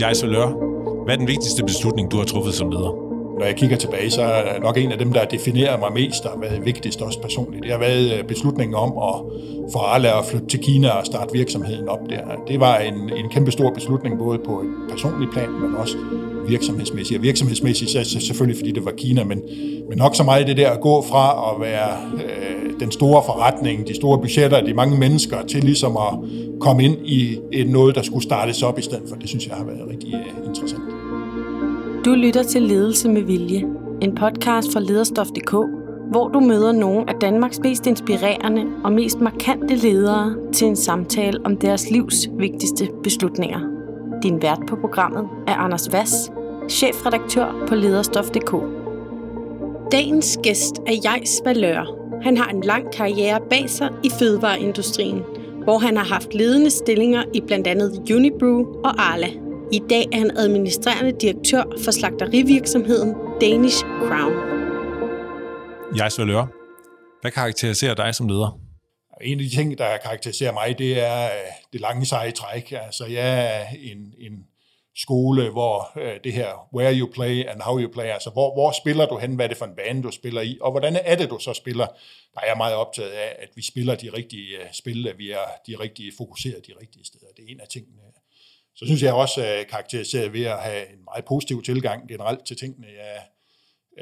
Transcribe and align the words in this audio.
Jeg 0.00 0.10
er 0.10 0.14
Solør. 0.14 0.46
Hvad 1.04 1.14
er 1.14 1.18
den 1.18 1.28
vigtigste 1.28 1.62
beslutning, 1.62 2.10
du 2.10 2.16
har 2.16 2.24
truffet 2.24 2.54
som 2.54 2.70
leder? 2.70 3.08
Når 3.38 3.44
jeg 3.44 3.56
kigger 3.56 3.76
tilbage, 3.76 4.10
så 4.10 4.22
er 4.22 4.60
nok 4.60 4.76
en 4.78 4.92
af 4.92 4.98
dem, 4.98 5.12
der 5.12 5.24
definerer 5.24 5.78
mig 5.78 5.92
mest, 5.92 6.22
der 6.22 6.28
har 6.30 6.38
været 6.40 6.64
vigtigst 6.64 7.02
også 7.02 7.20
personligt. 7.20 7.62
Det 7.62 7.72
har 7.72 7.78
været 7.78 8.18
øh, 8.18 8.24
beslutningen 8.24 8.74
om 8.74 8.90
at 8.90 9.14
få 9.72 9.78
Arla 9.78 10.18
at 10.18 10.24
flytte 10.24 10.46
til 10.46 10.60
Kina 10.60 10.88
og 10.88 11.06
starte 11.06 11.32
virksomheden 11.32 11.88
op 11.88 11.98
der. 12.10 12.20
Det 12.48 12.60
var 12.60 12.78
en, 12.78 12.94
en 12.94 13.28
kæmpe 13.30 13.50
stor 13.50 13.70
beslutning, 13.70 14.18
både 14.18 14.38
på 14.38 14.60
et 14.60 14.68
personligt 14.90 15.32
plan, 15.32 15.50
men 15.50 15.74
også 15.74 15.96
virksomhedsmæssigt. 16.48 17.18
Og 17.18 17.22
virksomhedsmæssigt 17.22 17.90
så 17.90 18.20
selvfølgelig, 18.20 18.58
fordi 18.58 18.72
det 18.72 18.84
var 18.84 18.92
Kina, 18.96 19.24
men, 19.24 19.42
men 19.88 19.98
nok 19.98 20.16
så 20.16 20.22
meget 20.22 20.46
det 20.46 20.56
der 20.56 20.70
at 20.70 20.80
gå 20.80 21.02
fra 21.02 21.54
at 21.54 21.60
være 21.60 21.96
øh, 22.14 22.67
den 22.80 22.90
store 22.90 23.22
forretning, 23.26 23.88
de 23.88 23.94
store 23.94 24.18
budgetter, 24.18 24.60
de 24.60 24.74
mange 24.74 24.98
mennesker, 24.98 25.42
til 25.46 25.64
ligesom 25.64 25.96
at 25.96 26.14
komme 26.60 26.84
ind 26.84 26.96
i 27.04 27.38
et 27.52 27.68
noget, 27.68 27.94
der 27.94 28.02
skulle 28.02 28.22
startes 28.22 28.62
op 28.62 28.78
i 28.78 28.82
stedet 28.82 29.08
for. 29.08 29.16
Det 29.16 29.28
synes 29.28 29.46
jeg 29.46 29.56
har 29.56 29.64
været 29.64 29.88
rigtig 29.90 30.14
øh, 30.14 30.48
interessant. 30.48 30.82
Du 32.04 32.10
lytter 32.10 32.42
til 32.42 32.62
Ledelse 32.62 33.08
med 33.08 33.22
Vilje, 33.22 33.64
en 34.02 34.14
podcast 34.14 34.72
fra 34.72 34.80
lederstof.dk, 34.80 35.54
hvor 36.10 36.28
du 36.28 36.40
møder 36.40 36.72
nogle 36.72 37.10
af 37.10 37.14
Danmarks 37.20 37.58
mest 37.58 37.86
inspirerende 37.86 38.64
og 38.84 38.92
mest 38.92 39.20
markante 39.20 39.74
ledere 39.74 40.36
til 40.52 40.66
en 40.66 40.76
samtale 40.76 41.38
om 41.44 41.56
deres 41.56 41.90
livs 41.90 42.28
vigtigste 42.38 42.88
beslutninger. 43.02 43.60
Din 44.22 44.42
vært 44.42 44.60
på 44.68 44.76
programmet 44.76 45.28
er 45.46 45.54
Anders 45.54 45.92
Vass, 45.92 46.30
chefredaktør 46.70 47.64
på 47.68 47.74
lederstof.dk. 47.74 48.54
Dagens 49.92 50.38
gæst 50.42 50.78
er 50.86 50.92
Jais 51.04 51.40
Valør. 51.44 51.97
Han 52.22 52.36
har 52.36 52.48
en 52.48 52.60
lang 52.60 52.92
karriere 52.92 53.40
bag 53.50 53.70
sig 53.70 53.90
i 54.04 54.10
fødevareindustrien, 54.18 55.22
hvor 55.64 55.78
han 55.78 55.96
har 55.96 56.04
haft 56.04 56.34
ledende 56.34 56.70
stillinger 56.70 57.24
i 57.34 57.40
blandt 57.40 57.66
andet 57.66 58.10
Unibrew 58.14 58.64
og 58.84 58.94
Arla. 58.98 59.28
I 59.72 59.80
dag 59.90 60.04
er 60.12 60.18
han 60.18 60.36
administrerende 60.36 61.12
direktør 61.20 61.62
for 61.84 61.90
slagterivirksomheden 61.90 63.14
Danish 63.40 63.84
Crown. 63.84 64.32
Jeg 65.96 66.10
Valør. 66.18 66.46
Hvad 67.20 67.30
karakteriserer 67.30 67.94
dig 67.94 68.14
som 68.14 68.28
leder? 68.28 68.60
En 69.22 69.38
af 69.38 69.44
de 69.44 69.56
ting, 69.56 69.78
der 69.78 69.96
karakteriserer 70.04 70.52
mig, 70.52 70.78
det 70.78 71.06
er 71.06 71.24
øh, 71.24 71.30
det 71.72 71.80
lange 71.80 72.06
seje 72.06 72.30
træk. 72.30 72.72
Altså, 72.72 73.04
jeg 73.06 73.56
er 73.56 73.64
en, 73.82 73.98
en 74.18 74.32
skole, 74.98 75.50
hvor 75.50 75.98
øh, 75.98 76.20
det 76.24 76.32
her 76.32 76.68
where 76.74 76.98
you 76.98 77.10
play 77.12 77.44
and 77.44 77.62
how 77.62 77.78
you 77.80 77.92
play, 77.92 78.04
altså 78.04 78.30
hvor, 78.30 78.54
hvor 78.54 78.70
spiller 78.70 79.06
du 79.06 79.18
hen, 79.18 79.34
hvad 79.34 79.44
er 79.44 79.48
det 79.48 79.56
for 79.56 79.66
en 79.66 79.76
bane, 79.76 80.02
du 80.02 80.10
spiller 80.10 80.40
i, 80.40 80.58
og 80.60 80.70
hvordan 80.70 80.96
er 81.04 81.16
det, 81.16 81.30
du 81.30 81.38
så 81.38 81.52
spiller. 81.52 81.86
Der 82.34 82.40
er 82.40 82.46
jeg 82.46 82.56
meget 82.56 82.74
optaget 82.74 83.10
af, 83.10 83.36
at 83.38 83.48
vi 83.54 83.62
spiller 83.62 83.94
de 83.94 84.10
rigtige 84.12 84.56
øh, 84.56 84.72
spil, 84.72 85.08
at 85.08 85.18
vi 85.18 85.30
er 85.30 85.46
de 85.66 85.74
rigtige 85.80 86.12
fokuseret 86.18 86.66
de 86.66 86.72
rigtige 86.80 87.04
steder. 87.04 87.26
Det 87.36 87.44
er 87.44 87.48
en 87.48 87.60
af 87.60 87.68
tingene, 87.68 88.02
så 88.76 88.86
synes 88.86 89.02
jeg 89.02 89.14
også 89.14 89.40
uh, 89.40 89.66
karakteriseret 89.70 90.32
ved 90.32 90.44
at 90.44 90.58
have 90.58 90.92
en 90.92 91.04
meget 91.04 91.24
positiv 91.24 91.62
tilgang 91.62 92.08
generelt 92.08 92.46
til 92.46 92.56
tingene. 92.56 92.86
Jeg 92.86 93.22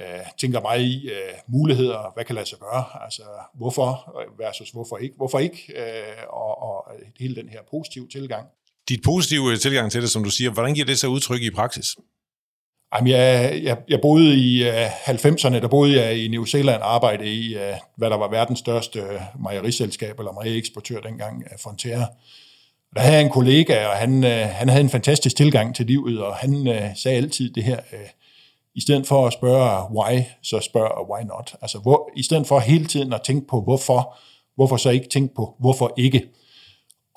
uh, 0.00 0.26
tænker 0.38 0.60
meget 0.60 0.82
i 0.82 1.10
uh, 1.10 1.52
muligheder, 1.52 2.12
hvad 2.14 2.24
kan 2.24 2.34
lade 2.34 2.46
sig 2.46 2.58
gøre, 2.58 2.84
altså 3.04 3.22
hvorfor 3.54 4.16
versus 4.38 4.70
hvorfor 4.70 4.96
ikke, 4.96 5.16
hvorfor 5.16 5.38
ikke, 5.38 5.74
uh, 5.76 6.40
og, 6.42 6.62
og 6.62 6.92
hele 7.18 7.36
den 7.36 7.48
her 7.48 7.60
positive 7.70 8.08
tilgang. 8.08 8.48
Dit 8.88 9.00
positive 9.04 9.52
øh, 9.52 9.58
tilgang 9.58 9.92
til 9.92 10.02
det, 10.02 10.10
som 10.10 10.24
du 10.24 10.30
siger, 10.30 10.50
hvordan 10.50 10.74
giver 10.74 10.86
det 10.86 10.98
sig 10.98 11.08
udtryk 11.08 11.42
i 11.42 11.50
praksis? 11.50 11.86
Jamen, 12.94 13.10
jeg, 13.10 13.60
jeg, 13.62 13.76
jeg 13.88 13.98
boede 14.02 14.36
i 14.36 14.68
øh, 14.68 14.74
uh, 15.08 15.14
90'erne, 15.14 15.60
der 15.60 15.68
boede 15.68 16.02
jeg 16.02 16.24
i 16.24 16.28
New 16.28 16.44
Zealand, 16.44 16.82
arbejdede 16.82 17.34
i, 17.34 17.54
uh, 17.54 17.60
hvad 17.96 18.10
der 18.10 18.16
var 18.16 18.30
verdens 18.30 18.58
største 18.58 19.02
mejeriselskab, 19.40 20.18
eller 20.18 20.32
mejerieeksportør 20.32 21.00
dengang, 21.00 21.36
uh, 21.36 21.60
Frontier. 21.62 22.06
Der 22.96 23.02
havde 23.02 23.16
jeg 23.16 23.24
en 23.24 23.30
kollega, 23.30 23.86
og 23.86 23.96
han, 23.96 24.24
øh, 24.24 24.46
han 24.46 24.68
havde 24.68 24.84
en 24.84 24.90
fantastisk 24.90 25.36
tilgang 25.36 25.74
til 25.74 25.86
livet, 25.86 26.22
og 26.22 26.34
han 26.34 26.66
øh, 26.68 26.96
sagde 26.96 27.16
altid 27.16 27.50
det 27.50 27.64
her, 27.64 27.80
øh, 27.92 28.08
i 28.74 28.80
stedet 28.80 29.06
for 29.06 29.26
at 29.26 29.32
spørge 29.32 29.96
why, 29.96 30.22
så 30.42 30.60
spørg 30.60 31.10
why 31.10 31.22
not. 31.26 31.54
Altså 31.62 31.78
hvor, 31.78 32.10
i 32.16 32.22
stedet 32.22 32.46
for 32.46 32.58
hele 32.58 32.86
tiden 32.86 33.12
at 33.12 33.22
tænke 33.22 33.46
på 33.46 33.60
hvorfor, 33.60 34.16
hvorfor 34.54 34.76
så 34.76 34.90
ikke 34.90 35.08
tænke 35.08 35.34
på 35.34 35.56
hvorfor 35.58 35.94
ikke. 35.96 36.28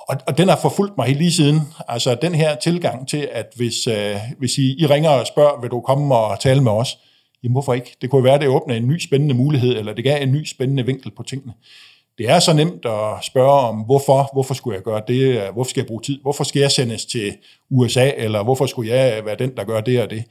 Og, 0.09 0.17
og 0.27 0.37
den 0.37 0.49
har 0.49 0.59
forfulgt 0.61 0.97
mig 0.97 1.15
lige 1.15 1.31
siden. 1.31 1.61
Altså 1.87 2.15
den 2.21 2.35
her 2.35 2.55
tilgang 2.55 3.07
til, 3.07 3.29
at 3.31 3.45
hvis, 3.55 3.87
øh, 3.87 4.15
hvis 4.37 4.57
I, 4.57 4.75
I 4.79 4.85
ringer 4.85 5.09
og 5.09 5.27
spørger, 5.27 5.61
vil 5.61 5.71
du 5.71 5.81
komme 5.81 6.15
og 6.15 6.39
tale 6.39 6.61
med 6.63 6.71
os? 6.71 6.97
Jamen 7.43 7.53
hvorfor 7.53 7.73
ikke? 7.73 7.97
Det 8.01 8.09
kunne 8.09 8.23
være, 8.23 8.39
det 8.39 8.47
åbner 8.47 8.75
en 8.75 8.87
ny 8.87 8.99
spændende 8.99 9.33
mulighed, 9.33 9.77
eller 9.77 9.93
det 9.93 10.03
gav 10.03 10.23
en 10.23 10.31
ny 10.31 10.45
spændende 10.45 10.85
vinkel 10.85 11.11
på 11.11 11.23
tingene 11.23 11.53
det 12.19 12.29
er 12.29 12.39
så 12.39 12.53
nemt 12.53 12.85
at 12.85 13.23
spørge 13.23 13.51
om, 13.51 13.75
hvorfor, 13.75 14.29
hvorfor 14.33 14.53
skulle 14.53 14.75
jeg 14.75 14.83
gøre 14.83 15.01
det, 15.07 15.21
øh, 15.21 15.53
hvorfor 15.53 15.69
skal 15.69 15.81
jeg 15.81 15.87
bruge 15.87 16.01
tid, 16.01 16.21
hvorfor 16.21 16.43
skal 16.43 16.59
jeg 16.59 16.71
sendes 16.71 17.05
til 17.05 17.37
USA, 17.69 18.11
eller 18.17 18.43
hvorfor 18.43 18.65
skulle 18.65 18.95
jeg 18.95 19.25
være 19.25 19.35
den, 19.35 19.55
der 19.57 19.63
gør 19.63 19.81
det 19.81 20.01
og 20.01 20.09
det. 20.09 20.23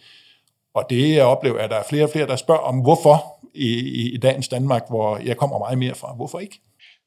Og 0.74 0.84
det 0.90 1.14
jeg 1.14 1.24
oplever, 1.24 1.58
at 1.58 1.70
der 1.70 1.76
er 1.76 1.82
flere 1.88 2.04
og 2.04 2.10
flere, 2.10 2.26
der 2.26 2.36
spørger 2.36 2.60
om, 2.60 2.78
hvorfor 2.78 3.24
i, 3.54 3.68
i, 3.78 4.14
i 4.14 4.16
dagens 4.16 4.48
Danmark, 4.48 4.82
hvor 4.88 5.16
jeg 5.16 5.36
kommer 5.36 5.58
meget 5.58 5.78
mere 5.78 5.94
fra. 5.94 6.14
Hvorfor 6.16 6.38
ikke? 6.38 6.60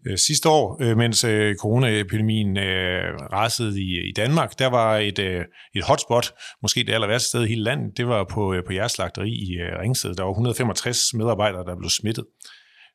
Øh, 0.07 0.17
sidste 0.17 0.49
år, 0.49 0.77
øh, 0.81 0.97
mens 0.97 1.23
øh, 1.23 1.55
coronaepidemien 1.55 2.57
øh, 2.57 3.15
rasede 3.33 3.81
i, 3.81 4.09
i 4.09 4.13
Danmark, 4.15 4.59
der 4.59 4.67
var 4.67 4.97
et, 4.97 5.19
øh, 5.19 5.45
et 5.75 5.83
hotspot, 5.83 6.33
måske 6.61 6.83
det 6.83 6.93
aller 6.93 7.07
værste 7.07 7.27
sted 7.27 7.43
i 7.43 7.47
hele 7.47 7.63
landet, 7.63 7.97
det 7.97 8.07
var 8.07 8.23
på, 8.23 8.53
øh, 8.53 8.63
på 8.65 8.73
jeres 8.73 8.91
slagteri 8.91 9.29
i 9.29 9.57
Ringsted. 9.81 10.15
Der 10.15 10.23
var 10.23 10.31
165 10.31 11.13
medarbejdere, 11.13 11.65
der 11.65 11.75
blev 11.75 11.89
smittet. 11.89 12.25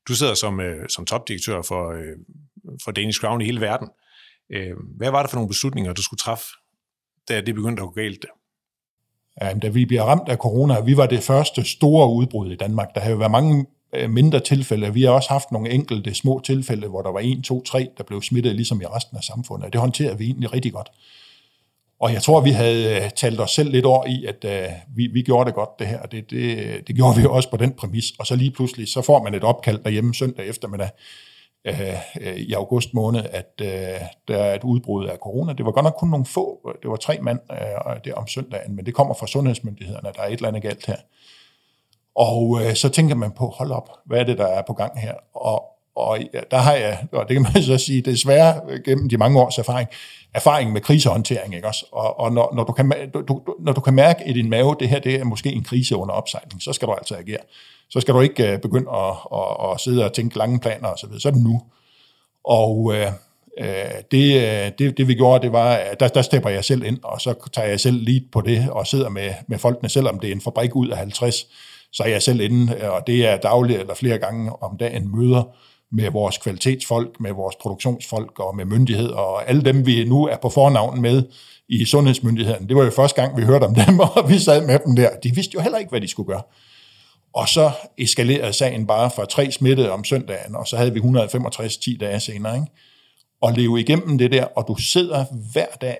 Du 0.09 0.15
sidder 0.15 0.35
som, 0.35 0.61
øh, 0.61 0.89
som 0.89 1.07
topdirektør 1.07 1.63
for, 1.63 1.93
øh, 1.93 2.17
for 2.85 2.93
Danish 2.93 3.21
Crown 3.21 3.41
i 3.41 3.45
hele 3.45 3.61
verden. 3.61 3.89
Øh, 4.53 4.75
hvad 4.97 5.11
var 5.11 5.23
det 5.23 5.31
for 5.31 5.37
nogle 5.37 5.49
beslutninger, 5.49 5.93
du 5.93 6.03
skulle 6.03 6.19
træffe, 6.19 6.47
da 7.29 7.41
det 7.41 7.55
begyndte 7.55 7.83
at 7.83 7.87
gå 7.87 7.93
galt? 7.93 8.27
Ja, 9.41 9.55
da 9.55 9.69
vi 9.69 9.85
bliver 9.85 10.03
ramt 10.03 10.29
af 10.29 10.37
corona, 10.37 10.81
vi 10.81 10.97
var 10.97 11.07
det 11.07 11.23
første 11.23 11.65
store 11.65 12.13
udbrud 12.13 12.53
i 12.53 12.57
Danmark. 12.57 12.89
Der 12.95 13.01
har 13.01 13.11
jo 13.11 13.17
været 13.17 13.31
mange 13.31 13.67
Øh, 13.97 14.11
mindre 14.11 14.41
tilfælde. 14.41 14.95
Vi 14.95 15.03
har 15.03 15.11
også 15.11 15.29
haft 15.29 15.53
nogle 15.53 15.71
enkelte 15.71 16.15
små 16.15 16.41
tilfælde, 16.45 16.89
hvor 16.89 17.03
der 17.03 17.11
var 17.11 17.21
en, 17.21 17.43
to, 17.43 17.63
tre, 17.63 17.89
der 17.99 18.05
blev 18.05 18.23
smittet, 18.23 18.55
ligesom 18.55 18.81
i 18.81 18.85
resten 18.85 19.17
af 19.17 19.23
samfundet. 19.23 19.73
Det 19.73 19.81
håndterede 19.81 20.19
vi 20.19 20.25
egentlig 20.25 20.53
rigtig 20.53 20.73
godt. 20.73 20.89
Og 22.01 22.13
jeg 22.13 22.23
tror, 22.23 22.41
vi 22.41 22.51
havde 22.51 22.97
øh, 22.97 23.11
talt 23.11 23.41
os 23.41 23.51
selv 23.51 23.71
lidt 23.71 23.85
over 23.85 24.07
i, 24.07 24.25
at 24.25 24.45
uh, 24.45 24.97
vi, 24.97 25.07
vi 25.07 25.23
gjorde 25.23 25.47
det 25.47 25.55
godt, 25.55 25.79
det 25.79 25.87
her. 25.87 26.03
Det, 26.03 26.31
det, 26.31 26.89
det 26.89 26.97
gjorde 26.97 27.17
vi 27.17 27.27
også 27.27 27.51
på 27.51 27.57
den 27.57 27.73
præmis. 27.73 28.05
Og 28.19 28.27
så 28.27 28.37
lige 28.37 28.51
pludselig, 28.51 28.89
så 28.89 29.03
får 29.03 29.23
man 29.23 29.35
et 29.35 29.45
opkald 29.45 29.79
derhjemme 29.79 30.15
søndag 30.15 30.47
eftermiddag 30.47 30.91
uh, 31.69 32.37
i 32.37 32.53
august 32.53 32.95
måned, 32.95 33.23
at 33.31 33.53
uh, 33.61 33.67
der 34.29 34.37
er 34.37 34.55
et 34.55 34.65
udbrud 34.65 35.07
af 35.07 35.17
corona. 35.17 35.53
Det 35.53 35.67
var 35.67 35.73
godt 35.73 35.85
nok 35.85 35.95
kun 35.99 36.09
nogle 36.09 36.27
få, 36.27 36.71
det 36.83 36.91
var 36.91 36.97
tre 36.97 37.19
mand 37.23 37.39
uh, 37.51 37.97
der 38.05 38.15
om 38.15 38.27
søndagen, 38.27 38.77
men 38.77 38.87
det 38.87 38.95
kommer 38.95 39.15
fra 39.15 39.27
sundhedsmyndighederne, 39.27 40.09
der 40.17 40.23
er 40.23 40.27
et 40.27 40.33
eller 40.33 40.49
andet 40.49 40.63
galt 40.63 40.87
her. 40.87 40.97
Og 42.17 42.61
øh, 42.63 42.75
så 42.75 42.89
tænker 42.89 43.15
man 43.15 43.31
på, 43.31 43.47
hold 43.47 43.71
op, 43.71 43.91
hvad 44.07 44.21
er 44.21 44.25
det, 44.25 44.39
der 44.39 44.47
er 44.47 44.63
på 44.67 44.73
gang 44.73 45.01
her? 45.01 45.15
Og, 45.35 45.65
og 45.97 46.19
der 46.51 46.57
har 46.57 46.73
jeg, 46.73 46.99
og 47.13 47.29
det 47.29 47.35
kan 47.35 47.47
man 47.55 47.63
så 47.63 47.79
sige, 47.79 48.03
desværre 48.03 48.61
øh, 48.69 48.81
gennem 48.85 49.09
de 49.09 49.17
mange 49.17 49.41
års 49.41 49.59
erfaring, 49.59 49.89
erfaring 50.35 50.73
med 50.73 50.81
krisehåndtering, 50.81 51.55
ikke 51.55 51.69
også? 51.69 51.87
Og, 51.93 52.21
og 52.21 52.33
når, 52.33 52.53
når, 52.55 52.65
du 52.65 52.73
kan, 52.73 52.93
du, 53.29 53.41
når 53.61 53.73
du 53.73 53.81
kan 53.81 53.95
mærke 53.95 54.29
i 54.29 54.33
din 54.33 54.51
mave, 54.51 54.77
det 54.81 54.89
her 54.89 54.99
det 54.99 55.15
er 55.15 55.25
måske 55.25 55.53
en 55.53 55.65
krise 55.65 55.97
under 55.97 56.15
opsejling, 56.15 56.63
så 56.63 56.73
skal 56.73 56.89
du 56.89 56.93
altså 56.93 57.17
agere. 57.17 57.39
Så 57.91 58.01
skal 58.01 58.15
du 58.15 58.21
ikke 58.21 58.53
øh, 58.53 58.59
begynde 58.59 58.91
at, 58.91 59.15
at, 59.35 59.71
at 59.73 59.81
sidde 59.81 60.05
og 60.05 60.13
tænke 60.13 60.39
lange 60.39 60.61
planer 60.61 60.89
osv., 60.89 60.99
så, 60.99 61.07
videre. 61.07 61.21
så 61.21 61.29
er 61.29 61.33
det 61.33 61.43
nu. 61.43 61.63
Og 62.45 62.95
øh, 62.95 63.07
øh 63.59 63.67
det, 64.11 64.37
øh, 64.37 64.73
det, 64.79 64.99
det 64.99 65.09
vi 65.09 65.15
gjorde, 65.15 65.43
det 65.43 65.53
var, 65.53 65.73
at 65.73 66.01
der, 66.01 66.09
der 66.09 66.23
stepper 66.23 66.51
jeg 66.51 66.65
selv 66.65 66.85
ind, 66.85 66.99
og 67.03 67.21
så 67.21 67.35
tager 67.53 67.69
jeg 67.69 67.81
selv 67.81 68.03
lead 68.03 68.21
på 68.33 68.41
det, 68.41 68.71
og 68.71 68.87
sidder 68.87 69.09
med, 69.09 69.31
med 69.47 69.59
folkene, 69.59 69.89
selvom 69.89 70.21
det 70.21 70.29
er 70.29 70.35
en 70.35 70.41
fabrik 70.41 70.77
ud 70.77 70.89
af 70.89 70.97
50, 70.97 71.47
så 71.93 72.03
er 72.03 72.09
jeg 72.09 72.23
selv 72.23 72.41
inde, 72.41 72.91
og 72.91 73.07
det 73.07 73.27
er 73.27 73.37
dagligt 73.37 73.81
eller 73.81 73.95
flere 73.95 74.19
gange 74.19 74.63
om 74.63 74.77
dagen 74.79 75.17
møder, 75.17 75.57
med 75.93 76.11
vores 76.11 76.39
kvalitetsfolk, 76.39 77.21
med 77.21 77.33
vores 77.33 77.57
produktionsfolk 77.57 78.41
og 78.41 78.57
med 78.57 78.65
myndighed, 78.65 79.09
og 79.09 79.49
alle 79.49 79.63
dem, 79.63 79.87
vi 79.87 80.05
nu 80.05 80.27
er 80.27 80.37
på 80.37 80.49
fornavn 80.49 81.01
med 81.01 81.23
i 81.69 81.85
sundhedsmyndigheden. 81.85 82.69
Det 82.69 82.77
var 82.77 82.85
jo 82.85 82.91
første 82.91 83.23
gang, 83.23 83.37
vi 83.37 83.43
hørte 83.43 83.65
om 83.65 83.75
dem, 83.75 84.01
og 84.17 84.29
vi 84.29 84.39
sad 84.39 84.67
med 84.67 84.79
dem 84.87 84.97
der. 84.97 85.11
De 85.23 85.35
vidste 85.35 85.55
jo 85.55 85.61
heller 85.61 85.79
ikke, 85.79 85.91
hvad 85.91 86.01
de 86.01 86.09
skulle 86.09 86.27
gøre. 86.27 86.43
Og 87.35 87.49
så 87.49 87.71
eskalerede 87.99 88.53
sagen 88.53 88.87
bare 88.87 89.11
fra 89.11 89.25
tre 89.25 89.51
smittede 89.51 89.91
om 89.91 90.05
søndagen, 90.05 90.57
og 90.57 90.67
så 90.67 90.77
havde 90.77 90.93
vi 90.93 90.97
165 90.97 91.77
10 91.77 91.97
dage 92.01 92.21
senere. 92.21 92.55
Ikke? 92.55 92.67
Og 93.43 93.53
leve 93.53 93.81
igennem 93.81 94.19
det 94.19 94.33
der, 94.33 94.45
og 94.45 94.65
du 94.69 94.77
sidder 94.77 95.25
hver 95.53 95.67
dag. 95.81 95.97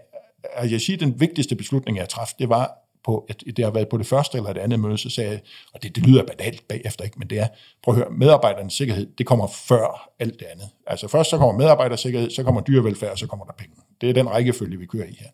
Jeg 0.71 0.81
siger, 0.81 0.97
den 0.97 1.21
vigtigste 1.21 1.57
beslutning, 1.57 1.99
jeg 1.99 2.09
træffede, 2.09 2.39
det 2.39 2.49
var, 2.49 2.86
på, 3.07 3.27
at 3.29 3.45
det 3.57 3.65
har 3.65 3.71
været 3.71 3.89
på 3.89 3.99
det 3.99 4.07
første 4.07 4.39
eller 4.39 4.53
det 4.53 4.61
andet 4.61 4.81
møde, 4.81 4.99
så 4.99 5.11
sagde 5.11 5.31
jeg, 5.31 5.41
og 5.75 5.83
det, 5.83 5.97
det 5.97 6.07
lyder 6.07 6.23
banalt 6.23 6.69
bagefter, 6.69 7.05
ikke, 7.05 7.19
men 7.19 7.31
det 7.31 7.39
er, 7.39 7.49
prøv 7.83 7.95
at 7.95 7.99
høre, 7.99 8.11
medarbejdernes 8.11 8.75
sikkerhed, 8.75 9.07
det 9.19 9.27
kommer 9.27 9.47
før 9.47 10.11
alt 10.19 10.41
det 10.41 10.47
andet. 10.47 10.69
Altså 10.87 11.09
først 11.09 11.31
så 11.31 11.39
kommer 11.39 11.59
medarbejdersikkerhed, 11.59 12.31
så 12.31 12.43
kommer 12.43 12.61
dyrevelfærd, 12.61 13.11
og 13.11 13.19
så 13.19 13.27
kommer 13.27 13.45
der 13.45 13.53
penge. 13.53 13.77
Det 14.01 14.09
er 14.09 14.13
den 14.13 14.31
rækkefølge, 14.31 14.79
vi 14.79 14.87
kører 14.87 15.07
i 15.07 15.17
her. 15.21 15.29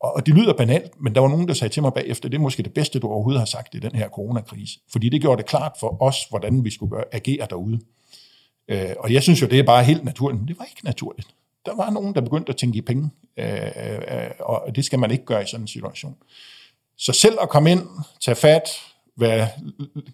Og, 0.00 0.12
og 0.16 0.26
det 0.26 0.34
lyder 0.34 0.52
banalt, 0.52 1.00
men 1.00 1.14
der 1.14 1.20
var 1.20 1.28
nogen, 1.28 1.48
der 1.48 1.54
sagde 1.54 1.74
til 1.74 1.82
mig 1.82 1.92
bagefter, 1.92 2.28
det 2.28 2.36
er 2.36 2.42
måske 2.42 2.62
det 2.62 2.74
bedste, 2.74 2.98
du 2.98 3.08
overhovedet 3.08 3.40
har 3.40 3.46
sagt 3.46 3.74
i 3.74 3.78
den 3.78 3.94
her 3.94 4.08
coronakrise. 4.08 4.78
Fordi 4.92 5.08
det 5.08 5.20
gjorde 5.20 5.42
det 5.42 5.46
klart 5.46 5.72
for 5.80 6.02
os, 6.02 6.16
hvordan 6.30 6.64
vi 6.64 6.70
skulle 6.70 6.90
gøre, 6.90 7.04
agere 7.12 7.46
derude. 7.50 7.80
Øh, 8.68 8.94
og 8.98 9.12
jeg 9.12 9.22
synes 9.22 9.42
jo, 9.42 9.46
det 9.46 9.58
er 9.58 9.62
bare 9.62 9.84
helt 9.84 10.04
naturligt, 10.04 10.40
men 10.40 10.48
det 10.48 10.58
var 10.58 10.64
ikke 10.64 10.84
naturligt. 10.84 11.28
der 11.66 11.76
var 11.76 11.90
nogen, 11.90 12.14
der 12.14 12.20
begyndte 12.20 12.50
at 12.50 12.56
tænke 12.56 12.78
i 12.78 12.80
penge, 12.80 13.10
øh, 13.36 13.46
øh, 13.54 13.98
øh 14.10 14.30
og 14.38 14.76
det 14.76 14.84
skal 14.84 14.98
man 14.98 15.10
ikke 15.10 15.24
gøre 15.24 15.42
i 15.42 15.46
sådan 15.46 15.64
en 15.64 15.68
situation. 15.68 16.16
Så 16.98 17.12
selv 17.12 17.38
at 17.42 17.48
komme 17.48 17.70
ind, 17.70 17.88
tage 18.20 18.34
fat, 18.34 18.62
være 19.16 19.48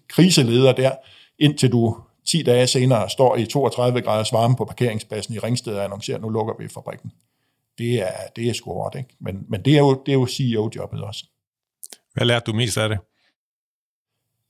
kriseleder 0.09 0.71
der, 0.71 0.91
indtil 1.39 1.71
du 1.71 1.97
10 2.25 2.43
dage 2.43 2.67
senere 2.67 3.09
står 3.09 3.35
i 3.35 3.45
32 3.45 4.01
graders 4.01 4.33
varme 4.33 4.55
på 4.55 4.65
parkeringspladsen 4.65 5.33
i 5.33 5.39
Ringsted 5.39 5.75
og 5.75 5.83
annoncerer, 5.83 6.19
nu 6.19 6.29
lukker 6.29 6.53
vi 6.59 6.67
fabrikken. 6.67 7.11
Det 7.77 8.01
er, 8.01 8.27
det 8.35 8.49
er 8.49 8.53
sgu 8.53 8.73
hårdt, 8.73 8.95
ikke? 8.95 9.09
Men, 9.19 9.45
men 9.49 9.65
det 9.65 9.73
er 9.73 9.79
jo, 9.79 10.03
det 10.05 10.11
er 10.11 10.15
jo 10.15 10.27
CEO-jobbet 10.27 11.01
også. 11.01 11.25
Hvad 12.13 12.25
lærte 12.25 12.51
du 12.51 12.53
mest 12.53 12.77
af 12.77 12.89
det? 12.89 12.99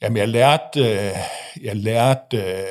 Jamen, 0.02 0.18
jeg 0.18 0.28
lærte, 0.28 0.80
øh, 0.80 1.16
jeg 1.62 1.76
lærte 1.76 2.38
øh, 2.38 2.66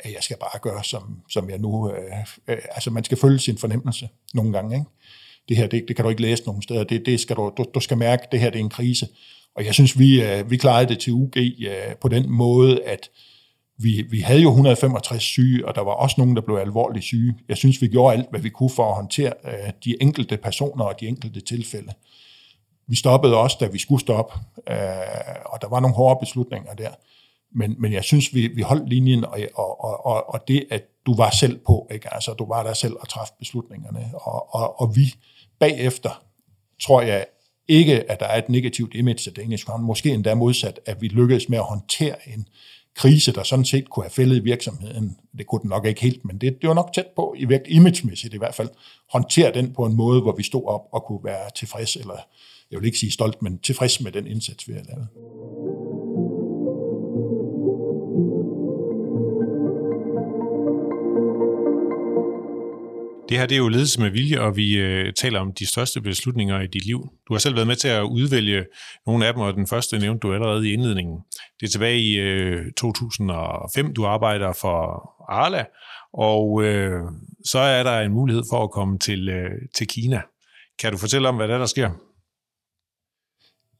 at 0.00 0.14
jeg 0.14 0.22
skal 0.22 0.36
bare 0.40 0.58
gøre, 0.58 0.84
som, 0.84 1.22
som 1.28 1.50
jeg 1.50 1.58
nu... 1.58 1.92
Øh, 1.92 2.12
øh, 2.48 2.58
altså, 2.70 2.90
man 2.90 3.04
skal 3.04 3.18
følge 3.18 3.38
sin 3.38 3.58
fornemmelse 3.58 4.08
nogle 4.34 4.52
gange, 4.52 4.76
ikke? 4.76 4.90
Det 5.48 5.56
her, 5.56 5.66
det, 5.66 5.84
det 5.88 5.96
kan 5.96 6.04
du 6.04 6.08
ikke 6.08 6.22
læse 6.22 6.44
nogen 6.46 6.62
steder. 6.62 6.84
Det, 6.84 7.06
det 7.06 7.20
skal 7.20 7.36
du, 7.36 7.52
du, 7.56 7.64
du 7.74 7.80
skal 7.80 7.98
mærke, 7.98 8.22
at 8.22 8.32
det 8.32 8.40
her 8.40 8.50
det 8.50 8.58
er 8.58 8.64
en 8.64 8.70
krise. 8.70 9.08
Og 9.54 9.64
jeg 9.64 9.74
synes, 9.74 9.98
vi, 9.98 10.22
øh, 10.22 10.50
vi 10.50 10.56
klarede 10.56 10.88
det 10.88 10.98
til 10.98 11.12
UG 11.12 11.36
øh, 11.36 11.96
på 12.00 12.08
den 12.08 12.30
måde, 12.30 12.84
at 12.84 13.10
vi, 13.78 14.04
vi 14.10 14.20
havde 14.20 14.40
jo 14.40 14.48
165 14.48 15.22
syge, 15.22 15.68
og 15.68 15.74
der 15.74 15.80
var 15.80 15.92
også 15.92 16.14
nogen, 16.18 16.36
der 16.36 16.42
blev 16.42 16.56
alvorligt 16.56 17.04
syge. 17.04 17.34
Jeg 17.48 17.56
synes, 17.56 17.82
vi 17.82 17.88
gjorde 17.88 18.16
alt, 18.16 18.30
hvad 18.30 18.40
vi 18.40 18.48
kunne 18.48 18.70
for 18.70 18.88
at 18.88 18.94
håndtere 18.94 19.32
øh, 19.44 19.72
de 19.84 20.02
enkelte 20.02 20.36
personer 20.36 20.84
og 20.84 21.00
de 21.00 21.08
enkelte 21.08 21.40
tilfælde. 21.40 21.92
Vi 22.86 22.96
stoppede 22.96 23.36
også, 23.36 23.56
da 23.60 23.66
vi 23.66 23.78
skulle 23.78 24.00
stoppe, 24.00 24.34
og 25.44 25.62
der 25.62 25.68
var 25.68 25.80
nogle 25.80 25.96
hårde 25.96 26.20
beslutninger 26.20 26.74
der. 26.74 26.90
Men, 27.54 27.76
men 27.78 27.92
jeg 27.92 28.04
synes, 28.04 28.34
vi, 28.34 28.46
vi 28.46 28.62
holdt 28.62 28.88
linjen, 28.88 29.24
og, 29.24 29.38
og, 29.54 30.06
og, 30.06 30.34
og 30.34 30.48
det, 30.48 30.64
at 30.70 30.82
du 31.08 31.14
var 31.16 31.30
selv 31.30 31.58
på, 31.66 31.88
ikke? 31.90 32.14
altså 32.14 32.32
du 32.32 32.46
var 32.46 32.62
der 32.62 32.72
selv 32.72 32.94
og 33.00 33.08
træffe 33.08 33.32
beslutningerne, 33.38 34.10
og, 34.14 34.54
og, 34.54 34.80
og 34.80 34.96
vi 34.96 35.14
bagefter, 35.58 36.24
tror 36.82 37.02
jeg 37.02 37.26
ikke, 37.68 38.10
at 38.10 38.20
der 38.20 38.26
er 38.26 38.38
et 38.38 38.48
negativt 38.48 38.94
image 38.94 39.30
af 39.30 39.34
Danish 39.34 39.64
Crown, 39.64 39.82
måske 39.82 40.10
endda 40.10 40.34
modsat, 40.34 40.80
at 40.86 41.02
vi 41.02 41.08
lykkedes 41.08 41.48
med 41.48 41.58
at 41.58 41.64
håndtere 41.64 42.28
en 42.28 42.48
krise, 42.96 43.32
der 43.32 43.42
sådan 43.42 43.64
set 43.64 43.90
kunne 43.90 44.04
have 44.04 44.10
fældet 44.10 44.44
virksomheden. 44.44 45.16
Det 45.38 45.46
kunne 45.46 45.60
den 45.62 45.68
nok 45.68 45.86
ikke 45.86 46.00
helt, 46.00 46.24
men 46.24 46.38
det, 46.38 46.58
det 46.60 46.68
var 46.68 46.74
nok 46.74 46.92
tæt 46.94 47.06
på, 47.16 47.34
i 47.36 47.44
virkeligheden 47.44 47.82
imagemæssigt 47.82 48.34
i 48.34 48.38
hvert 48.38 48.54
fald, 48.54 48.68
håndtere 49.12 49.54
den 49.54 49.72
på 49.72 49.84
en 49.84 49.96
måde, 49.96 50.20
hvor 50.20 50.36
vi 50.36 50.42
stod 50.42 50.66
op 50.66 50.82
og 50.92 51.04
kunne 51.04 51.24
være 51.24 51.50
tilfreds, 51.56 51.96
eller 51.96 52.16
jeg 52.70 52.80
vil 52.80 52.86
ikke 52.86 52.98
sige 52.98 53.12
stolt, 53.12 53.42
men 53.42 53.58
tilfreds 53.58 54.00
med 54.00 54.12
den 54.12 54.26
indsats, 54.26 54.68
vi 54.68 54.72
har 54.72 54.82
lavet. 54.82 55.08
Det 63.28 63.38
her 63.38 63.46
det 63.46 63.54
er 63.54 63.58
jo 63.58 63.68
ledelse 63.68 64.00
med 64.00 64.10
vilje, 64.10 64.40
og 64.40 64.56
vi 64.56 64.76
øh, 64.76 65.12
taler 65.12 65.40
om 65.40 65.52
de 65.52 65.66
største 65.66 66.00
beslutninger 66.00 66.60
i 66.60 66.66
dit 66.66 66.86
liv. 66.86 67.08
Du 67.28 67.34
har 67.34 67.38
selv 67.38 67.54
været 67.54 67.66
med 67.66 67.76
til 67.76 67.88
at 67.88 68.02
udvælge 68.02 68.64
nogle 69.06 69.26
af 69.26 69.32
dem, 69.32 69.42
og 69.42 69.54
den 69.54 69.66
første 69.66 69.98
nævnte 69.98 70.20
du 70.20 70.34
allerede 70.34 70.68
i 70.68 70.72
indledningen. 70.72 71.18
Det 71.60 71.66
er 71.66 71.70
tilbage 71.70 71.98
i 72.00 72.18
øh, 72.18 72.72
2005, 72.76 73.94
du 73.94 74.06
arbejder 74.06 74.52
for 74.52 75.10
Arla, 75.28 75.64
og 76.12 76.62
øh, 76.64 77.00
så 77.44 77.58
er 77.58 77.82
der 77.82 78.00
en 78.00 78.12
mulighed 78.12 78.42
for 78.50 78.62
at 78.64 78.70
komme 78.70 78.98
til, 78.98 79.28
øh, 79.28 79.50
til 79.76 79.86
Kina. 79.86 80.22
Kan 80.78 80.92
du 80.92 80.98
fortælle 80.98 81.28
om, 81.28 81.36
hvad 81.36 81.48
der, 81.48 81.54
er, 81.54 81.58
der 81.58 81.66
sker? 81.66 81.90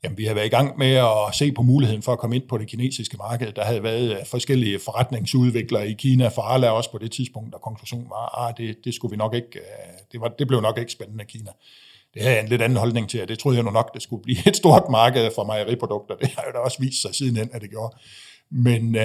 Jamen, 0.04 0.18
vi 0.18 0.24
har 0.24 0.34
været 0.34 0.46
i 0.46 0.48
gang 0.48 0.78
med 0.78 0.94
at 0.94 1.34
se 1.34 1.52
på 1.52 1.62
muligheden 1.62 2.02
for 2.02 2.12
at 2.12 2.18
komme 2.18 2.36
ind 2.36 2.48
på 2.48 2.58
det 2.58 2.68
kinesiske 2.68 3.16
marked. 3.16 3.52
Der 3.52 3.64
havde 3.64 3.82
været 3.82 4.10
øh, 4.10 4.26
forskellige 4.26 4.78
forretningsudviklere 4.78 5.88
i 5.88 5.92
Kina, 5.92 6.28
for 6.28 6.42
Arla 6.42 6.70
også 6.70 6.90
på 6.90 6.98
det 6.98 7.12
tidspunkt, 7.12 7.54
og 7.54 7.60
konklusionen 7.60 8.10
var, 8.10 8.48
at 8.48 8.54
ah, 8.60 8.66
det, 8.66 8.84
det 8.84 8.94
skulle 8.94 9.10
vi 9.10 9.16
nok 9.16 9.34
ikke, 9.34 9.58
øh, 9.58 9.98
det, 10.12 10.20
var, 10.20 10.28
det 10.28 10.46
blev 10.46 10.60
nok 10.60 10.78
ikke 10.78 10.92
spændende 10.92 11.24
Kina. 11.24 11.50
Det 12.14 12.22
havde 12.22 12.34
jeg 12.34 12.42
en 12.42 12.48
lidt 12.48 12.62
anden 12.62 12.78
holdning 12.78 13.08
til, 13.08 13.22
og 13.22 13.28
det 13.28 13.38
troede 13.38 13.56
jeg 13.56 13.64
nu 13.64 13.70
nok, 13.70 13.94
det 13.94 14.02
skulle 14.02 14.22
blive 14.22 14.48
et 14.48 14.56
stort 14.56 14.82
marked 14.90 15.30
for 15.34 15.44
mejeriprodukter. 15.44 16.16
Det 16.16 16.28
har 16.28 16.44
jo 16.46 16.52
da 16.52 16.58
også 16.58 16.76
vist 16.80 17.02
sig 17.02 17.14
sidenhen, 17.14 17.50
at 17.52 17.62
det 17.62 17.70
gjorde. 17.70 17.96
Men 18.50 18.96
uh, 18.96 19.02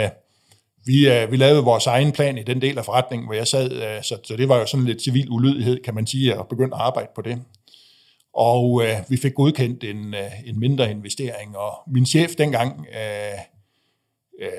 vi, 0.86 1.24
uh, 1.24 1.32
vi 1.32 1.38
lavede 1.38 1.64
vores 1.64 1.88
egen 1.88 2.12
plan 2.12 2.38
i 2.38 2.44
den 2.44 2.62
del 2.62 2.78
af 2.78 2.86
forretningen, 2.86 3.28
hvor 3.28 3.34
jeg 3.34 3.48
sad, 3.48 3.72
uh, 3.72 4.04
så, 4.04 4.18
så 4.24 4.36
det 4.38 4.50
var 4.50 4.58
jo 4.58 4.66
sådan 4.66 4.86
lidt 4.86 5.04
civil 5.04 5.30
ulydighed, 5.30 5.84
kan 5.84 5.96
man 5.96 6.08
sige, 6.08 6.34
at 6.40 6.48
begynde 6.48 6.76
at 6.76 6.82
arbejde 6.82 7.10
på 7.16 7.22
det. 7.22 7.42
Og 8.34 8.84
øh, 8.84 8.96
vi 9.10 9.18
fik 9.18 9.34
godkendt 9.34 9.84
en, 9.84 10.14
øh, 10.14 10.32
en 10.46 10.60
mindre 10.60 10.92
investering, 10.92 11.58
og 11.58 11.74
min 11.88 12.06
chef 12.06 12.36
dengang 12.36 12.88
øh, 12.96 13.40
øh, 14.42 14.50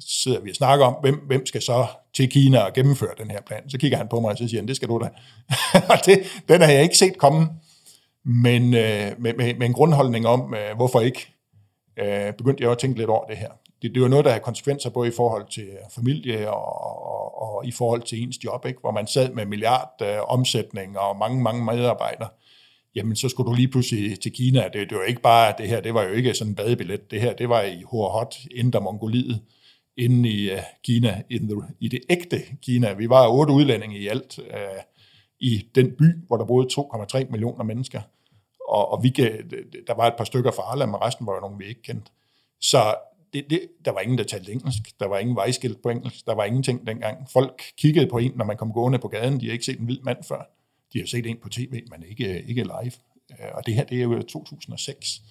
sidder 0.00 0.40
vi 0.40 0.50
og 0.50 0.56
snakker 0.56 0.86
om, 0.86 0.96
hvem, 1.00 1.16
hvem 1.26 1.46
skal 1.46 1.62
så 1.62 1.86
til 2.14 2.30
Kina 2.30 2.58
og 2.58 2.72
gennemføre 2.72 3.14
den 3.18 3.30
her 3.30 3.40
plan. 3.40 3.70
Så 3.70 3.78
kigger 3.78 3.98
han 3.98 4.08
på 4.08 4.20
mig, 4.20 4.30
og 4.30 4.38
så 4.38 4.48
siger 4.48 4.60
han, 4.60 4.68
det 4.68 4.76
skal 4.76 4.88
du 4.88 4.98
da. 4.98 5.08
og 5.92 5.98
det, 6.06 6.22
den 6.48 6.60
har 6.60 6.72
jeg 6.72 6.82
ikke 6.82 6.98
set 6.98 7.18
komme, 7.18 7.48
men 8.24 8.74
øh, 8.74 9.12
med, 9.18 9.34
med, 9.34 9.54
med 9.54 9.66
en 9.66 9.72
grundholdning 9.72 10.26
om, 10.26 10.54
øh, 10.54 10.76
hvorfor 10.76 11.00
ikke, 11.00 11.34
øh, 11.96 12.32
begyndte 12.32 12.62
jeg 12.62 12.72
at 12.72 12.78
tænke 12.78 12.98
lidt 12.98 13.10
over 13.10 13.26
det 13.26 13.36
her. 13.36 13.50
Det, 13.82 13.94
det 13.94 14.02
var 14.02 14.08
noget, 14.08 14.24
der 14.24 14.30
havde 14.30 14.44
konsekvenser 14.44 14.90
både 14.90 15.08
i 15.08 15.12
forhold 15.16 15.46
til 15.50 15.68
familie 15.94 16.50
og, 16.50 16.82
og, 17.06 17.42
og 17.42 17.66
i 17.66 17.72
forhold 17.72 18.02
til 18.02 18.22
ens 18.22 18.44
job, 18.44 18.66
ikke? 18.66 18.80
hvor 18.80 18.90
man 18.90 19.06
sad 19.06 19.32
med 19.32 19.46
milliard 19.46 19.92
øh, 20.02 20.18
omsætning 20.26 20.98
og 20.98 21.16
mange, 21.16 21.42
mange 21.42 21.64
medarbejdere 21.64 22.28
jamen 22.94 23.16
så 23.16 23.28
skulle 23.28 23.50
du 23.50 23.54
lige 23.54 23.68
pludselig 23.68 24.20
til 24.20 24.32
Kina. 24.32 24.68
Det, 24.72 24.90
det 24.90 24.98
var 24.98 25.04
ikke 25.04 25.20
bare 25.20 25.54
det 25.58 25.68
her, 25.68 25.80
det 25.80 25.94
var 25.94 26.02
jo 26.02 26.12
ikke 26.12 26.34
sådan 26.34 26.50
en 26.50 26.54
badebillet. 26.54 27.10
Det 27.10 27.20
her, 27.20 27.32
det 27.32 27.48
var 27.48 27.62
i 27.62 27.82
Huahot, 27.82 28.36
Indre 28.50 28.80
Mongoliet, 28.80 29.40
inde 29.96 30.28
i 30.28 30.52
uh, 30.52 30.58
Kina, 30.84 31.22
in 31.30 31.48
the, 31.48 31.56
i 31.80 31.88
det 31.88 32.00
ægte 32.10 32.42
Kina. 32.62 32.92
Vi 32.92 33.08
var 33.08 33.28
otte 33.28 33.52
udlændinge 33.52 33.98
i 33.98 34.08
alt 34.08 34.38
uh, 34.38 34.82
i 35.40 35.68
den 35.74 35.90
by, 35.98 36.04
hvor 36.26 36.36
der 36.36 36.44
boede 36.44 36.68
2,3 36.72 37.30
millioner 37.30 37.64
mennesker. 37.64 38.00
Og, 38.68 38.92
og 38.92 39.02
vi, 39.02 39.08
der 39.86 39.94
var 39.94 40.06
et 40.06 40.14
par 40.18 40.24
stykker 40.24 40.50
fra 40.50 40.62
Arland, 40.62 40.90
men 40.90 41.02
resten 41.02 41.26
var 41.26 41.34
jo 41.34 41.40
nogen, 41.40 41.58
vi 41.58 41.64
ikke 41.64 41.82
kendte. 41.82 42.10
Så 42.60 42.94
det, 43.32 43.50
det, 43.50 43.60
der 43.84 43.90
var 43.90 44.00
ingen, 44.00 44.18
der 44.18 44.24
talte 44.24 44.52
engelsk. 44.52 45.00
Der 45.00 45.06
var 45.06 45.18
ingen 45.18 45.36
vejskilt 45.36 45.82
på 45.82 45.88
engelsk. 45.88 46.26
Der 46.26 46.34
var 46.34 46.44
ingenting 46.44 46.86
dengang. 46.86 47.30
Folk 47.30 47.62
kiggede 47.78 48.06
på 48.06 48.18
en, 48.18 48.32
når 48.36 48.44
man 48.44 48.56
kom 48.56 48.72
gående 48.72 48.98
på 48.98 49.08
gaden. 49.08 49.40
De 49.40 49.40
havde 49.40 49.52
ikke 49.52 49.64
set 49.64 49.78
en 49.78 49.84
hvid 49.84 49.98
mand 50.02 50.24
før. 50.24 50.61
De 50.92 50.98
har 50.98 51.06
set 51.06 51.26
en 51.26 51.38
på 51.42 51.48
tv, 51.48 51.82
men 51.90 52.04
ikke, 52.08 52.24
øh, 52.24 52.48
ikke 52.48 52.62
live. 52.62 52.92
Øh, 53.30 53.48
og 53.54 53.66
det 53.66 53.74
her, 53.74 53.84
det 53.84 53.98
er 53.98 54.02
jo 54.02 54.14
øh, 54.14 54.24
2006, 54.24 55.22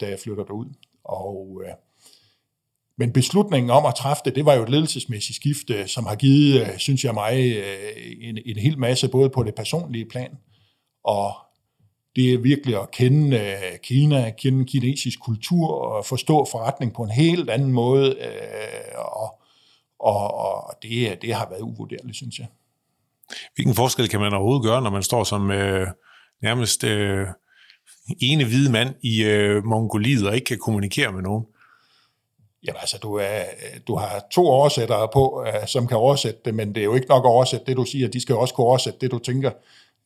da 0.00 0.08
jeg 0.08 0.18
flytter 0.18 0.44
derud. 0.44 0.66
Og, 1.04 1.62
men 2.98 3.12
beslutningen 3.12 3.70
om 3.70 3.86
at 3.86 3.94
træffe 3.94 4.22
det, 4.24 4.34
det 4.34 4.44
var 4.44 4.54
jo 4.54 4.62
et 4.62 4.68
ledelsesmæssigt 4.68 5.36
skifte, 5.36 5.88
som 5.88 6.06
har 6.06 6.14
givet, 6.14 6.74
synes 6.78 7.04
jeg 7.04 7.14
mig, 7.14 7.62
en, 8.20 8.38
en 8.46 8.56
hel 8.56 8.78
masse, 8.78 9.08
både 9.08 9.30
på 9.30 9.42
det 9.42 9.54
personlige 9.54 10.04
plan, 10.04 10.38
og 11.04 11.32
det 12.16 12.32
er 12.32 12.38
virkelig 12.38 12.80
at 12.80 12.90
kende 12.90 13.58
Kina, 13.82 14.30
kende 14.30 14.64
kinesisk 14.64 15.20
kultur, 15.20 15.68
og 15.68 16.06
forstå 16.06 16.46
forretning 16.50 16.94
på 16.94 17.02
en 17.02 17.10
helt 17.10 17.50
anden 17.50 17.72
måde, 17.72 18.16
og, 18.96 19.40
og, 19.98 20.34
og 20.34 20.74
det, 20.82 21.22
det 21.22 21.34
har 21.34 21.48
været 21.50 21.60
uvurderligt, 21.60 22.16
synes 22.16 22.38
jeg. 22.38 22.46
Hvilken 23.54 23.74
forskel 23.74 24.08
kan 24.08 24.20
man 24.20 24.32
overhovedet 24.32 24.64
gøre, 24.64 24.82
når 24.82 24.90
man 24.90 25.02
står 25.02 25.24
som 25.24 25.50
øh, 25.50 25.86
nærmest 26.42 26.84
øh, 26.84 27.26
ene 28.20 28.44
hvide 28.44 28.72
mand 28.72 28.94
i 29.02 29.24
øh, 29.24 29.64
Mongoliet 29.64 30.28
og 30.28 30.34
ikke 30.34 30.44
kan 30.44 30.58
kommunikere 30.58 31.12
med 31.12 31.22
nogen? 31.22 31.44
Jamen 32.66 32.80
altså, 32.80 32.98
du, 32.98 33.14
er, 33.14 33.42
du 33.88 33.96
har 33.96 34.26
to 34.32 34.46
oversættere 34.46 35.08
på, 35.12 35.44
øh, 35.46 35.68
som 35.68 35.86
kan 35.86 35.96
oversætte 35.96 36.40
det, 36.44 36.54
men 36.54 36.74
det 36.74 36.80
er 36.80 36.84
jo 36.84 36.94
ikke 36.94 37.08
nok 37.08 37.24
at 37.24 37.28
oversætte 37.28 37.66
det, 37.66 37.76
du 37.76 37.84
siger. 37.84 38.08
De 38.08 38.20
skal 38.20 38.32
jo 38.32 38.40
også 38.40 38.54
kunne 38.54 38.66
oversætte 38.66 38.98
det, 39.00 39.10
du 39.10 39.18
tænker, 39.18 39.50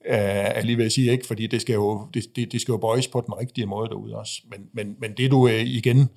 øh, 0.07 0.15
uh, 0.19 0.57
alligevel 0.59 0.91
sige 0.91 1.13
ikke, 1.13 1.27
fordi 1.27 1.47
det 1.47 1.61
skal, 1.61 1.73
jo, 1.73 2.09
det, 2.15 2.25
det, 2.37 2.53
det 2.53 2.61
skal 2.61 2.73
jo 2.73 2.79
bøjes 2.79 3.09
på 3.09 3.21
den 3.21 3.35
rigtige 3.35 3.67
måde 3.67 3.89
derude 3.89 4.17
også. 4.17 4.43
Men, 4.51 4.61
men, 4.73 4.97
men 5.01 5.13
det 5.17 5.31
du 5.31 5.45
uh, 5.45 5.61
igen 5.61 6.09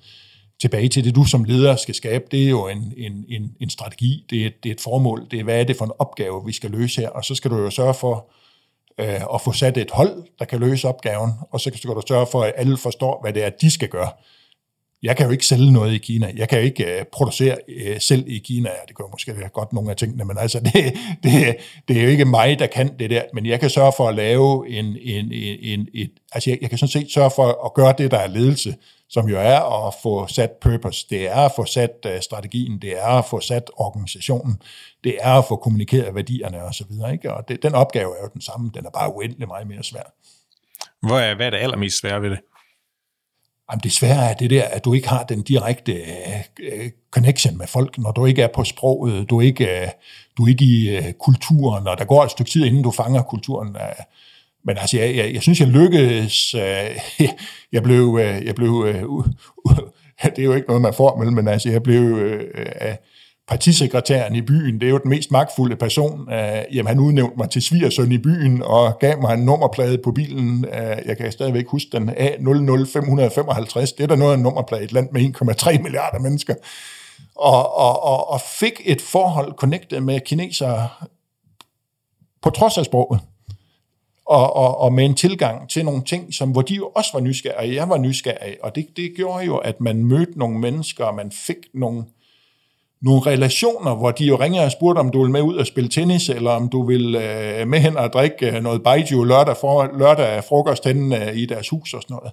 tilbage 0.60 0.88
til 0.88 1.04
det, 1.04 1.14
du 1.14 1.24
som 1.24 1.44
leder 1.44 1.76
skal 1.76 1.94
skabe, 1.94 2.24
det 2.30 2.44
er 2.44 2.48
jo 2.48 2.68
en, 2.68 2.92
en, 2.96 3.24
en, 3.28 3.54
en 3.60 3.70
strategi, 3.70 4.26
det 4.30 4.46
er, 4.46 4.50
det 4.62 4.68
er 4.68 4.74
et 4.74 4.80
formål, 4.80 5.26
det 5.30 5.40
er, 5.40 5.44
hvad 5.44 5.60
er 5.60 5.64
det 5.64 5.76
for 5.76 5.84
en 5.84 5.92
opgave, 5.98 6.42
vi 6.46 6.52
skal 6.52 6.70
løse 6.70 7.00
her, 7.00 7.08
og 7.08 7.24
så 7.24 7.34
skal 7.34 7.50
du 7.50 7.56
jo 7.56 7.70
sørge 7.70 7.94
for 7.94 8.30
øh, 8.98 9.34
at 9.34 9.40
få 9.40 9.52
sat 9.52 9.76
et 9.76 9.90
hold, 9.90 10.24
der 10.38 10.44
kan 10.44 10.60
løse 10.60 10.88
opgaven, 10.88 11.32
og 11.50 11.60
så 11.60 11.70
skal 11.74 11.90
du 11.90 12.02
sørge 12.08 12.26
for, 12.32 12.42
at 12.42 12.52
alle 12.56 12.76
forstår, 12.76 13.20
hvad 13.22 13.32
det 13.32 13.44
er, 13.44 13.50
de 13.50 13.70
skal 13.70 13.88
gøre. 13.88 14.10
Jeg 15.02 15.16
kan 15.16 15.26
jo 15.26 15.32
ikke 15.32 15.46
sælge 15.46 15.72
noget 15.72 15.92
i 15.94 15.98
Kina. 15.98 16.32
Jeg 16.36 16.48
kan 16.48 16.58
jo 16.58 16.64
ikke 16.64 16.98
øh, 16.98 17.04
producere 17.12 17.56
øh, 17.68 18.00
selv 18.00 18.24
i 18.26 18.38
Kina. 18.38 18.70
Det 18.88 18.96
gør 18.96 19.04
måske 19.10 19.36
være 19.36 19.48
godt 19.48 19.72
nogle 19.72 19.90
af 19.90 19.96
tingene, 19.96 20.24
men 20.24 20.38
altså, 20.38 20.60
det, 20.72 20.94
det, 21.22 21.56
det 21.88 21.98
er 21.98 22.02
jo 22.02 22.08
ikke 22.08 22.24
mig, 22.24 22.58
der 22.58 22.66
kan 22.66 22.98
det 22.98 23.10
der. 23.10 23.22
Men 23.34 23.46
jeg 23.46 23.60
kan 23.60 23.70
sørge 23.70 23.92
for 23.96 24.08
at 24.08 24.14
lave 24.14 24.68
en... 24.68 24.84
en, 24.84 25.32
en, 25.32 25.58
en 25.62 25.88
et, 25.94 26.10
altså, 26.32 26.50
jeg, 26.50 26.58
jeg 26.60 26.68
kan 26.70 26.78
sådan 26.78 26.90
set 26.90 27.12
sørge 27.12 27.30
for 27.36 27.66
at 27.66 27.74
gøre 27.74 27.94
det, 27.98 28.10
der 28.10 28.18
er 28.18 28.26
ledelse 28.26 28.74
som 29.10 29.28
jo 29.28 29.38
er 29.38 29.86
at 29.86 29.94
få 30.02 30.26
sat 30.26 30.50
purpose, 30.60 31.06
det 31.10 31.28
er 31.28 31.36
at 31.36 31.52
få 31.56 31.64
sat 31.64 32.06
øh, 32.06 32.20
strategien, 32.20 32.78
det 32.82 32.98
er 32.98 33.06
at 33.06 33.24
få 33.24 33.40
sat 33.40 33.70
organisationen, 33.76 34.62
det 35.04 35.18
er 35.20 35.32
at 35.32 35.44
få 35.48 35.56
kommunikeret 35.56 36.14
værdierne 36.14 36.62
osv. 36.62 36.92
Og, 37.24 37.34
og 37.34 37.48
det, 37.48 37.62
den 37.62 37.74
opgave 37.74 38.16
er 38.18 38.22
jo 38.22 38.28
den 38.32 38.40
samme, 38.40 38.70
den 38.74 38.86
er 38.86 38.90
bare 38.90 39.14
uendelig 39.14 39.48
meget 39.48 39.66
mere 39.66 39.82
svær. 39.82 40.12
Hvor 41.02 41.18
er, 41.18 41.34
hvad 41.34 41.46
er 41.46 41.50
det 41.50 41.58
allermest 41.58 42.00
svære 42.00 42.22
ved 42.22 42.30
det? 42.30 42.38
Jamen, 43.70 43.80
desværre 43.84 44.30
er 44.30 44.34
det 44.34 44.50
der, 44.50 44.64
at 44.64 44.84
du 44.84 44.94
ikke 44.94 45.08
har 45.08 45.22
den 45.22 45.42
direkte 45.42 45.92
øh, 46.60 46.90
connection 47.10 47.58
med 47.58 47.66
folk, 47.66 47.98
når 47.98 48.12
du 48.12 48.26
ikke 48.26 48.42
er 48.42 48.48
på 48.54 48.64
sproget, 48.64 49.30
du 49.30 49.38
er 49.38 49.42
ikke, 49.42 49.82
øh, 49.82 49.88
du 50.36 50.44
er 50.44 50.48
ikke 50.48 50.64
i 50.64 50.96
øh, 50.96 51.12
kulturen, 51.12 51.86
og 51.86 51.98
der 51.98 52.04
går 52.04 52.24
et 52.24 52.30
stykke 52.30 52.50
tid, 52.50 52.64
inden 52.64 52.82
du 52.82 52.90
fanger 52.90 53.22
kulturen. 53.22 53.76
Men 54.64 54.78
altså, 54.78 54.98
jeg, 54.98 55.16
jeg, 55.16 55.34
jeg 55.34 55.42
synes, 55.42 55.60
jeg 55.60 55.68
lykkedes. 55.68 56.54
Jeg 57.72 57.82
blev, 57.82 58.18
jeg 58.18 58.54
blev 58.54 58.70
uh, 58.70 59.02
uh, 59.04 59.26
det 60.36 60.38
er 60.38 60.44
jo 60.44 60.54
ikke 60.54 60.68
noget, 60.68 60.82
man 60.82 60.94
får, 60.94 61.16
men 61.16 61.48
altså, 61.48 61.70
jeg 61.70 61.82
blev 61.82 62.30
partisekretæren 63.48 64.34
i 64.34 64.42
byen, 64.42 64.80
det 64.80 64.86
er 64.86 64.90
jo 64.90 64.98
den 64.98 65.10
mest 65.10 65.30
magtfulde 65.30 65.76
person. 65.76 66.32
Øh, 66.32 66.62
jamen, 66.72 66.86
han 66.86 66.98
udnævnte 66.98 67.36
mig 67.36 67.50
til 67.50 67.62
svigersøn 67.62 68.12
i 68.12 68.18
byen 68.18 68.62
og 68.62 68.98
gav 68.98 69.20
mig 69.20 69.34
en 69.34 69.44
nummerplade 69.44 69.98
på 69.98 70.12
bilen. 70.12 70.64
Øh, 70.64 70.96
jeg 71.06 71.16
kan 71.16 71.32
stadigvæk 71.32 71.66
huske 71.66 71.88
den 71.92 72.10
A00555. 72.10 73.80
Det 73.80 74.00
er 74.00 74.06
da 74.06 74.16
noget 74.16 74.32
af 74.32 74.36
en 74.36 74.42
nummerplade 74.42 74.82
i 74.82 74.84
et 74.84 74.92
land 74.92 75.08
med 75.12 75.20
1,3 75.22 75.82
milliarder 75.82 76.18
mennesker. 76.18 76.54
Og, 77.36 77.76
og, 77.76 78.02
og, 78.02 78.30
og 78.30 78.40
fik 78.40 78.80
et 78.84 79.02
forhold 79.02 79.52
connectet 79.52 80.02
med 80.02 80.20
kinesere 80.20 80.88
på 82.42 82.50
trods 82.50 82.78
af 82.78 82.84
sproget. 82.84 83.20
Og, 84.26 84.56
og, 84.56 84.78
og 84.78 84.92
med 84.92 85.04
en 85.04 85.14
tilgang 85.14 85.70
til 85.70 85.84
nogle 85.84 86.02
ting, 86.02 86.34
som, 86.34 86.50
hvor 86.50 86.62
de 86.62 86.74
jo 86.74 86.90
også 86.96 87.10
var 87.14 87.20
nysgerrige, 87.20 87.70
og 87.70 87.74
jeg 87.74 87.88
var 87.88 87.98
nysgerrig, 87.98 88.56
og 88.62 88.74
det, 88.74 88.86
det 88.96 89.12
gjorde 89.16 89.44
jo, 89.44 89.56
at 89.56 89.80
man 89.80 90.04
mødte 90.04 90.38
nogle 90.38 90.58
mennesker, 90.58 91.04
og 91.04 91.14
man 91.14 91.30
fik 91.30 91.56
nogle, 91.74 92.04
nogle 93.02 93.20
relationer, 93.26 93.94
hvor 93.94 94.10
de 94.10 94.24
jo 94.24 94.36
ringede 94.36 94.64
og 94.64 94.72
spurgte, 94.72 94.98
om 94.98 95.10
du 95.10 95.22
vil 95.22 95.30
med 95.30 95.42
ud 95.42 95.56
og 95.56 95.66
spille 95.66 95.90
tennis, 95.90 96.28
eller 96.28 96.50
om 96.50 96.68
du 96.68 96.86
vil 96.86 97.14
øh, 97.14 97.68
med 97.68 97.78
hen 97.78 97.96
og 97.96 98.12
drikke 98.12 98.56
øh, 98.56 98.62
noget 98.62 98.82
baijiu 98.82 99.24
lørdag, 99.24 99.56
for, 99.56 99.98
lørdag 99.98 100.44
frokost 100.44 100.84
hen 100.84 101.12
øh, 101.12 101.36
i 101.36 101.46
deres 101.46 101.68
hus 101.68 101.94
og 101.94 102.02
sådan 102.02 102.14
noget. 102.14 102.32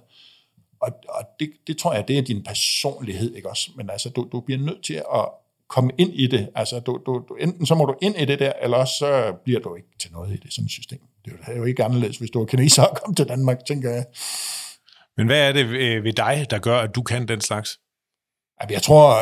Og, 0.80 0.92
og 1.08 1.24
det, 1.40 1.50
det 1.66 1.78
tror 1.78 1.94
jeg, 1.94 2.08
det 2.08 2.18
er 2.18 2.22
din 2.22 2.42
personlighed, 2.44 3.34
ikke 3.34 3.50
også? 3.50 3.70
Men 3.76 3.90
altså, 3.90 4.08
du, 4.08 4.28
du 4.32 4.40
bliver 4.40 4.60
nødt 4.60 4.84
til 4.84 4.94
at 4.94 5.28
komme 5.68 5.90
ind 5.98 6.10
i 6.14 6.26
det. 6.26 6.48
Altså, 6.54 6.80
du, 6.80 7.00
du, 7.06 7.22
du, 7.28 7.34
enten 7.40 7.66
så 7.66 7.74
må 7.74 7.84
du 7.84 7.94
ind 8.02 8.16
i 8.16 8.24
det 8.24 8.38
der, 8.38 8.52
eller 8.62 8.76
også 8.76 8.94
så 8.98 9.32
bliver 9.44 9.60
du 9.60 9.74
ikke 9.74 9.88
til 10.00 10.12
noget 10.12 10.32
i 10.32 10.36
det 10.36 10.52
sådan 10.52 10.64
et 10.64 10.70
system. 10.70 10.98
Det 11.24 11.32
er 11.46 11.56
jo 11.56 11.64
ikke 11.64 11.84
anderledes, 11.84 12.16
hvis 12.16 12.30
du 12.30 12.42
er 12.42 12.46
kineser 12.46 12.82
og 12.82 12.96
kommer 12.96 13.14
til 13.14 13.28
Danmark, 13.28 13.64
tænker 13.66 13.90
jeg. 13.90 14.04
Men 15.16 15.26
hvad 15.26 15.48
er 15.48 15.52
det 15.52 15.70
ved 16.04 16.12
dig, 16.12 16.46
der 16.50 16.58
gør, 16.58 16.78
at 16.78 16.94
du 16.94 17.02
kan 17.02 17.28
den 17.28 17.40
slags? 17.40 17.78
Jeg 18.70 18.82
tror, 18.82 19.16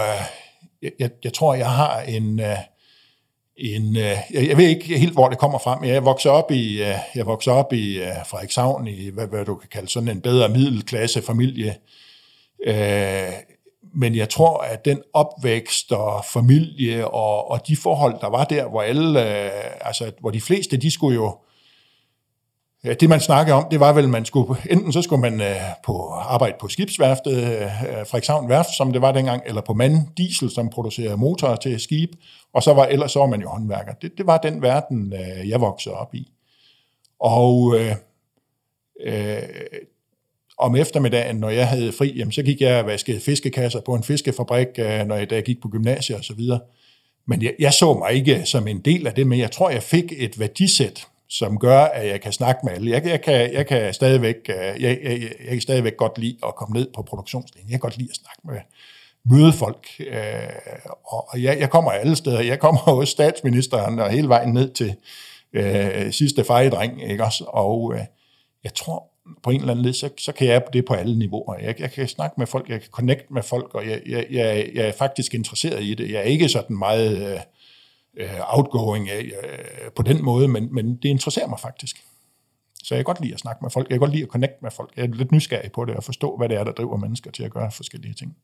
jeg, 0.85 0.93
jeg, 0.99 1.11
jeg 1.25 1.33
tror, 1.33 1.55
jeg 1.55 1.71
har 1.71 2.01
en, 2.01 2.41
øh, 2.41 2.57
en 3.57 3.97
øh, 3.97 4.17
jeg, 4.31 4.49
jeg 4.49 4.57
ved 4.57 4.69
ikke 4.69 4.99
helt, 4.99 5.13
hvor 5.13 5.29
det 5.29 5.39
kommer 5.39 5.59
fra, 5.59 5.79
men 5.81 5.91
jeg 5.91 6.05
voksede 6.05 6.35
op 6.35 6.51
i, 6.51 6.83
øh, 6.83 6.97
jeg 7.15 7.27
voksede 7.27 7.57
op 7.57 7.73
i 7.73 7.99
øh, 7.99 8.27
Frederikshavn, 8.27 8.87
i 8.87 9.09
hvad, 9.09 9.27
hvad 9.27 9.45
du 9.45 9.55
kan 9.55 9.69
kalde 9.69 9.89
sådan 9.89 10.09
en 10.09 10.21
bedre 10.21 10.49
middelklasse 10.49 11.23
familie. 11.23 11.77
Øh, 12.67 13.33
men 13.97 14.15
jeg 14.15 14.29
tror, 14.29 14.59
at 14.59 14.85
den 14.85 15.03
opvækst 15.13 15.93
og 15.93 16.25
familie 16.25 17.09
og, 17.09 17.51
og 17.51 17.69
de 17.69 17.77
forhold, 17.77 18.21
der 18.21 18.29
var 18.29 18.45
der, 18.45 18.69
hvor 18.69 18.83
alle, 18.83 19.45
øh, 19.45 19.71
altså 19.81 20.13
hvor 20.21 20.31
de 20.31 20.41
fleste, 20.41 20.77
de 20.77 20.91
skulle 20.91 21.15
jo, 21.15 21.39
det 22.85 23.09
man 23.09 23.21
snakkede 23.21 23.57
om, 23.57 23.67
det 23.71 23.81
var 23.81 23.93
vel, 23.93 24.09
man 24.09 24.25
skulle, 24.25 24.61
enten 24.71 24.93
så 24.93 25.03
skulle 25.03 25.21
man 25.21 25.41
øh, 25.41 25.57
på 25.85 26.09
arbejde 26.09 26.57
på 26.61 26.69
skibsværftet, 26.69 27.37
øh, 27.37 27.63
øh, 27.63 28.07
Frederikshavn 28.07 28.49
Værft, 28.49 28.77
som 28.77 28.93
det 28.93 29.03
var 29.03 29.13
dengang, 29.13 29.43
eller 29.47 29.61
på 29.61 29.75
Mand 29.75 29.99
Diesel, 30.17 30.51
som 30.51 30.71
producerer 30.71 31.17
motorer 31.17 31.57
til 31.57 31.81
skib, 31.81 32.11
og 32.53 32.63
så 32.63 32.75
var, 32.75 32.85
ellers 32.85 33.13
så 33.13 33.19
var 33.19 33.27
man 33.27 33.41
jo 33.41 33.49
håndværker. 33.49 33.93
Det, 33.93 34.13
det 34.19 34.27
var 34.27 34.39
den 34.39 34.63
verden, 34.63 35.13
øh, 35.13 35.49
jeg 35.49 35.61
voksede 35.61 35.95
op 35.95 36.15
i. 36.15 36.33
Og 37.21 37.77
øh, 37.79 37.95
øh, 39.01 39.39
om 40.59 40.77
eftermiddagen, 40.77 41.37
når 41.37 41.51
jeg 41.51 41.69
havde 41.69 41.93
fri, 41.93 42.13
jamen, 42.17 42.33
så 42.33 42.43
gik 42.43 42.61
jeg 42.61 42.81
og 42.81 42.87
vaskede 42.87 43.21
fiskekasser 43.21 43.81
på 43.81 43.95
en 43.95 44.03
fiskefabrik, 44.03 44.69
øh, 44.79 45.07
når 45.07 45.17
jeg, 45.17 45.31
da 45.31 45.35
jeg 45.35 45.45
gik 45.45 45.63
på 45.63 45.69
gymnasiet 45.69 46.19
osv. 46.19 46.41
Men 47.27 47.43
jeg, 47.43 47.55
jeg 47.59 47.73
så 47.73 47.95
mig 47.95 48.13
ikke 48.13 48.43
som 48.45 48.69
en 48.69 48.81
del 48.81 49.07
af 49.07 49.15
det, 49.15 49.27
men 49.27 49.39
jeg 49.39 49.51
tror, 49.51 49.71
jeg 49.71 49.83
fik 49.83 50.13
et 50.17 50.39
værdisæt, 50.39 51.07
som 51.29 51.59
gør, 51.59 51.81
at 51.81 52.07
jeg 52.09 52.21
kan 52.21 52.33
snakke 52.33 52.61
med 52.65 52.73
alle. 52.73 52.91
Jeg, 52.91 53.07
jeg, 53.07 53.23
kan, 53.23 53.53
jeg, 53.53 53.67
kan 53.67 53.95
stadigvæk, 53.95 54.37
øh, 54.49 54.83
jeg, 54.83 54.99
jeg, 55.03 55.21
jeg 55.21 55.49
kan 55.49 55.61
stadigvæk 55.61 55.97
godt 55.97 56.19
lide 56.19 56.37
at 56.47 56.55
komme 56.55 56.73
ned 56.73 56.89
på 56.95 57.03
produktionslinjen. 57.03 57.71
Jeg 57.71 57.75
kan 57.75 57.81
godt 57.81 57.99
lide 57.99 58.11
at 58.11 58.17
snakke 58.17 58.41
med 58.45 58.61
møde 59.31 59.53
folk. 59.53 59.87
Øh, 60.01 60.87
og 61.05 61.43
jeg, 61.43 61.59
jeg 61.61 61.71
kommer 61.71 61.91
alle 61.91 62.17
steder. 62.17 62.41
Jeg 62.41 62.59
kommer 62.59 62.81
hos 62.81 63.09
statsministeren 63.09 63.99
og 63.99 64.11
hele 64.11 64.29
vejen 64.29 64.53
ned 64.53 64.71
til 64.71 64.95
øh, 65.53 66.13
sidste 66.13 66.45
fejedreng. 66.45 67.11
Ikke 67.11 67.25
også? 67.25 67.45
Og 67.49 67.95
øh, 67.95 68.01
jeg 68.65 68.75
tror 68.75 69.11
på 69.43 69.51
en 69.51 69.61
eller 69.61 69.71
anden 69.71 69.85
led, 69.85 69.93
så, 69.93 70.11
så 70.19 70.33
kan 70.33 70.47
jeg 70.47 70.63
det 70.73 70.85
på 70.85 70.95
alle 70.95 71.19
niveauer. 71.19 71.59
Jeg, 71.59 71.81
jeg 71.81 71.91
kan 71.91 72.09
snakke 72.09 72.35
med 72.39 72.47
folk, 72.47 72.69
jeg 72.69 72.81
kan 72.81 72.91
connect 72.91 73.31
med 73.31 73.43
folk, 73.43 73.75
og 73.75 73.89
jeg, 73.89 74.01
jeg, 74.09 74.27
jeg, 74.31 74.71
jeg 74.75 74.89
er 74.89 74.93
faktisk 74.93 75.35
interesseret 75.35 75.83
i 75.83 75.95
det. 75.95 76.11
Jeg 76.11 76.19
er 76.19 76.23
ikke 76.23 76.49
sådan 76.49 76.79
meget... 76.79 77.33
Øh, 77.33 77.41
øh, 78.17 78.57
outgoing 78.59 79.11
af, 79.11 79.25
øh, 79.25 79.91
på 79.97 80.03
den 80.03 80.25
måde, 80.25 80.49
men, 80.49 80.75
men 80.75 80.97
det 80.97 81.09
interesserer 81.09 81.49
mig 81.49 81.61
faktisk. 81.61 81.97
Så 82.85 82.95
jeg 82.95 82.99
kan 82.99 83.05
godt 83.05 83.21
lide 83.21 83.35
at 83.35 83.41
snakke 83.41 83.59
med 83.63 83.71
folk, 83.71 83.89
jeg 83.89 83.95
kan 83.95 84.01
godt 84.01 84.13
lide 84.13 84.23
at 84.23 84.29
connecte 84.29 84.59
med 84.63 84.71
folk. 84.71 84.93
Jeg 84.97 85.03
er 85.03 85.09
lidt 85.09 85.33
nysgerrig 85.33 85.73
på 85.73 85.85
det 85.85 85.97
og 85.97 86.05
forstå, 86.05 86.37
hvad 86.37 86.49
det 86.49 86.57
er, 86.57 86.65
der 86.65 86.73
driver 86.73 86.97
mennesker 86.97 87.31
til 87.31 87.43
at 87.43 87.51
gøre 87.53 87.71
forskellige 87.71 88.15
ting. 88.15 88.37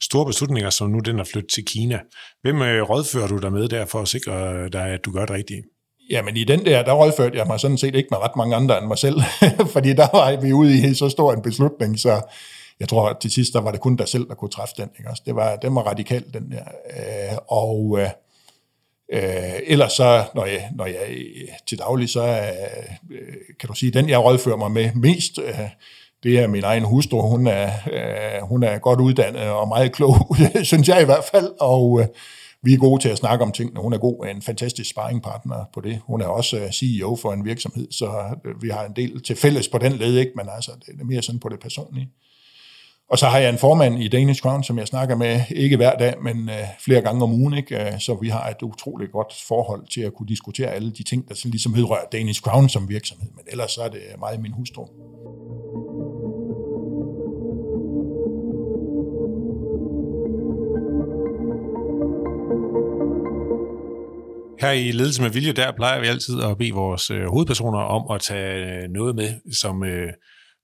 Store 0.00 0.26
beslutninger, 0.26 0.70
som 0.70 0.90
nu 0.90 0.98
den 0.98 1.18
er 1.18 1.24
flyttet 1.24 1.50
til 1.50 1.64
Kina. 1.64 2.00
Hvem 2.42 2.62
øh, 2.62 2.82
rådfører 2.82 3.26
du 3.26 3.38
dig 3.38 3.52
med 3.52 3.68
der 3.68 3.86
for 3.86 4.00
at 4.00 4.08
sikre 4.08 4.68
dig, 4.68 4.86
at 4.86 5.04
du 5.04 5.12
gør 5.12 5.26
det 5.26 5.30
rigtigt? 5.30 5.66
Jamen 6.10 6.36
i 6.36 6.44
den 6.44 6.66
der, 6.66 6.82
der 6.82 6.92
rådførte 6.92 7.38
jeg 7.38 7.46
mig 7.46 7.60
sådan 7.60 7.78
set 7.78 7.94
ikke 7.94 8.08
med 8.10 8.18
ret 8.18 8.36
mange 8.36 8.56
andre 8.56 8.78
end 8.78 8.86
mig 8.86 8.98
selv, 8.98 9.20
fordi 9.74 9.92
der 9.92 10.08
var 10.12 10.40
vi 10.40 10.52
ude 10.52 10.90
i 10.90 10.94
så 10.94 11.08
stor 11.08 11.32
en 11.32 11.42
beslutning, 11.42 11.98
så 11.98 12.22
jeg 12.80 12.88
tror 12.88 13.08
at 13.08 13.18
til 13.18 13.30
sidst, 13.30 13.52
der 13.52 13.60
var 13.60 13.70
det 13.70 13.80
kun 13.80 13.96
dig 13.96 14.08
selv, 14.08 14.28
der 14.28 14.34
kunne 14.34 14.50
træffe 14.50 14.74
den. 14.76 14.90
Ikke? 14.98 15.10
det 15.26 15.36
var, 15.36 15.56
den 15.56 15.74
var 15.74 15.82
radikal, 15.82 16.24
den 16.34 16.50
der. 16.50 16.64
Øh, 16.96 17.38
og 17.48 17.98
øh, 18.00 18.08
Øh, 19.12 19.60
ellers 19.66 19.92
så, 19.92 20.24
når 20.34 20.44
jeg, 20.44 20.68
når 20.76 20.86
jeg 20.86 21.18
til 21.66 21.78
daglig, 21.78 22.08
så 22.08 22.22
øh, 23.10 23.34
kan 23.60 23.68
du 23.68 23.74
sige, 23.74 23.92
den 23.92 24.08
jeg 24.08 24.18
rådfører 24.18 24.56
mig 24.56 24.70
med 24.70 24.90
mest, 24.94 25.38
øh, 25.38 25.68
det 26.22 26.38
er 26.38 26.46
min 26.46 26.64
egen 26.64 26.84
hustru. 26.84 27.20
Hun 27.20 27.46
er, 27.46 27.70
øh, 27.92 28.48
hun 28.48 28.62
er 28.62 28.78
godt 28.78 29.00
uddannet 29.00 29.42
og 29.42 29.68
meget 29.68 29.92
klog, 29.92 30.36
synes 30.62 30.88
jeg 30.88 31.02
i 31.02 31.04
hvert 31.04 31.24
fald, 31.32 31.50
og 31.60 32.00
øh, 32.00 32.06
vi 32.62 32.72
er 32.72 32.78
gode 32.78 33.02
til 33.02 33.08
at 33.08 33.18
snakke 33.18 33.44
om 33.44 33.52
tingene. 33.52 33.80
Hun 33.80 33.92
er 33.92 33.98
god, 33.98 34.26
en 34.26 34.42
fantastisk 34.42 34.90
sparringpartner 34.90 35.64
på 35.74 35.80
det. 35.80 36.00
Hun 36.06 36.20
er 36.20 36.26
også 36.26 36.58
øh, 36.58 36.70
CEO 36.70 37.16
for 37.16 37.32
en 37.32 37.44
virksomhed, 37.44 37.86
så 37.90 38.36
øh, 38.44 38.62
vi 38.62 38.68
har 38.68 38.84
en 38.84 38.96
del 38.96 39.22
til 39.22 39.36
fælles 39.36 39.68
på 39.68 39.78
den 39.78 39.92
led, 39.92 40.16
ikke? 40.18 40.32
men 40.36 40.46
altså, 40.54 40.70
det 40.86 41.00
er 41.00 41.04
mere 41.04 41.22
sådan 41.22 41.40
på 41.40 41.48
det 41.48 41.60
personlige. 41.60 42.10
Og 43.10 43.18
så 43.18 43.26
har 43.26 43.38
jeg 43.38 43.50
en 43.50 43.58
formand 43.58 44.02
i 44.02 44.08
Danish 44.08 44.42
Crown, 44.42 44.64
som 44.64 44.78
jeg 44.78 44.86
snakker 44.86 45.16
med, 45.16 45.40
ikke 45.50 45.76
hver 45.76 45.96
dag, 45.96 46.14
men 46.22 46.48
øh, 46.48 46.66
flere 46.84 47.00
gange 47.00 47.22
om 47.22 47.32
ugen, 47.32 47.54
ikke? 47.54 47.86
Øh, 47.86 48.00
så 48.00 48.18
vi 48.20 48.28
har 48.28 48.48
et 48.48 48.62
utroligt 48.62 49.12
godt 49.12 49.34
forhold 49.48 49.86
til 49.86 50.00
at 50.00 50.14
kunne 50.14 50.28
diskutere 50.28 50.68
alle 50.68 50.92
de 50.92 51.02
ting, 51.02 51.28
der 51.28 51.40
ligesom 51.44 51.74
hedrører 51.74 52.04
Danish 52.12 52.42
Crown 52.42 52.68
som 52.68 52.88
virksomhed, 52.88 53.30
men 53.30 53.44
ellers 53.46 53.70
så 53.70 53.82
er 53.82 53.88
det 53.88 54.00
meget 54.18 54.40
min 54.40 54.52
hustru. 54.52 54.86
Her 64.60 64.70
i 64.70 64.92
Ledelse 64.92 65.22
med 65.22 65.30
Vilje, 65.30 65.52
der 65.52 65.72
plejer 65.76 66.00
vi 66.00 66.06
altid 66.06 66.42
at 66.42 66.58
bede 66.58 66.72
vores 66.72 67.10
øh, 67.10 67.26
hovedpersoner 67.26 67.78
om 67.78 68.14
at 68.14 68.20
tage 68.20 68.82
øh, 68.82 68.90
noget 68.90 69.14
med, 69.16 69.54
som 69.54 69.84
øh, 69.84 70.12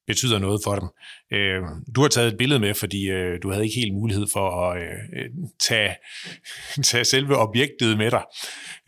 betyder 0.06 0.38
noget 0.38 0.60
for 0.64 0.74
dem. 0.74 0.88
Øh, 1.32 1.62
du 1.94 2.00
har 2.00 2.08
taget 2.08 2.28
et 2.32 2.38
billede 2.38 2.60
med, 2.60 2.74
fordi 2.74 3.10
øh, 3.10 3.38
du 3.42 3.50
havde 3.50 3.64
ikke 3.64 3.80
helt 3.80 3.94
mulighed 3.94 4.26
for 4.32 4.62
at 4.62 4.82
øh, 4.82 5.28
tage, 5.68 5.94
tage 6.90 7.04
selve 7.04 7.36
objektet 7.36 7.98
med 7.98 8.10
dig. 8.10 8.22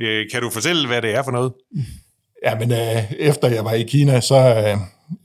Øh, 0.00 0.26
kan 0.32 0.42
du 0.42 0.50
fortælle, 0.50 0.86
hvad 0.86 1.02
det 1.02 1.14
er 1.14 1.22
for 1.22 1.30
noget? 1.30 1.52
Ja, 2.46 2.58
men 2.58 2.72
øh, 2.72 3.12
efter 3.12 3.48
jeg 3.48 3.64
var 3.64 3.72
i 3.72 3.82
Kina, 3.82 4.20
så, 4.20 4.34
øh, 4.36 4.76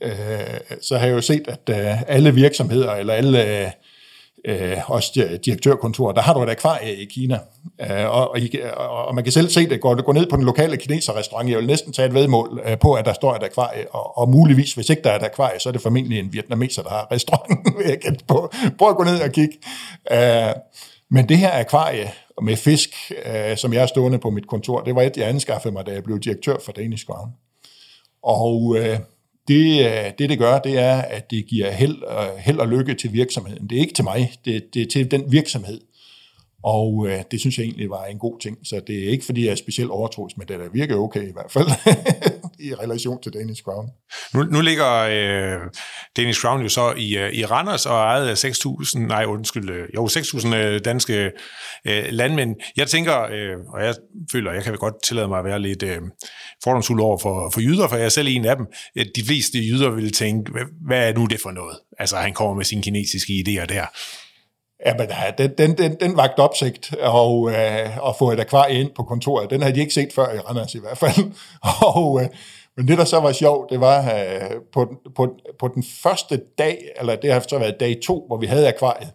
øh 0.02 0.60
så 0.82 0.98
har 0.98 1.06
jeg 1.06 1.14
jo 1.14 1.20
set, 1.20 1.48
at 1.48 1.80
øh, 1.80 2.02
alle 2.02 2.34
virksomheder, 2.34 2.92
eller 2.92 3.14
alle 3.14 3.64
øh, 3.64 3.70
øh, 4.44 4.90
også 4.90 5.38
direktørkontor, 5.44 6.12
der 6.12 6.22
har 6.22 6.34
du 6.34 6.42
et 6.42 6.50
akvarie 6.50 6.96
i 6.96 7.04
Kina. 7.04 7.38
Øh, 7.80 8.06
og, 8.06 8.36
og, 8.76 9.06
og 9.06 9.14
man 9.14 9.24
kan 9.24 9.32
selv 9.32 9.48
se 9.48 9.68
det, 9.68 9.80
går 9.80 10.02
går 10.02 10.12
ned 10.12 10.26
på 10.30 10.36
den 10.36 10.44
lokale 10.44 10.76
kineserrestaurant, 10.76 11.50
jeg 11.50 11.58
vil 11.58 11.66
næsten 11.66 11.92
tage 11.92 12.08
et 12.08 12.14
vedmål 12.14 12.60
øh, 12.64 12.78
på, 12.78 12.92
at 12.92 13.04
der 13.04 13.12
står 13.12 13.34
et 13.34 13.42
akvarie, 13.42 13.94
og, 13.94 14.18
og 14.18 14.28
muligvis, 14.28 14.74
hvis 14.74 14.90
ikke 14.90 15.02
der 15.02 15.10
er 15.10 15.16
et 15.16 15.24
akvarie, 15.24 15.60
så 15.60 15.68
er 15.68 15.72
det 15.72 15.82
formentlig 15.82 16.18
en 16.18 16.32
vietnameser, 16.32 16.82
der 16.82 16.90
har 16.90 17.08
restauranten, 17.12 17.74
jeg 18.04 18.16
på. 18.28 18.52
Prøv 18.78 18.88
at 18.90 18.96
gå 18.96 19.04
ned 19.04 19.20
og 19.20 19.32
kigge. 19.32 19.58
Øh, 20.12 20.54
men 21.10 21.28
det 21.28 21.38
her 21.38 21.60
akvarie 21.60 22.10
med 22.42 22.56
fisk, 22.56 22.90
øh, 23.26 23.56
som 23.56 23.72
jeg 23.72 23.82
er 23.82 23.86
stående 23.86 24.18
på 24.18 24.30
mit 24.30 24.46
kontor, 24.46 24.80
det 24.80 24.94
var 24.94 25.02
et, 25.02 25.16
jeg 25.16 25.28
anskaffede 25.28 25.72
mig, 25.72 25.86
da 25.86 25.92
jeg 25.92 26.04
blev 26.04 26.20
direktør 26.20 26.56
for 26.64 26.72
Danish 26.72 27.06
Crown. 27.06 27.30
Og 28.22 28.76
øh, 28.78 28.98
det, 29.48 29.86
øh, 29.86 30.12
det, 30.18 30.28
det 30.30 30.38
gør, 30.38 30.58
det 30.58 30.78
er, 30.78 30.96
at 30.96 31.30
det 31.30 31.46
giver 31.46 31.70
held, 31.70 31.96
held 32.38 32.58
og 32.58 32.68
lykke 32.68 32.94
til 32.94 33.12
virksomheden. 33.12 33.70
Det 33.70 33.76
er 33.76 33.80
ikke 33.80 33.94
til 33.94 34.04
mig, 34.04 34.32
det, 34.44 34.74
det 34.74 34.82
er 34.82 34.86
til 34.86 35.10
den 35.10 35.32
virksomhed. 35.32 35.80
Og 36.62 37.06
øh, 37.08 37.22
det 37.30 37.40
synes 37.40 37.58
jeg 37.58 37.64
egentlig 37.64 37.90
var 37.90 38.04
en 38.04 38.18
god 38.18 38.40
ting. 38.40 38.58
Så 38.64 38.80
det 38.86 39.04
er 39.04 39.10
ikke, 39.10 39.24
fordi 39.24 39.44
jeg 39.44 39.50
er 39.50 39.56
specielt 39.56 39.90
overtroisk, 39.90 40.38
men 40.38 40.48
det 40.48 40.58
der 40.58 40.68
virker 40.72 40.96
okay 40.96 41.28
i 41.28 41.32
hvert 41.32 41.50
fald. 41.50 41.66
i 42.60 42.74
relation 42.74 43.22
til 43.22 43.32
Danish 43.32 43.62
Crown. 43.62 43.88
Nu, 44.34 44.42
nu 44.42 44.60
ligger 44.60 44.92
øh, 44.92 45.60
Danish 46.16 46.40
Crown 46.40 46.62
jo 46.62 46.68
så 46.68 46.94
i, 46.96 47.16
øh, 47.16 47.32
i 47.32 47.44
Randers 47.44 47.86
og 47.86 47.96
ejet 47.96 48.28
af 48.28 48.44
6.000, 48.44 48.98
nej 48.98 49.24
undskyld, 49.24 49.70
øh, 49.70 49.88
jo 49.94 50.06
6.000 50.06 50.54
øh, 50.54 50.80
danske 50.84 51.30
øh, 51.84 52.04
landmænd. 52.10 52.56
Jeg 52.76 52.88
tænker, 52.88 53.22
øh, 53.22 53.56
og 53.74 53.84
jeg 53.84 53.94
føler, 54.32 54.52
jeg 54.52 54.64
kan 54.64 54.74
godt 54.74 54.94
tillade 55.06 55.28
mig 55.28 55.38
at 55.38 55.44
være 55.44 55.58
lidt 55.58 55.82
øh, 55.82 56.00
fordomsfuld 56.64 57.00
over 57.00 57.18
for, 57.18 57.50
for 57.54 57.60
jyder, 57.60 57.88
for 57.88 57.96
jeg 57.96 58.04
er 58.04 58.08
selv 58.08 58.28
en 58.30 58.44
af 58.44 58.56
dem. 58.56 58.66
Øh, 58.98 59.06
de 59.16 59.24
fleste 59.26 59.58
jyder 59.58 59.90
vil 59.90 60.12
tænke, 60.12 60.52
hvad, 60.52 60.64
hvad 60.86 61.08
er 61.08 61.14
nu 61.14 61.26
det 61.26 61.40
for 61.42 61.50
noget? 61.50 61.78
Altså 61.98 62.16
han 62.16 62.34
kommer 62.34 62.54
med 62.54 62.64
sine 62.64 62.82
kinesiske 62.82 63.32
idéer 63.32 63.66
der. 63.66 63.86
Jamen, 64.86 65.08
den, 65.38 65.50
den, 65.58 65.78
den, 65.78 65.96
den 66.00 66.16
vagt 66.16 66.38
opsigt 66.38 66.94
og, 67.00 67.50
øh, 67.50 67.98
og 68.00 68.16
få 68.18 68.30
et 68.30 68.40
akvarie 68.40 68.80
ind 68.80 68.90
på 68.96 69.02
kontoret. 69.02 69.50
Den 69.50 69.62
havde 69.62 69.74
de 69.74 69.80
ikke 69.80 69.94
set 69.94 70.12
før 70.14 70.34
i 70.34 70.38
Randers 70.38 70.74
i 70.74 70.78
hvert 70.78 70.98
fald. 70.98 71.32
og, 71.94 72.22
øh, 72.22 72.28
men 72.76 72.88
det, 72.88 72.98
der 72.98 73.04
så 73.04 73.20
var 73.20 73.32
sjovt, 73.32 73.70
det 73.70 73.80
var 73.80 74.14
øh, 74.14 74.50
på, 74.72 74.94
på, 75.16 75.28
på 75.58 75.68
den 75.68 75.84
første 76.02 76.40
dag, 76.58 76.78
eller 76.96 77.16
det 77.16 77.32
har 77.32 77.40
så 77.48 77.58
været 77.58 77.80
dag 77.80 77.96
to, 78.02 78.24
hvor 78.26 78.36
vi 78.36 78.46
havde 78.46 78.68
akvariet, 78.68 79.08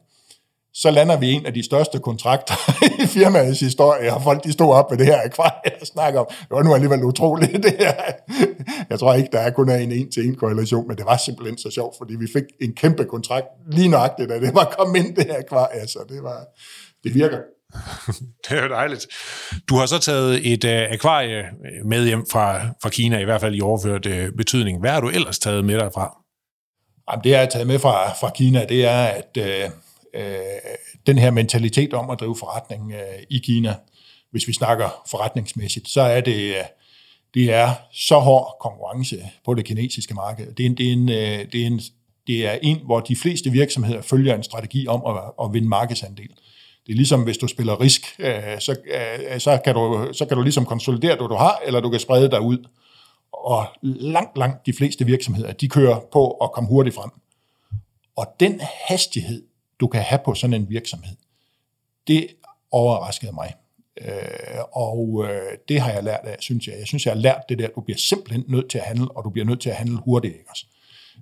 så 0.73 0.91
lander 0.91 1.17
vi 1.17 1.31
en 1.31 1.45
af 1.45 1.53
de 1.53 1.65
største 1.65 1.99
kontrakter 1.99 2.53
i 3.03 3.07
firmaets 3.07 3.59
historie, 3.59 4.13
og 4.13 4.23
folk 4.23 4.43
de 4.43 4.51
stod 4.51 4.73
op 4.73 4.89
med 4.89 4.97
det 4.97 5.05
her 5.05 5.21
akvarie 5.25 5.81
og 5.81 5.87
snakker 5.87 6.19
om, 6.19 6.25
det 6.29 6.51
var 6.51 6.63
nu 6.63 6.73
alligevel 6.73 7.03
utroligt 7.03 7.63
det 7.63 7.75
her. 7.79 7.93
Jeg 8.89 8.99
tror 8.99 9.13
ikke, 9.13 9.29
der 9.31 9.39
er 9.39 9.49
kun 9.49 9.69
en 9.69 9.91
en-til-en 9.91 10.35
korrelation, 10.35 10.87
men 10.87 10.97
det 10.97 11.05
var 11.05 11.17
simpelthen 11.17 11.57
så 11.57 11.69
sjovt, 11.71 11.95
fordi 11.97 12.15
vi 12.15 12.27
fik 12.33 12.43
en 12.61 12.75
kæmpe 12.75 13.05
kontrakt 13.05 13.47
lige 13.71 13.87
nøjagtigt, 13.87 14.29
da 14.29 14.39
det 14.39 14.55
var 14.55 14.75
kommet 14.77 15.05
ind 15.05 15.15
det 15.15 15.25
her 15.25 15.37
akvarie, 15.37 15.87
så 15.87 15.99
det 16.09 16.23
var, 16.23 16.45
det 17.03 17.13
virker. 17.13 17.37
det 18.49 18.57
er 18.57 18.63
jo 18.63 18.69
dejligt. 18.69 19.07
Du 19.69 19.75
har 19.75 19.85
så 19.85 19.99
taget 19.99 20.53
et 20.53 20.63
uh, 20.63 20.93
akvarie 20.93 21.43
med 21.85 22.05
hjem 22.05 22.25
fra, 22.31 22.67
fra 22.81 22.89
Kina, 22.89 23.19
i 23.19 23.23
hvert 23.23 23.41
fald 23.41 23.55
i 23.55 23.61
overført 23.61 24.05
uh, 24.05 24.37
betydning. 24.37 24.79
Hvad 24.79 24.91
har 24.91 25.01
du 25.01 25.09
ellers 25.09 25.39
taget 25.39 25.65
med 25.65 25.79
dig 25.79 25.91
fra? 25.93 26.17
Jamen, 27.11 27.23
det, 27.23 27.29
jeg 27.29 27.39
har 27.39 27.45
taget 27.45 27.67
med 27.67 27.79
fra, 27.79 28.13
fra 28.13 28.31
Kina, 28.35 28.65
det 28.69 28.85
er, 28.85 29.03
at 29.03 29.37
uh, 29.39 29.71
øh, 30.13 30.39
den 31.07 31.17
her 31.17 31.31
mentalitet 31.31 31.93
om 31.93 32.09
at 32.09 32.19
drive 32.19 32.35
forretning 32.35 32.91
øh, 32.91 33.23
i 33.29 33.37
Kina, 33.37 33.75
hvis 34.31 34.47
vi 34.47 34.53
snakker 34.53 35.03
forretningsmæssigt, 35.09 35.89
så 35.89 36.01
er 36.01 36.21
det, 36.21 36.49
øh, 36.49 36.63
det 37.33 37.53
er 37.53 37.73
så 37.91 38.19
hård 38.19 38.57
konkurrence 38.61 39.23
på 39.45 39.53
det 39.53 39.65
kinesiske 39.65 40.13
marked. 40.13 40.53
Det 40.53 40.65
er 40.65 40.69
en, 40.69 40.77
det 40.77 40.87
er 40.87 40.93
en, 40.93 41.09
øh, 41.09 41.51
det 41.51 41.61
er 41.61 41.67
en, 41.67 41.81
det 42.27 42.47
er 42.47 42.57
en 42.61 42.79
hvor 42.85 42.99
de 42.99 43.15
fleste 43.15 43.49
virksomheder 43.49 44.01
følger 44.01 44.35
en 44.35 44.43
strategi 44.43 44.87
om 44.87 45.01
at, 45.05 45.45
at 45.45 45.53
vinde 45.53 45.67
markedsandel. 45.67 46.29
Det 46.85 46.91
er 46.91 46.95
ligesom, 46.95 47.23
hvis 47.23 47.37
du 47.37 47.47
spiller 47.47 47.81
risk, 47.81 48.15
øh, 48.19 48.59
så, 48.59 48.75
øh, 49.31 49.39
så, 49.39 49.59
kan 49.65 49.75
du, 49.75 50.09
så 50.13 50.25
kan 50.25 50.37
du 50.37 50.43
ligesom 50.43 50.65
konsolidere 50.65 51.11
det, 51.11 51.19
du 51.19 51.35
har, 51.35 51.61
eller 51.65 51.79
du 51.79 51.89
kan 51.89 51.99
sprede 51.99 52.31
dig 52.31 52.41
ud. 52.41 52.57
Og 53.33 53.65
langt, 53.83 54.37
langt 54.37 54.65
de 54.65 54.73
fleste 54.73 55.05
virksomheder, 55.05 55.53
de 55.53 55.69
kører 55.69 55.99
på 56.11 56.31
at 56.31 56.51
komme 56.51 56.69
hurtigt 56.69 56.95
frem. 56.95 57.09
Og 58.15 58.27
den 58.39 58.61
hastighed, 58.87 59.43
du 59.79 59.87
kan 59.87 60.01
have 60.01 60.19
på 60.25 60.33
sådan 60.33 60.53
en 60.53 60.69
virksomhed. 60.69 61.15
Det 62.07 62.27
overraskede 62.71 63.31
mig. 63.31 63.53
Øh, 64.01 64.63
og 64.71 65.25
øh, 65.29 65.57
det 65.69 65.81
har 65.81 65.91
jeg 65.91 66.03
lært 66.03 66.19
af, 66.23 66.35
synes 66.39 66.67
jeg. 66.67 66.75
Jeg 66.79 66.87
synes, 66.87 67.05
jeg 67.05 67.13
har 67.13 67.21
lært 67.21 67.41
det 67.49 67.59
der, 67.59 67.67
du 67.67 67.81
bliver 67.81 67.97
simpelthen 67.97 68.45
nødt 68.47 68.69
til 68.69 68.77
at 68.77 68.83
handle, 68.83 69.11
og 69.11 69.23
du 69.23 69.29
bliver 69.29 69.45
nødt 69.45 69.61
til 69.61 69.69
at 69.69 69.75
handle 69.75 69.97
hurtigt. 69.97 70.33
Ikke 70.33 70.49
også? 70.49 70.65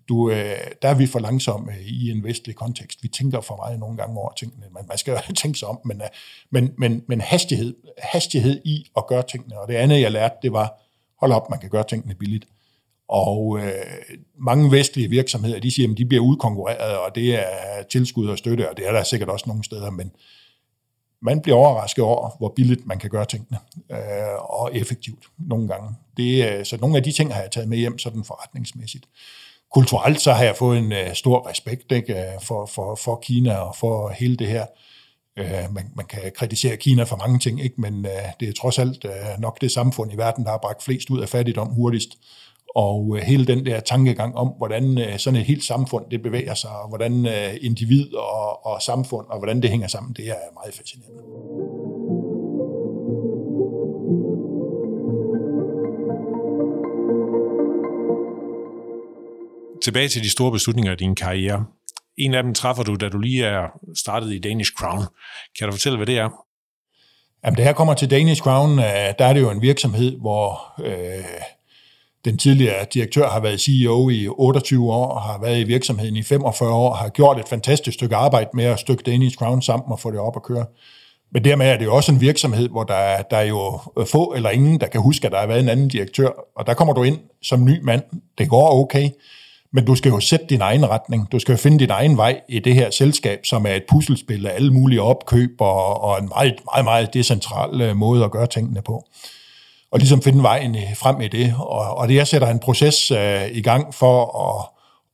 Du, 0.10 0.30
øh, 0.30 0.58
der 0.82 0.90
er 0.90 0.94
vi 0.94 1.08
for 1.08 1.20
langsomme 1.20 1.72
øh, 1.72 1.82
i 1.82 2.12
en 2.12 2.24
vestlig 2.24 2.56
kontekst. 2.56 3.04
Vi 3.04 3.08
tænker 3.08 3.42
for 3.42 3.56
meget 3.56 3.80
nogle 3.80 3.98
gange 3.98 4.20
over 4.20 4.34
tingene. 4.34 4.66
Man, 4.72 4.84
man 4.88 4.98
skal 4.98 5.18
tænke 5.36 5.60
sig 5.60 5.68
om, 5.68 5.80
men, 5.86 6.02
øh, 6.02 6.08
men, 6.50 6.74
men, 6.78 7.04
men 7.08 7.22
hastighed, 7.22 7.76
hastighed 7.98 8.62
i 8.66 8.86
at 8.98 9.08
gøre 9.08 9.24
tingene. 9.32 9.60
Og 9.60 9.68
det 9.68 9.76
andet, 9.76 10.02
jeg 10.02 10.12
lærte, 10.12 10.36
det 10.42 10.54
var, 10.54 10.82
hold 11.20 11.32
op, 11.32 11.50
man 11.50 11.60
kan 11.60 11.70
gøre 11.70 11.84
tingene 11.84 12.16
billigt. 12.16 12.46
Og 13.12 13.60
øh, 13.60 14.18
mange 14.40 14.72
vestlige 14.72 15.10
virksomheder, 15.10 15.60
de 15.60 15.72
siger, 15.72 15.92
at 15.92 15.98
de 15.98 16.06
bliver 16.06 16.24
udkonkurreret, 16.24 16.98
og 16.98 17.16
det 17.16 17.36
er 17.36 17.84
tilskud 17.90 18.28
og 18.28 18.38
støtte, 18.38 18.70
og 18.70 18.78
det 18.78 18.88
er 18.88 18.92
der 18.92 19.04
sikkert 19.04 19.30
også 19.30 19.46
nogle 19.48 19.64
steder, 19.64 19.90
men 19.90 20.12
man 21.22 21.42
bliver 21.42 21.58
overrasket 21.58 22.04
over, 22.04 22.30
hvor 22.38 22.54
billigt 22.56 22.86
man 22.86 23.00
kan 23.00 23.10
gøre 23.10 23.26
tingene, 23.26 23.58
øh, 23.92 24.60
og 24.60 24.70
effektivt 24.74 25.26
nogle 25.38 25.68
gange. 25.68 25.96
Det, 26.18 26.50
øh, 26.50 26.66
så 26.66 26.78
nogle 26.78 26.98
af 26.98 27.04
de 27.04 27.12
ting 27.12 27.34
har 27.34 27.42
jeg 27.42 27.52
taget 27.52 27.70
med 27.70 27.78
hjem 27.78 27.98
sådan 27.98 28.24
forretningsmæssigt. 28.24 29.06
Kulturelt 29.72 30.22
så 30.22 30.34
har 30.34 30.44
jeg 30.44 30.56
fået 30.56 30.78
en 30.78 30.92
øh, 30.92 31.14
stor 31.14 31.50
respekt 31.50 31.92
ikke, 31.92 32.14
øh, 32.14 32.42
for, 32.42 32.66
for, 32.66 32.96
for 32.96 33.20
Kina 33.24 33.56
og 33.56 33.76
for 33.76 34.10
hele 34.10 34.38
det 34.38 34.48
her. 34.48 34.66
Øh, 35.38 35.74
man, 35.74 35.92
man 35.96 36.06
kan 36.06 36.32
kritisere 36.36 36.78
Kina 36.78 37.04
for 37.04 37.16
mange 37.16 37.40
ting, 37.40 37.64
ikke, 37.64 37.82
men 37.82 38.06
øh, 38.06 38.12
det 38.40 38.50
er 38.50 38.54
trods 38.54 38.80
alt 38.80 39.06
øh, 39.06 39.40
nok 39.40 39.62
det 39.62 39.72
samfund 39.72 40.14
i 40.14 40.18
verden, 40.18 40.44
der 40.44 40.52
har 40.52 40.60
bragt 40.62 40.84
flest 40.84 41.10
ud 41.10 41.20
af 41.20 41.30
fattigdom 41.30 41.68
hurtigst. 41.68 42.10
Og 42.76 43.18
øh, 43.18 43.24
hele 43.24 43.48
den 43.48 43.66
der 43.66 43.80
tankegang 43.80 44.36
om, 44.36 44.48
hvordan 44.48 44.98
øh, 44.98 45.20
sådan 45.20 45.40
et 45.40 45.46
helt 45.46 45.64
samfund 45.64 46.06
det 46.12 46.24
bevæger 46.24 46.54
sig, 46.54 46.70
og 46.70 46.90
hvordan 46.90 47.26
øh, 47.26 47.54
individ 47.62 48.14
og, 48.14 48.66
og 48.66 48.82
samfund, 48.82 49.28
og 49.30 49.38
hvordan 49.38 49.62
det 49.62 49.70
hænger 49.70 49.88
sammen, 49.88 50.14
det 50.14 50.28
er 50.28 50.36
meget 50.54 50.74
fascinerende. 50.74 51.22
Tilbage 59.84 60.08
til 60.08 60.24
de 60.24 60.30
store 60.30 60.52
beslutninger 60.52 60.92
i 60.92 60.96
din 60.96 61.16
karriere. 61.16 61.66
En 62.18 62.34
af 62.34 62.44
dem 62.44 62.54
træffer 62.54 62.84
du, 62.84 62.96
da 62.96 63.10
du 63.10 63.20
lige 63.20 63.46
er 63.46 63.68
startet 63.96 64.34
i 64.34 64.40
Danish 64.40 64.72
Crown. 64.72 65.04
Kan 65.60 65.68
du 65.68 65.72
fortælle, 65.72 65.98
hvad 65.98 66.08
det 66.08 66.18
er? 66.18 66.30
Jamen, 67.46 67.58
det 67.58 67.66
her 67.66 67.74
kommer 67.74 67.94
til 67.94 68.12
Danish 68.12 68.42
Crown, 68.42 68.78
der 68.78 69.26
er 69.26 69.34
det 69.34 69.42
jo 69.42 69.50
en 69.50 69.62
virksomhed, 69.62 70.20
hvor 70.20 70.74
øh, 70.84 71.24
den 72.26 72.38
tidligere 72.38 72.86
direktør 72.94 73.30
har 73.30 73.40
været 73.40 73.62
CEO 73.62 74.10
i 74.10 74.28
28 74.28 74.94
år, 74.94 75.20
har 75.20 75.40
været 75.42 75.60
i 75.60 75.64
virksomheden 75.64 76.16
i 76.16 76.24
45 76.24 76.70
år, 76.70 76.94
har 76.94 77.10
gjort 77.10 77.40
et 77.40 77.48
fantastisk 77.48 77.94
stykke 77.94 78.16
arbejde 78.16 78.50
med 78.54 78.66
at 78.66 78.80
stykke 78.80 79.04
Danish 79.04 79.38
Crown 79.38 79.62
sammen 79.62 79.92
og 79.92 80.00
få 80.00 80.12
det 80.12 80.20
op 80.20 80.36
at 80.36 80.44
køre. 80.44 80.66
Men 81.34 81.44
dermed 81.44 81.66
er 81.66 81.78
det 81.78 81.86
jo 81.86 81.96
også 81.96 82.12
en 82.12 82.22
virksomhed, 82.22 82.70
hvor 82.70 82.84
der, 82.84 82.94
er, 82.94 83.22
der 83.22 83.38
er 83.38 83.46
jo 83.46 83.80
øh, 84.00 84.06
få 84.06 84.34
eller 84.36 84.50
ingen, 84.50 84.80
der 84.80 84.88
kan 84.88 85.02
huske, 85.02 85.26
at 85.26 85.32
der 85.32 85.40
har 85.40 85.48
været 85.48 85.60
en 85.60 85.70
anden 85.70 85.88
direktør. 85.88 86.30
Og 86.56 86.68
der 86.68 86.74
kommer 86.74 86.94
du 86.94 87.04
ind 87.04 87.20
som 87.42 87.66
ny 87.66 87.84
mand. 87.84 88.04
Det 88.38 88.50
går 88.50 88.82
okay, 88.84 89.10
men 89.74 89.86
du 89.86 89.96
skal 89.96 90.10
jo 90.10 90.20
sætte 90.20 90.46
din 90.50 90.62
egen 90.62 90.90
retning. 90.90 91.32
Du 91.32 91.40
skal 91.40 91.54
jo 91.54 91.58
finde 91.58 91.80
din 91.80 91.90
egen 91.90 92.18
vej 92.18 92.42
i 92.50 92.60
det 92.60 92.76
her 92.76 92.92
selskab, 92.92 93.40
som 93.46 93.66
er 93.66 93.74
et 93.74 93.84
puslespil 93.90 94.48
af 94.48 94.56
alle 94.56 94.74
mulige 94.74 95.02
opkøb 95.02 95.52
og, 95.60 96.02
og 96.02 96.20
en 96.20 96.30
meget, 96.30 96.56
meget, 96.74 96.86
meget 96.86 97.14
decentral 97.14 97.82
øh, 97.82 97.96
måde 97.96 98.24
at 98.24 98.32
gøre 98.32 98.48
tingene 98.48 98.82
på 98.82 99.06
og 99.92 100.00
ligesom 100.00 100.22
finde 100.22 100.44
vejen 100.44 100.76
øh, 100.76 100.96
frem 100.96 101.22
i 101.22 101.28
det. 101.28 101.56
Og, 101.58 101.98
og 101.98 102.08
det 102.08 102.16
jeg 102.16 102.28
sætter 102.28 102.48
en 102.48 102.60
proces 102.60 103.12
uh, 103.12 103.18
i 103.52 103.62
gang 103.62 103.94
for 103.94 104.50
at 104.50 104.66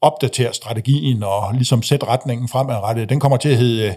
opdatere 0.01 0.53
strategien 0.53 1.23
og 1.23 1.53
ligesom 1.53 1.83
sætte 1.83 2.05
retningen 2.05 2.47
fremadrettet. 2.47 3.09
Den 3.09 3.19
kommer 3.19 3.37
til 3.37 3.49
at 3.49 3.57
hedde 3.57 3.95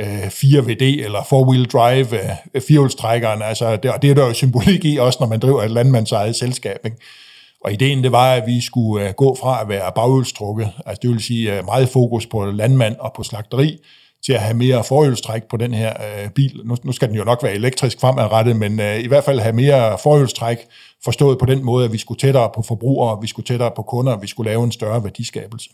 uh, 0.00 0.06
øh, 0.06 0.26
4VD 0.26 0.82
eller 0.82 1.20
4-wheel 1.20 1.64
drive 1.64 2.06
uh, 2.54 2.62
firehjulstrækkeren. 2.62 3.42
Altså, 3.42 3.76
det, 3.76 3.90
og 3.90 4.02
det 4.02 4.10
er 4.10 4.14
der 4.14 4.26
jo 4.26 4.32
symbolik 4.32 4.84
i 4.84 4.96
også, 4.96 5.16
når 5.20 5.26
man 5.26 5.40
driver 5.40 5.62
et 5.62 5.70
landmandsejet 5.70 6.36
selskab. 6.36 6.78
Ikke? 6.84 6.96
Og 7.64 7.72
ideen 7.72 8.02
det 8.02 8.12
var, 8.12 8.32
at 8.32 8.46
vi 8.46 8.60
skulle 8.60 9.08
uh, 9.08 9.10
gå 9.10 9.36
fra 9.40 9.62
at 9.62 9.68
være 9.68 9.92
baghjulstrukket, 9.94 10.72
altså 10.86 11.00
det 11.02 11.10
vil 11.10 11.22
sige 11.22 11.58
uh, 11.58 11.64
meget 11.64 11.88
fokus 11.88 12.26
på 12.26 12.44
landmand 12.44 12.96
og 12.98 13.12
på 13.16 13.22
slagteri, 13.22 13.78
til 14.26 14.32
at 14.32 14.40
have 14.40 14.56
mere 14.56 14.84
forhjulstræk 14.84 15.42
på 15.44 15.56
den 15.56 15.74
her 15.74 15.92
øh, 15.92 16.30
bil. 16.30 16.60
Nu, 16.64 16.76
nu 16.84 16.92
skal 16.92 17.08
den 17.08 17.16
jo 17.16 17.24
nok 17.24 17.42
være 17.42 17.54
elektrisk 17.54 18.00
fremadrettet, 18.00 18.56
men 18.56 18.80
øh, 18.80 19.00
i 19.00 19.06
hvert 19.06 19.24
fald 19.24 19.40
have 19.40 19.52
mere 19.52 19.98
forhjulstræk, 20.02 20.58
forstået 21.04 21.38
på 21.38 21.46
den 21.46 21.64
måde, 21.64 21.84
at 21.84 21.92
vi 21.92 21.98
skulle 21.98 22.18
tættere 22.18 22.50
på 22.54 22.62
forbrugere, 22.62 23.20
vi 23.20 23.26
skulle 23.26 23.46
tættere 23.46 23.70
på 23.76 23.82
kunder, 23.82 24.16
vi 24.16 24.26
skulle 24.26 24.50
lave 24.50 24.64
en 24.64 24.72
større 24.72 25.04
værdiskabelse. 25.04 25.70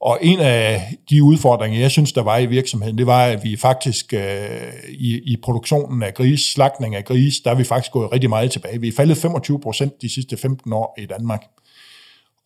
Og 0.00 0.18
en 0.22 0.40
af 0.40 0.94
de 1.10 1.22
udfordringer, 1.22 1.80
jeg 1.80 1.90
synes, 1.90 2.12
der 2.12 2.22
var 2.22 2.38
i 2.38 2.46
virksomheden, 2.46 2.98
det 2.98 3.06
var, 3.06 3.24
at 3.24 3.44
vi 3.44 3.56
faktisk 3.56 4.12
øh, 4.12 4.72
i, 4.88 5.32
i 5.32 5.36
produktionen 5.42 6.02
af 6.02 6.14
gris, 6.14 6.40
slagtning 6.40 6.96
af 6.96 7.04
gris, 7.04 7.34
der 7.44 7.50
er 7.50 7.54
vi 7.54 7.64
faktisk 7.64 7.92
gået 7.92 8.12
rigtig 8.12 8.30
meget 8.30 8.50
tilbage. 8.50 8.80
Vi 8.80 8.88
er 8.88 8.92
faldet 8.96 9.16
25 9.16 9.60
procent 9.60 10.02
de 10.02 10.14
sidste 10.14 10.36
15 10.36 10.72
år 10.72 10.94
i 10.98 11.06
Danmark. 11.06 11.42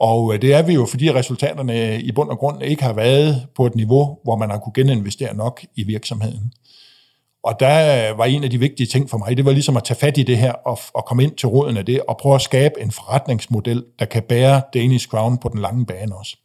Og 0.00 0.34
øh, 0.34 0.42
det 0.42 0.54
er 0.54 0.62
vi 0.62 0.72
jo, 0.72 0.86
fordi 0.86 1.10
resultaterne 1.10 1.94
øh, 1.94 1.98
i 1.98 2.12
bund 2.12 2.30
og 2.30 2.38
grund 2.38 2.62
ikke 2.62 2.82
har 2.82 2.92
været 2.92 3.46
på 3.56 3.66
et 3.66 3.74
niveau, 3.74 4.18
hvor 4.24 4.36
man 4.36 4.50
har 4.50 4.58
kunne 4.58 4.72
geninvestere 4.72 5.36
nok 5.36 5.64
i 5.76 5.82
virksomheden. 5.82 6.52
Og 7.42 7.60
der 7.60 8.10
øh, 8.10 8.18
var 8.18 8.24
en 8.24 8.44
af 8.44 8.50
de 8.50 8.58
vigtige 8.58 8.86
ting 8.86 9.10
for 9.10 9.18
mig, 9.18 9.36
det 9.36 9.44
var 9.44 9.52
ligesom 9.52 9.76
at 9.76 9.84
tage 9.84 9.98
fat 9.98 10.18
i 10.18 10.22
det 10.22 10.38
her 10.38 10.52
og, 10.52 10.78
og 10.94 11.04
komme 11.04 11.22
ind 11.22 11.36
til 11.36 11.48
råden 11.48 11.76
af 11.76 11.86
det, 11.86 12.00
og 12.08 12.16
prøve 12.16 12.34
at 12.34 12.40
skabe 12.40 12.74
en 12.80 12.90
forretningsmodel, 12.90 13.84
der 13.98 14.04
kan 14.04 14.22
bære 14.22 14.62
Danish 14.74 15.08
Crown 15.08 15.38
på 15.38 15.48
den 15.48 15.60
lange 15.60 15.86
bane 15.86 16.16
også. 16.16 16.36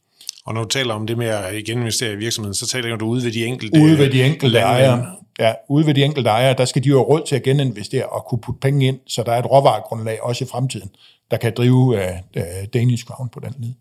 Og 0.45 0.53
når 0.53 0.63
du 0.63 0.69
taler 0.69 0.93
om 0.93 1.08
det 1.08 1.17
med 1.17 1.27
at 1.27 1.65
geninvestere 1.65 2.13
i 2.13 2.15
virksomheden, 2.15 2.55
så 2.55 2.67
taler 2.67 2.95
du 2.95 3.05
ude 3.05 3.23
ved 3.23 3.31
de 3.31 3.45
enkelte 3.45 3.81
Ude 3.81 3.97
ved 3.97 4.10
de 4.12 4.23
enkelte 4.23 4.60
ejere. 4.60 5.05
Ja, 5.39 5.53
ude 5.69 5.86
ved 5.86 5.93
de 5.93 6.03
enkelte 6.03 6.29
ejere, 6.29 6.55
der 6.58 6.65
skal 6.65 6.84
de 6.84 6.89
jo 6.89 6.95
have 6.95 7.05
råd 7.05 7.21
til 7.27 7.36
at 7.36 7.43
geninvestere 7.43 8.05
og 8.05 8.25
kunne 8.25 8.41
putte 8.41 8.60
penge 8.60 8.88
ind, 8.88 8.99
så 9.08 9.23
der 9.23 9.31
er 9.31 9.39
et 9.39 9.51
råvaregrundlag 9.51 10.23
også 10.23 10.43
i 10.43 10.47
fremtiden 10.51 10.89
der 11.31 11.38
kan 11.38 11.53
drive 11.58 11.75
uh, 11.75 12.41
Danish 12.73 13.05
Crown 13.05 13.29
på 13.29 13.39
den 13.39 13.53
led. 13.60 13.73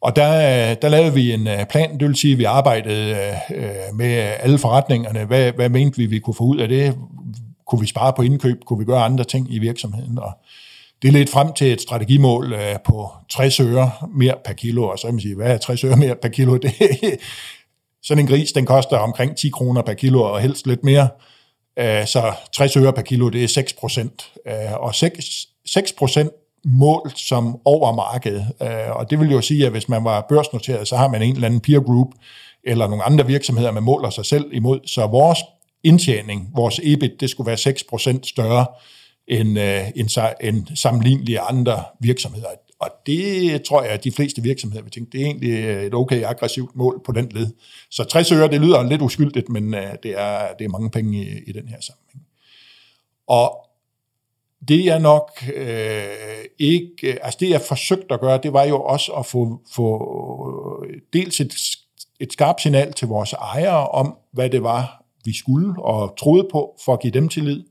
Og 0.00 0.16
der, 0.16 0.74
der 0.74 0.88
lavede 0.88 1.14
vi 1.14 1.32
en 1.32 1.48
plan, 1.70 1.98
det 1.98 2.08
vil 2.08 2.16
sige, 2.16 2.32
at 2.32 2.38
vi 2.38 2.44
arbejdede 2.44 3.34
uh, 3.50 3.96
med 3.96 4.12
alle 4.40 4.58
forretningerne. 4.58 5.24
Hvad, 5.24 5.52
hvad 5.52 5.68
mente 5.68 5.96
vi, 5.96 6.06
vi 6.06 6.18
kunne 6.18 6.34
få 6.34 6.44
ud 6.44 6.58
af 6.58 6.68
det? 6.68 6.96
Kunne 7.66 7.80
vi 7.80 7.86
spare 7.86 8.12
på 8.12 8.22
indkøb? 8.22 8.64
Kunne 8.64 8.78
vi 8.78 8.84
gøre 8.84 9.04
andre 9.04 9.24
ting 9.24 9.54
i 9.54 9.58
virksomheden? 9.58 10.18
Og 10.18 10.32
det 11.02 11.08
er 11.08 11.12
lidt 11.12 11.30
frem 11.30 11.52
til 11.52 11.72
et 11.72 11.80
strategimål 11.80 12.52
øh, 12.52 12.76
på 12.84 13.10
60 13.30 13.60
øre 13.60 13.90
mere 14.14 14.34
per 14.44 14.52
kilo, 14.52 14.88
og 14.88 14.98
så 14.98 15.06
kan 15.06 15.14
man 15.14 15.20
sige, 15.20 15.34
hvad 15.34 15.52
er 15.54 15.58
60 15.58 15.84
øre 15.84 15.96
mere 15.96 16.16
per 16.22 16.28
kilo? 16.28 16.56
Det, 16.62 16.72
sådan 18.02 18.24
en 18.24 18.28
gris, 18.28 18.52
den 18.52 18.66
koster 18.66 18.96
omkring 18.96 19.36
10 19.36 19.48
kroner 19.48 19.82
per 19.82 19.94
kilo, 19.94 20.22
og 20.22 20.40
helst 20.40 20.66
lidt 20.66 20.84
mere. 20.84 21.08
Øh, 21.78 22.06
så 22.06 22.32
60 22.52 22.76
øre 22.76 22.92
per 22.92 23.02
kilo, 23.02 23.28
det 23.28 23.44
er 23.44 23.48
6 23.48 23.72
procent. 23.72 24.32
Øh, 24.46 24.72
og 24.80 24.94
6, 24.94 25.92
procent 25.98 26.30
mål 26.64 27.12
som 27.16 27.56
over 27.64 27.92
markedet. 27.94 28.46
Og 28.90 29.10
det 29.10 29.20
vil 29.20 29.30
jo 29.30 29.40
sige, 29.40 29.66
at 29.66 29.72
hvis 29.72 29.88
man 29.88 30.04
var 30.04 30.26
børsnoteret, 30.28 30.88
så 30.88 30.96
har 30.96 31.08
man 31.08 31.22
en 31.22 31.34
eller 31.34 31.46
anden 31.46 31.60
peer 31.60 31.80
group, 31.80 32.08
eller 32.64 32.88
nogle 32.88 33.04
andre 33.04 33.26
virksomheder, 33.26 33.70
man 33.70 33.82
måler 33.82 34.10
sig 34.10 34.26
selv 34.26 34.44
imod. 34.52 34.80
Så 34.86 35.06
vores 35.06 35.38
indtjening, 35.84 36.50
vores 36.54 36.80
EBIT, 36.82 37.20
det 37.20 37.30
skulle 37.30 37.46
være 37.46 37.74
6% 38.14 38.18
større 38.22 38.66
end, 39.28 39.58
øh, 39.58 39.88
end, 39.96 40.08
end 40.40 40.76
sammenlignelige 40.76 41.40
andre 41.40 41.84
virksomheder. 42.00 42.48
Og 42.78 42.88
det 43.06 43.62
tror 43.62 43.82
jeg, 43.82 43.92
at 43.92 44.04
de 44.04 44.12
fleste 44.12 44.42
virksomheder 44.42 44.82
vil 44.82 44.92
tænke, 44.92 45.12
det 45.12 45.20
er 45.20 45.24
egentlig 45.24 45.86
et 45.86 45.94
okay 45.94 46.24
aggressivt 46.24 46.76
mål 46.76 47.00
på 47.04 47.12
den 47.12 47.28
led. 47.28 47.46
Så 47.90 48.04
60 48.04 48.32
øre, 48.32 48.48
det 48.48 48.60
lyder 48.60 48.82
lidt 48.82 49.02
uskyldigt, 49.02 49.48
men 49.48 49.74
øh, 49.74 49.92
det, 50.02 50.20
er, 50.20 50.52
det 50.58 50.64
er 50.64 50.68
mange 50.68 50.90
penge 50.90 51.18
i, 51.18 51.28
i 51.46 51.52
den 51.52 51.68
her 51.68 51.80
sammenhæng. 51.80 52.26
Og 53.26 53.56
det 54.68 54.86
er 54.86 54.98
nok 54.98 55.30
øh, 55.54 56.44
ikke, 56.58 56.90
øh, 57.02 57.16
altså 57.22 57.38
det 57.40 57.50
jeg 57.50 57.60
forsøgte 57.60 58.14
at 58.14 58.20
gøre, 58.20 58.40
det 58.42 58.52
var 58.52 58.64
jo 58.64 58.82
også 58.82 59.12
at 59.12 59.26
få, 59.26 59.60
få 59.74 60.86
dels 61.12 61.40
et, 61.40 61.54
et 62.20 62.32
skarpt 62.32 62.62
signal 62.62 62.92
til 62.92 63.08
vores 63.08 63.32
ejere 63.32 63.88
om, 63.88 64.16
hvad 64.32 64.50
det 64.50 64.62
var, 64.62 65.04
vi 65.24 65.36
skulle 65.36 65.82
og 65.82 66.16
troede 66.18 66.48
på, 66.52 66.76
for 66.84 66.92
at 66.92 67.00
give 67.00 67.12
dem 67.12 67.28
tillid. 67.28 67.64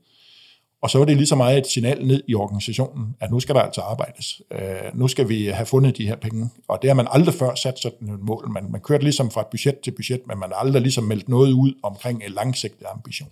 Og 0.82 0.90
så 0.90 0.98
var 0.98 1.04
det 1.04 1.16
lige 1.16 1.26
så 1.26 1.36
meget 1.36 1.58
et 1.58 1.66
signal 1.66 2.06
ned 2.06 2.22
i 2.28 2.34
organisationen, 2.34 3.16
at 3.20 3.30
nu 3.30 3.40
skal 3.40 3.54
der 3.54 3.60
altså 3.60 3.80
arbejdes. 3.80 4.42
Øh, 4.50 4.60
nu 4.94 5.08
skal 5.08 5.28
vi 5.28 5.46
have 5.46 5.66
fundet 5.66 5.98
de 5.98 6.06
her 6.06 6.16
penge. 6.16 6.50
Og 6.68 6.78
det 6.82 6.90
har 6.90 6.94
man 6.94 7.06
aldrig 7.10 7.34
før 7.34 7.54
sat 7.54 7.78
sådan 7.78 8.08
et 8.08 8.20
mål. 8.20 8.50
Man, 8.50 8.66
man 8.70 8.80
kørte 8.80 9.04
ligesom 9.04 9.30
fra 9.30 9.48
budget 9.50 9.78
til 9.84 9.90
budget, 9.90 10.20
men 10.26 10.38
man 10.38 10.48
har 10.48 10.56
aldrig 10.56 10.82
ligesom 10.82 11.04
meldt 11.04 11.28
noget 11.28 11.52
ud 11.52 11.72
omkring 11.82 12.22
en 12.24 12.32
langsigtet 12.32 12.86
ambition. 12.94 13.30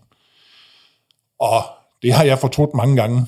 Og 1.40 1.62
det 2.02 2.12
har 2.12 2.24
jeg 2.24 2.38
fortrudt 2.38 2.74
mange 2.74 2.96
gange. 2.96 3.20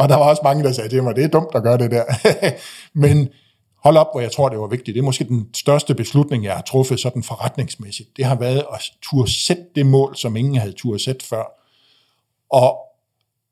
og 0.00 0.08
der 0.08 0.16
var 0.16 0.28
også 0.28 0.42
mange, 0.44 0.64
der 0.64 0.72
sagde 0.72 0.88
til 0.88 1.02
mig, 1.02 1.16
det 1.16 1.24
er 1.24 1.28
dumt 1.28 1.54
at 1.54 1.62
gøre 1.62 1.78
det 1.78 1.90
der. 1.90 2.04
men 3.04 3.28
hold 3.84 3.96
op, 3.96 4.08
hvor 4.12 4.20
jeg 4.20 4.32
tror, 4.32 4.48
det 4.48 4.58
var 4.58 4.66
vigtigt. 4.66 4.94
Det 4.94 5.00
er 5.00 5.04
måske 5.04 5.24
den 5.24 5.48
største 5.54 5.94
beslutning, 5.94 6.44
jeg 6.44 6.54
har 6.54 6.62
truffet 6.62 7.00
sådan 7.00 7.22
forretningsmæssigt. 7.22 8.16
Det 8.16 8.24
har 8.24 8.34
været 8.34 8.64
at 8.74 8.80
turde 9.02 9.30
sætte 9.30 9.64
det 9.74 9.86
mål, 9.86 10.16
som 10.16 10.36
ingen 10.36 10.56
havde 10.56 10.72
turde 10.72 11.04
sætte 11.04 11.26
før 11.26 11.61
og 12.52 12.78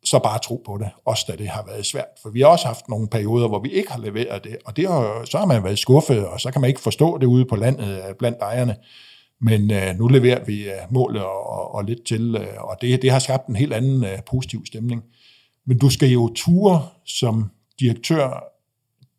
så 0.04 0.18
bare 0.18 0.38
tro 0.38 0.62
på 0.66 0.78
det, 0.78 0.90
også 1.04 1.24
da 1.28 1.36
det 1.36 1.48
har 1.48 1.64
været 1.66 1.86
svært. 1.86 2.06
For 2.22 2.30
vi 2.30 2.40
har 2.40 2.46
også 2.46 2.66
haft 2.66 2.88
nogle 2.88 3.08
perioder, 3.08 3.48
hvor 3.48 3.58
vi 3.58 3.70
ikke 3.70 3.92
har 3.92 4.00
leveret 4.00 4.44
det, 4.44 4.56
og 4.64 4.76
det 4.76 4.88
har, 4.88 5.24
så 5.24 5.38
har 5.38 5.46
man 5.46 5.64
været 5.64 5.78
skuffet, 5.78 6.26
og 6.26 6.40
så 6.40 6.50
kan 6.50 6.60
man 6.60 6.68
ikke 6.68 6.80
forstå 6.80 7.18
det 7.18 7.26
ude 7.26 7.44
på 7.44 7.56
landet 7.56 8.08
øh, 8.08 8.14
blandt 8.18 8.38
ejerne. 8.40 8.76
Men 9.40 9.70
øh, 9.70 9.98
nu 9.98 10.08
leverer 10.08 10.44
vi 10.44 10.70
øh, 10.70 10.76
målet 10.90 11.22
og, 11.22 11.46
og, 11.46 11.74
og 11.74 11.84
lidt 11.84 12.06
til, 12.06 12.36
øh, 12.36 12.64
og 12.64 12.76
det, 12.80 13.02
det 13.02 13.10
har 13.10 13.18
skabt 13.18 13.46
en 13.46 13.56
helt 13.56 13.72
anden 13.72 14.04
øh, 14.04 14.18
positiv 14.26 14.66
stemning. 14.66 15.02
Men 15.66 15.78
du 15.78 15.90
skal 15.90 16.08
jo 16.08 16.32
ture 16.34 16.88
som 17.06 17.50
direktør, 17.80 18.44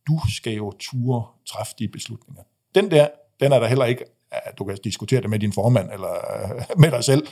du 0.08 0.20
skal 0.38 0.54
jo 0.54 0.72
ture 0.80 1.26
træffe 1.48 1.74
de 1.80 1.88
beslutninger. 1.88 2.44
Den 2.76 2.91
der, 2.91 3.08
den 3.39 3.52
er 3.52 3.60
der 3.60 3.67
heller 3.67 3.86
ikke, 3.86 4.04
at 4.32 4.58
du 4.58 4.63
kan 4.63 4.78
diskutere 4.84 5.22
det 5.22 5.30
med 5.30 5.39
din 5.39 5.54
formand 5.54 5.89
eller 5.94 6.12
øh, 6.13 6.62
med 6.82 6.91
dig 6.91 7.04
selv. 7.04 7.28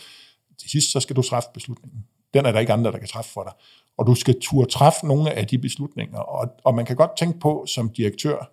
Til 0.60 0.70
sidst, 0.70 0.92
så 0.92 1.00
skal 1.00 1.16
du 1.16 1.22
træffe 1.22 1.50
beslutningen. 1.54 2.06
Den 2.34 2.46
er 2.46 2.52
der 2.52 2.60
ikke 2.60 2.74
andre, 2.74 2.92
der 2.92 2.98
kan 2.98 3.08
træffe 3.08 3.32
for 3.32 3.44
dig. 3.44 3.54
Og 3.98 4.08
du 4.08 4.16
skal 4.16 4.36
turde 4.42 4.72
træffe 4.72 5.08
nogle 5.08 5.32
af 5.32 5.48
de 5.48 5.58
beslutninger. 5.58 6.20
Og, 6.20 6.48
og 6.64 6.76
man 6.76 6.86
kan 6.86 6.96
godt 6.96 7.18
tænke 7.18 7.40
på 7.40 7.66
som 7.68 7.90
direktør, 7.90 8.52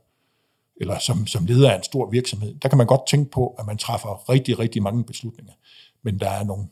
eller 0.80 0.98
som, 0.98 1.26
som 1.26 1.46
leder 1.46 1.70
af 1.70 1.76
en 1.76 1.82
stor 1.82 2.10
virksomhed, 2.10 2.54
der 2.62 2.68
kan 2.68 2.78
man 2.78 2.86
godt 2.86 3.06
tænke 3.08 3.30
på, 3.30 3.54
at 3.58 3.66
man 3.66 3.78
træffer 3.78 4.30
rigtig, 4.30 4.58
rigtig 4.58 4.82
mange 4.82 5.04
beslutninger. 5.04 5.52
Men 6.04 6.20
der 6.20 6.30
er 6.30 6.44
nogle 6.44 6.66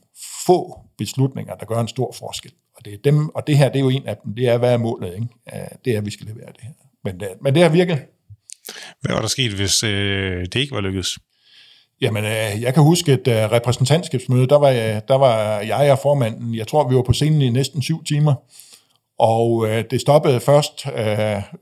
få 0.46 0.80
beslutninger, 0.98 1.54
der 1.54 1.66
gør 1.66 1.80
en 1.80 1.88
stor 1.88 2.12
forskel. 2.18 2.52
Og 2.76 2.84
det, 2.84 2.94
er 2.94 2.98
dem, 3.04 3.28
og 3.28 3.46
det 3.46 3.58
her, 3.58 3.68
det 3.68 3.76
er 3.76 3.80
jo 3.80 3.88
en 3.88 4.06
af 4.06 4.16
dem. 4.16 4.34
Det 4.34 4.48
er, 4.48 4.58
hvad 4.58 4.72
er 4.72 4.78
målet? 4.78 5.14
Ikke? 5.14 5.28
Det 5.84 5.92
er, 5.92 5.98
at 5.98 6.06
vi 6.06 6.10
skal 6.10 6.26
levere 6.26 6.46
det 6.46 6.60
her. 6.62 6.72
Men 7.04 7.20
det, 7.20 7.28
men 7.40 7.54
det 7.54 7.62
har 7.62 7.70
virket. 7.70 7.98
Hvad 9.00 9.14
var 9.14 9.20
der 9.20 9.28
sket, 9.28 9.52
hvis 9.52 9.82
øh, 9.82 10.40
det 10.40 10.56
ikke 10.56 10.74
var 10.74 10.80
lykkedes? 10.80 11.18
Jamen, 12.00 12.24
øh, 12.24 12.62
jeg 12.62 12.74
kan 12.74 12.82
huske 12.82 13.12
et 13.12 13.28
øh, 13.28 13.52
repræsentantskabsmøde, 13.52 14.46
der 14.46 14.58
var, 14.58 14.68
jeg, 14.68 15.08
der 15.08 15.14
var 15.14 15.58
jeg 15.60 15.92
og 15.92 15.98
formanden, 15.98 16.54
jeg 16.54 16.68
tror, 16.68 16.88
vi 16.88 16.96
var 16.96 17.02
på 17.02 17.12
scenen 17.12 17.42
i 17.42 17.50
næsten 17.50 17.82
syv 17.82 18.04
timer, 18.04 18.34
og 19.18 19.68
øh, 19.68 19.84
det 19.90 20.00
stoppede 20.00 20.40
først 20.40 20.86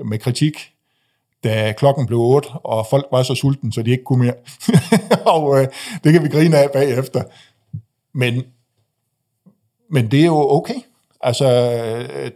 med 0.05 0.19
kritik, 0.19 0.55
da 1.45 1.73
klokken 1.73 2.07
blev 2.07 2.19
otte, 2.19 2.49
og 2.49 2.87
folk 2.91 3.07
var 3.13 3.23
så 3.23 3.35
sultne, 3.35 3.73
så 3.73 3.83
de 3.83 3.91
ikke 3.91 4.05
kunne 4.05 4.25
mere. 4.25 4.35
og 5.35 5.67
det 6.05 6.13
kan 6.13 6.23
vi 6.23 6.29
grine 6.29 6.59
af 6.59 6.71
bagefter. 6.73 7.23
Men, 8.15 8.43
men 9.91 10.11
det 10.11 10.21
er 10.21 10.27
jo 10.27 10.51
okay. 10.51 10.75
Altså, 11.21 11.47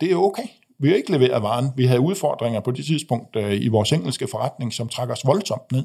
det 0.00 0.12
er 0.12 0.16
okay. 0.16 0.42
Vi 0.78 0.88
har 0.88 0.96
ikke 0.96 1.12
leveret 1.12 1.42
varen. 1.42 1.70
Vi 1.76 1.86
havde 1.86 2.00
udfordringer 2.00 2.60
på 2.60 2.70
det 2.70 2.84
tidspunkt 2.84 3.36
i 3.50 3.68
vores 3.68 3.92
engelske 3.92 4.28
forretning, 4.30 4.72
som 4.72 4.88
trækker 4.88 5.14
os 5.14 5.26
voldsomt 5.26 5.72
ned. 5.72 5.84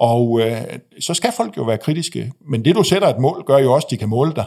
Og 0.00 0.40
øh, 0.40 0.62
så 1.00 1.14
skal 1.14 1.32
folk 1.36 1.56
jo 1.56 1.62
være 1.62 1.78
kritiske. 1.78 2.32
Men 2.40 2.64
det, 2.64 2.74
du 2.74 2.82
sætter 2.82 3.08
et 3.08 3.18
mål, 3.18 3.44
gør 3.46 3.58
jo 3.58 3.72
også, 3.72 3.86
at 3.86 3.90
de 3.90 3.96
kan 3.96 4.08
måle 4.08 4.34
dig. 4.34 4.46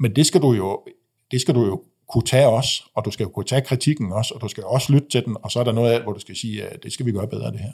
Men 0.00 0.16
det 0.16 0.26
skal 0.26 0.42
du 0.42 0.52
jo, 0.52 0.84
det 1.30 1.40
skal 1.40 1.54
du 1.54 1.66
jo 1.66 1.82
kunne 2.08 2.24
tage 2.24 2.48
også, 2.48 2.82
og 2.94 3.04
du 3.04 3.10
skal 3.10 3.24
jo 3.24 3.30
kunne 3.30 3.44
tage 3.44 3.62
kritikken 3.62 4.12
også, 4.12 4.34
og 4.34 4.40
du 4.40 4.48
skal 4.48 4.64
også 4.64 4.92
lytte 4.92 5.08
til 5.08 5.24
den, 5.24 5.36
og 5.42 5.50
så 5.50 5.60
er 5.60 5.64
der 5.64 5.72
noget 5.72 5.92
af, 5.92 6.02
hvor 6.02 6.12
du 6.12 6.20
skal 6.20 6.36
sige, 6.36 6.66
at 6.66 6.82
det 6.82 6.92
skal 6.92 7.06
vi 7.06 7.12
gøre 7.12 7.28
bedre, 7.28 7.52
det 7.52 7.60
her. 7.60 7.72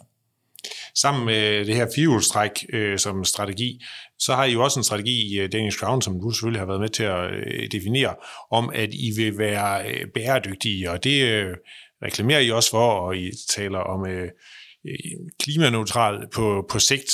Sammen 0.94 1.26
med 1.26 1.64
det 1.64 1.74
her 1.74 1.86
firehjulstræk 1.94 2.66
øh, 2.72 2.98
som 2.98 3.24
strategi, 3.24 3.84
så 4.18 4.34
har 4.34 4.44
I 4.44 4.52
jo 4.52 4.64
også 4.64 4.80
en 4.80 4.84
strategi 4.84 5.34
i 5.34 5.38
øh, 5.38 5.52
Danish 5.52 5.78
Crown, 5.78 6.02
som 6.02 6.20
du 6.20 6.30
selvfølgelig 6.30 6.60
har 6.60 6.66
været 6.66 6.80
med 6.80 6.88
til 6.88 7.02
at 7.02 7.30
øh, 7.30 7.70
definere, 7.72 8.14
om 8.50 8.70
at 8.74 8.88
I 8.92 9.12
vil 9.16 9.38
være 9.38 9.90
øh, 9.90 10.06
bæredygtige, 10.14 10.90
og 10.90 11.04
det 11.04 11.22
øh, 11.22 11.56
reklamerer 12.02 12.40
I 12.40 12.50
også 12.50 12.70
for, 12.70 12.90
og 12.90 13.16
I 13.16 13.30
taler 13.48 13.78
om 13.78 14.06
øh, 14.06 14.28
Øh, 14.88 15.20
klimaneutral 15.40 16.26
på, 16.34 16.66
på 16.70 16.78
sigt, 16.78 17.10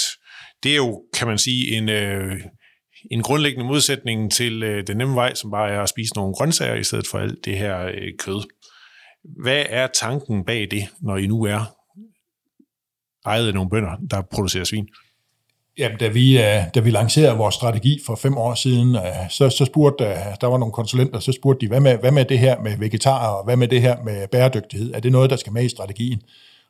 det 0.62 0.72
er 0.72 0.76
jo, 0.76 1.02
kan 1.14 1.28
man 1.28 1.38
sige, 1.38 1.76
en, 1.76 1.88
øh, 1.88 2.40
en 3.10 3.22
grundlæggende 3.22 3.66
modsætning 3.66 4.32
til 4.32 4.62
øh, 4.62 4.86
den 4.86 4.96
nemme 4.96 5.14
vej, 5.14 5.34
som 5.34 5.50
bare 5.50 5.70
er 5.70 5.80
at 5.82 5.88
spise 5.88 6.14
nogle 6.14 6.34
grøntsager 6.34 6.74
i 6.74 6.84
stedet 6.84 7.06
for 7.06 7.18
alt 7.18 7.44
det 7.44 7.58
her 7.58 7.86
øh, 7.86 8.12
kød. 8.18 8.42
Hvad 9.42 9.64
er 9.68 9.86
tanken 9.86 10.44
bag 10.44 10.68
det, 10.70 10.88
når 11.00 11.16
I 11.16 11.26
nu 11.26 11.44
er 11.44 11.74
ejet 13.26 13.46
af 13.46 13.54
nogle 13.54 13.70
bønder, 13.70 13.96
der 14.10 14.22
producerer 14.22 14.64
svin? 14.64 14.88
Jamen, 15.78 15.98
da 15.98 16.08
vi, 16.08 16.38
øh, 16.38 16.62
da 16.74 16.80
vi 16.80 16.90
lancerede 16.90 17.36
vores 17.36 17.54
strategi 17.54 18.00
for 18.06 18.14
fem 18.14 18.36
år 18.36 18.54
siden, 18.54 18.96
øh, 18.96 19.30
så, 19.30 19.50
så 19.50 19.64
spurgte, 19.64 20.04
der 20.40 20.46
var 20.46 20.58
nogle 20.58 20.72
konsulenter, 20.72 21.20
så 21.20 21.32
spurgte 21.32 21.60
de, 21.60 21.68
hvad 21.68 21.80
med, 21.80 21.98
hvad 21.98 22.10
med 22.10 22.24
det 22.24 22.38
her 22.38 22.60
med 22.60 22.78
vegetarer, 22.78 23.28
og 23.28 23.44
hvad 23.44 23.56
med 23.56 23.68
det 23.68 23.80
her 23.80 24.02
med 24.02 24.28
bæredygtighed? 24.28 24.94
Er 24.94 25.00
det 25.00 25.12
noget, 25.12 25.30
der 25.30 25.36
skal 25.36 25.52
med 25.52 25.64
i 25.64 25.68
strategien? 25.68 26.22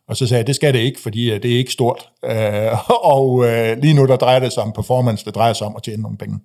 Og 0.09 0.17
så 0.17 0.27
sagde 0.27 0.39
jeg, 0.39 0.47
det 0.47 0.55
skal 0.55 0.75
det 0.75 0.79
ikke, 0.79 1.01
fordi 1.01 1.31
øh, 1.31 1.43
det 1.43 1.53
er 1.53 1.59
ikke 1.59 1.73
stort. 1.73 2.09
Øh, 2.25 2.91
og 3.15 3.45
øh, 3.47 3.79
lige 3.79 3.95
nu 3.95 4.07
der 4.07 4.17
drejer 4.17 4.39
det 4.39 4.53
sig 4.53 4.63
om 4.63 4.73
performance, 4.73 5.25
det 5.25 5.35
drejer 5.35 5.53
sig 5.53 5.67
om 5.67 5.77
at 5.77 5.83
tjene 5.83 6.03
nogle 6.03 6.19
penge. 6.19 6.39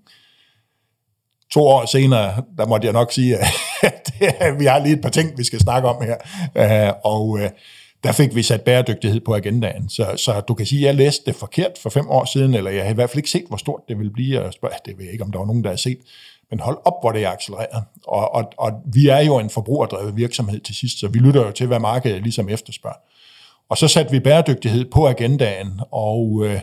To 1.51 1.61
år 1.67 1.85
senere, 1.85 2.43
der 2.57 2.65
måtte 2.65 2.85
jeg 2.85 2.93
nok 2.93 3.11
sige, 3.11 3.37
at 3.81 4.11
øh, 4.21 4.59
vi 4.59 4.65
har 4.65 4.79
lige 4.79 4.95
et 4.95 5.01
par 5.01 5.09
ting, 5.09 5.37
vi 5.37 5.43
skal 5.43 5.59
snakke 5.59 5.89
om 5.89 6.03
her. 6.03 6.17
Øh, 6.55 6.93
og 7.03 7.39
der 8.03 8.11
fik 8.11 8.35
vi 8.35 8.43
sat 8.43 8.61
bæredygtighed 8.61 9.19
på 9.19 9.35
agendaen. 9.35 9.89
Så, 9.89 10.13
så 10.17 10.41
du 10.41 10.53
kan 10.53 10.65
sige, 10.65 10.81
at 10.81 10.85
jeg 10.85 10.95
læste 10.95 11.25
det 11.25 11.35
forkert 11.35 11.71
for 11.81 11.89
fem 11.89 12.09
år 12.09 12.25
siden, 12.25 12.53
eller 12.53 12.71
jeg 12.71 12.83
har 12.83 12.91
i 12.91 12.93
hvert 12.93 13.09
fald 13.09 13.17
ikke 13.17 13.29
set, 13.29 13.45
hvor 13.47 13.57
stort 13.57 13.81
det 13.87 13.99
vil 13.99 14.09
blive. 14.13 14.41
Og 14.41 14.53
spørg, 14.53 14.71
det 14.85 14.97
ved 14.97 15.03
jeg 15.03 15.13
ikke, 15.13 15.23
om 15.23 15.31
der 15.31 15.39
var 15.39 15.45
nogen, 15.45 15.63
der 15.63 15.69
har 15.69 15.77
set. 15.77 15.99
Men 16.49 16.59
hold 16.59 16.77
op, 16.85 16.93
hvor 17.01 17.11
det 17.11 17.23
er 17.23 17.29
accelereret. 17.29 17.83
Og, 18.07 18.35
og, 18.35 18.51
og 18.57 18.71
vi 18.93 19.07
er 19.07 19.19
jo 19.19 19.39
en 19.39 19.49
forbrugerdrevet 19.49 20.15
virksomhed 20.15 20.59
til 20.59 20.75
sidst, 20.75 20.99
så 20.99 21.07
vi 21.07 21.19
lytter 21.19 21.45
jo 21.45 21.51
til, 21.51 21.67
hvad 21.67 21.79
markedet 21.79 22.21
ligesom 22.21 22.49
efterspørger. 22.49 22.97
Og 23.69 23.77
så 23.77 23.87
satte 23.87 24.11
vi 24.11 24.19
bæredygtighed 24.19 24.85
på 24.85 25.07
agendaen, 25.07 25.79
og 25.91 26.41
øh, 26.45 26.59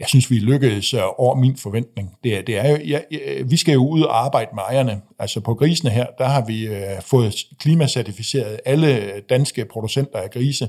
jeg 0.00 0.08
synes, 0.08 0.30
vi 0.30 0.38
lykkedes 0.38 0.94
øh, 0.94 1.00
over 1.18 1.34
min 1.34 1.56
forventning. 1.56 2.10
Det 2.24 2.46
det 2.46 2.58
er 2.58 2.70
jo, 2.70 2.76
ja, 2.76 3.00
vi 3.44 3.56
skal 3.56 3.72
jo 3.72 3.88
ud 3.88 4.02
og 4.02 4.24
arbejde 4.24 4.50
med 4.54 4.62
ejerne. 4.62 5.00
Altså 5.18 5.40
på 5.40 5.54
grisene 5.54 5.90
her, 5.90 6.06
der 6.18 6.24
har 6.24 6.44
vi 6.46 6.66
øh, 6.66 7.00
fået 7.00 7.34
klimacertificeret 7.58 8.60
alle 8.64 9.20
danske 9.30 9.64
producenter 9.64 10.18
af 10.18 10.30
grise 10.30 10.68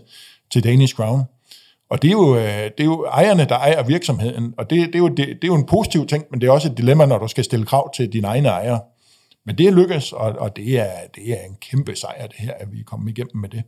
til 0.52 0.64
Danish 0.64 0.96
Crown. 0.96 1.24
Og 1.90 2.02
det 2.02 2.08
er, 2.08 2.12
jo, 2.12 2.36
øh, 2.36 2.44
det 2.44 2.80
er 2.80 2.84
jo 2.84 3.06
ejerne, 3.06 3.46
der 3.46 3.56
ejer 3.56 3.84
virksomheden, 3.84 4.54
og 4.58 4.70
det, 4.70 4.88
det, 4.88 4.96
er 4.96 5.00
jo, 5.00 5.08
det, 5.08 5.18
det 5.18 5.44
er 5.44 5.48
jo 5.48 5.56
en 5.56 5.66
positiv 5.66 6.08
ting, 6.08 6.26
men 6.32 6.42
det 6.42 6.48
er 6.48 6.52
også 6.52 6.72
et 6.72 6.78
dilemma, 6.78 7.06
når 7.06 7.18
du 7.18 7.28
skal 7.28 7.44
stille 7.44 7.66
krav 7.66 7.94
til 7.94 8.14
dine 8.14 8.28
egne 8.28 8.50
ejere. 8.50 8.80
Men 9.46 9.58
det 9.58 9.68
er 9.68 9.72
lykkes, 9.72 10.12
og, 10.12 10.32
og 10.40 10.56
det, 10.56 10.80
er, 10.80 10.92
det 11.16 11.32
er 11.32 11.46
en 11.50 11.56
kæmpe 11.62 11.96
sejr, 11.96 12.28
det 12.28 12.36
her, 12.38 12.54
at 12.54 12.68
vi 12.72 12.80
er 12.80 12.84
kommet 12.84 13.12
igennem 13.12 13.42
med 13.42 13.50
det. 13.50 13.64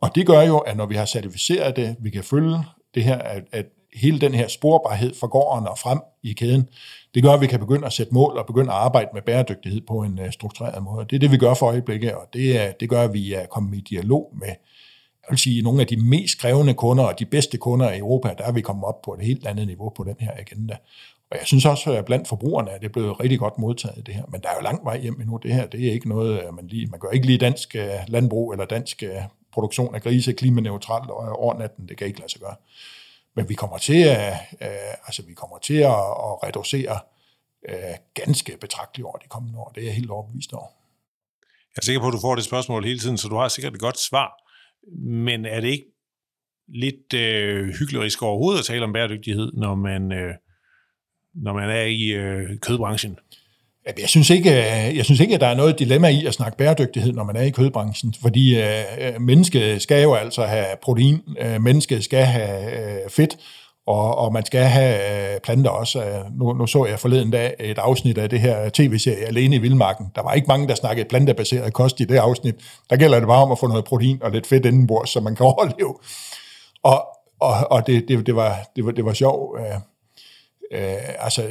Og 0.00 0.14
det 0.14 0.26
gør 0.26 0.40
jo, 0.40 0.58
at 0.58 0.76
når 0.76 0.86
vi 0.86 0.94
har 0.94 1.04
certificeret 1.04 1.76
det, 1.76 1.96
vi 2.00 2.10
kan 2.10 2.24
følge 2.24 2.58
det 2.94 3.04
her, 3.04 3.18
at, 3.18 3.42
at 3.52 3.66
hele 3.94 4.20
den 4.20 4.34
her 4.34 4.48
sporbarhed 4.48 5.14
fra 5.20 5.26
gården 5.26 5.66
og 5.68 5.78
frem 5.78 5.98
i 6.22 6.32
kæden, 6.32 6.68
det 7.14 7.22
gør, 7.22 7.32
at 7.32 7.40
vi 7.40 7.46
kan 7.46 7.60
begynde 7.60 7.86
at 7.86 7.92
sætte 7.92 8.14
mål 8.14 8.38
og 8.38 8.46
begynde 8.46 8.70
at 8.70 8.76
arbejde 8.76 9.08
med 9.14 9.22
bæredygtighed 9.22 9.80
på 9.88 10.02
en 10.02 10.18
uh, 10.18 10.30
struktureret 10.30 10.82
måde. 10.82 11.06
Det 11.10 11.16
er 11.16 11.20
det, 11.20 11.32
vi 11.32 11.36
gør 11.36 11.54
for 11.54 11.66
øjeblikket, 11.66 12.12
og 12.12 12.28
det, 12.32 12.60
er, 12.60 12.72
det 12.72 12.88
gør, 12.88 13.02
at 13.02 13.12
vi 13.12 13.32
er 13.32 13.46
kommet 13.46 13.78
i 13.78 13.80
dialog 13.80 14.32
med 14.40 14.54
jeg 15.28 15.32
vil 15.32 15.38
sige, 15.38 15.62
nogle 15.62 15.80
af 15.80 15.86
de 15.86 15.96
mest 15.96 16.38
krævende 16.38 16.74
kunder 16.74 17.04
og 17.04 17.18
de 17.18 17.24
bedste 17.24 17.58
kunder 17.58 17.92
i 17.92 17.98
Europa, 17.98 18.34
der 18.38 18.44
er 18.44 18.52
vi 18.52 18.60
kommet 18.60 18.84
op 18.84 19.02
på 19.02 19.14
et 19.14 19.20
helt 19.20 19.46
andet 19.46 19.66
niveau 19.66 19.88
på 19.96 20.04
den 20.04 20.16
her 20.18 20.30
agenda. 20.38 20.76
Og 21.30 21.36
jeg 21.38 21.46
synes 21.46 21.64
også, 21.64 21.92
at 21.92 22.04
blandt 22.04 22.28
forbrugerne 22.28 22.70
er 22.70 22.78
det 22.78 22.92
blevet 22.92 23.20
rigtig 23.20 23.38
godt 23.38 23.58
modtaget, 23.58 24.06
det 24.06 24.14
her. 24.14 24.22
Men 24.32 24.40
der 24.40 24.48
er 24.48 24.52
jo 24.58 24.62
lang 24.62 24.84
vej 24.84 25.00
hjem 25.00 25.20
endnu. 25.20 25.36
Det 25.42 25.54
her 25.54 25.66
det 25.66 25.88
er 25.88 25.92
ikke 25.92 26.08
noget, 26.08 26.42
øh, 26.44 26.54
man 26.54 26.66
lige... 26.66 26.86
Man 26.86 27.00
gør 27.00 27.08
ikke 27.08 27.26
lige 27.26 27.38
dansk 27.38 27.76
øh, 27.76 27.88
landbrug 28.08 28.52
eller 28.52 28.64
dansk 28.64 29.02
produktion 29.52 29.94
af 29.94 30.02
grise 30.02 30.32
klimaneutralt 30.32 31.10
over 31.10 31.58
natten. 31.58 31.88
Det 31.88 31.96
kan 31.96 32.06
ikke 32.06 32.18
lade 32.18 32.32
sig 32.32 32.40
gøre. 32.40 32.56
Men 33.34 33.48
vi 33.48 33.54
kommer 33.54 33.78
til 33.78 34.02
at, 34.02 34.32
øh, 34.62 34.94
altså, 35.06 35.22
vi 35.22 35.34
kommer 35.34 35.58
til 35.58 35.74
at, 35.74 35.90
at 35.90 36.44
reducere 36.44 37.00
øh, 37.68 37.94
ganske 38.14 38.56
betragteligt 38.60 39.06
over 39.06 39.16
de 39.16 39.28
kommende 39.28 39.58
år. 39.58 39.72
Det 39.74 39.80
er 39.80 39.86
jeg 39.86 39.94
helt 39.94 40.10
overbevist 40.10 40.52
over. 40.52 40.66
Jeg 41.76 41.80
er 41.82 41.84
sikker 41.84 42.00
på, 42.00 42.06
at 42.08 42.12
du 42.12 42.20
får 42.20 42.34
det 42.34 42.44
spørgsmål 42.44 42.84
hele 42.84 42.98
tiden, 42.98 43.18
så 43.18 43.28
du 43.28 43.36
har 43.36 43.48
sikkert 43.48 43.74
et 43.74 43.80
godt 43.80 43.98
svar. 43.98 44.32
Men 45.02 45.44
er 45.44 45.60
det 45.60 45.68
ikke 45.68 45.86
lidt 46.68 47.14
øh, 47.14 47.68
hyggelig 47.68 48.22
overhovedet 48.22 48.58
at 48.58 48.64
tale 48.64 48.84
om 48.84 48.92
bæredygtighed, 48.92 49.52
når 49.52 49.74
man, 49.74 50.12
øh, 50.12 50.34
når 51.34 51.52
man 51.52 51.70
er 51.70 51.84
i 51.84 52.08
øh, 52.08 52.58
kødbranchen? 52.58 53.18
Jeg 53.98 54.08
synes, 54.08 54.30
ikke, 54.30 54.50
øh, 54.50 54.96
jeg 54.96 55.04
synes 55.04 55.20
ikke, 55.20 55.34
at 55.34 55.40
der 55.40 55.46
er 55.46 55.54
noget 55.54 55.78
dilemma 55.78 56.08
i 56.08 56.26
at 56.26 56.34
snakke 56.34 56.58
bæredygtighed, 56.58 57.12
når 57.12 57.24
man 57.24 57.36
er 57.36 57.42
i 57.42 57.50
kødbranchen, 57.50 58.14
fordi 58.22 58.58
øh, 58.58 58.82
øh, 58.98 59.20
mennesket 59.20 59.82
skal 59.82 60.02
jo 60.02 60.14
altså 60.14 60.44
have 60.44 60.66
protein, 60.82 61.20
øh, 61.40 61.62
mennesket 61.62 62.04
skal 62.04 62.24
have 62.24 62.72
øh, 62.72 63.10
fedt, 63.10 63.36
og, 63.86 64.18
og 64.18 64.32
man 64.32 64.44
skal 64.44 64.60
have 64.60 65.34
øh, 65.34 65.40
planter 65.40 65.70
også. 65.70 66.04
Øh, 66.04 66.38
nu, 66.38 66.52
nu 66.52 66.66
så 66.66 66.86
jeg 66.86 66.98
forleden 66.98 67.30
dag 67.30 67.54
et 67.60 67.78
afsnit 67.78 68.18
af 68.18 68.30
det 68.30 68.40
her 68.40 68.68
tv-serie 68.68 69.26
Alene 69.26 69.56
i 69.56 69.58
Vildmarken. 69.58 70.06
Der 70.14 70.22
var 70.22 70.32
ikke 70.32 70.48
mange, 70.48 70.68
der 70.68 70.74
snakkede 70.74 71.08
plantebaseret 71.08 71.72
kost 71.72 72.00
i 72.00 72.04
det 72.04 72.16
afsnit. 72.16 72.54
Der 72.90 72.96
gælder 72.96 73.18
det 73.18 73.28
bare 73.28 73.42
om 73.42 73.52
at 73.52 73.58
få 73.58 73.66
noget 73.66 73.84
protein 73.84 74.22
og 74.22 74.30
lidt 74.30 74.46
fedt 74.46 74.66
indenbords, 74.66 75.10
så 75.10 75.20
man 75.20 75.36
kan 75.36 75.46
overleve. 75.52 75.94
Og, 76.82 77.06
og, 77.40 77.52
og 77.70 77.86
det, 77.86 78.08
det, 78.08 78.26
det, 78.26 78.36
var, 78.36 78.58
det, 78.76 78.84
var, 78.84 78.90
det 78.90 79.04
var 79.04 79.12
sjovt. 79.12 79.60
Øh, 79.60 79.80
øh, 80.72 81.24
altså, 81.24 81.48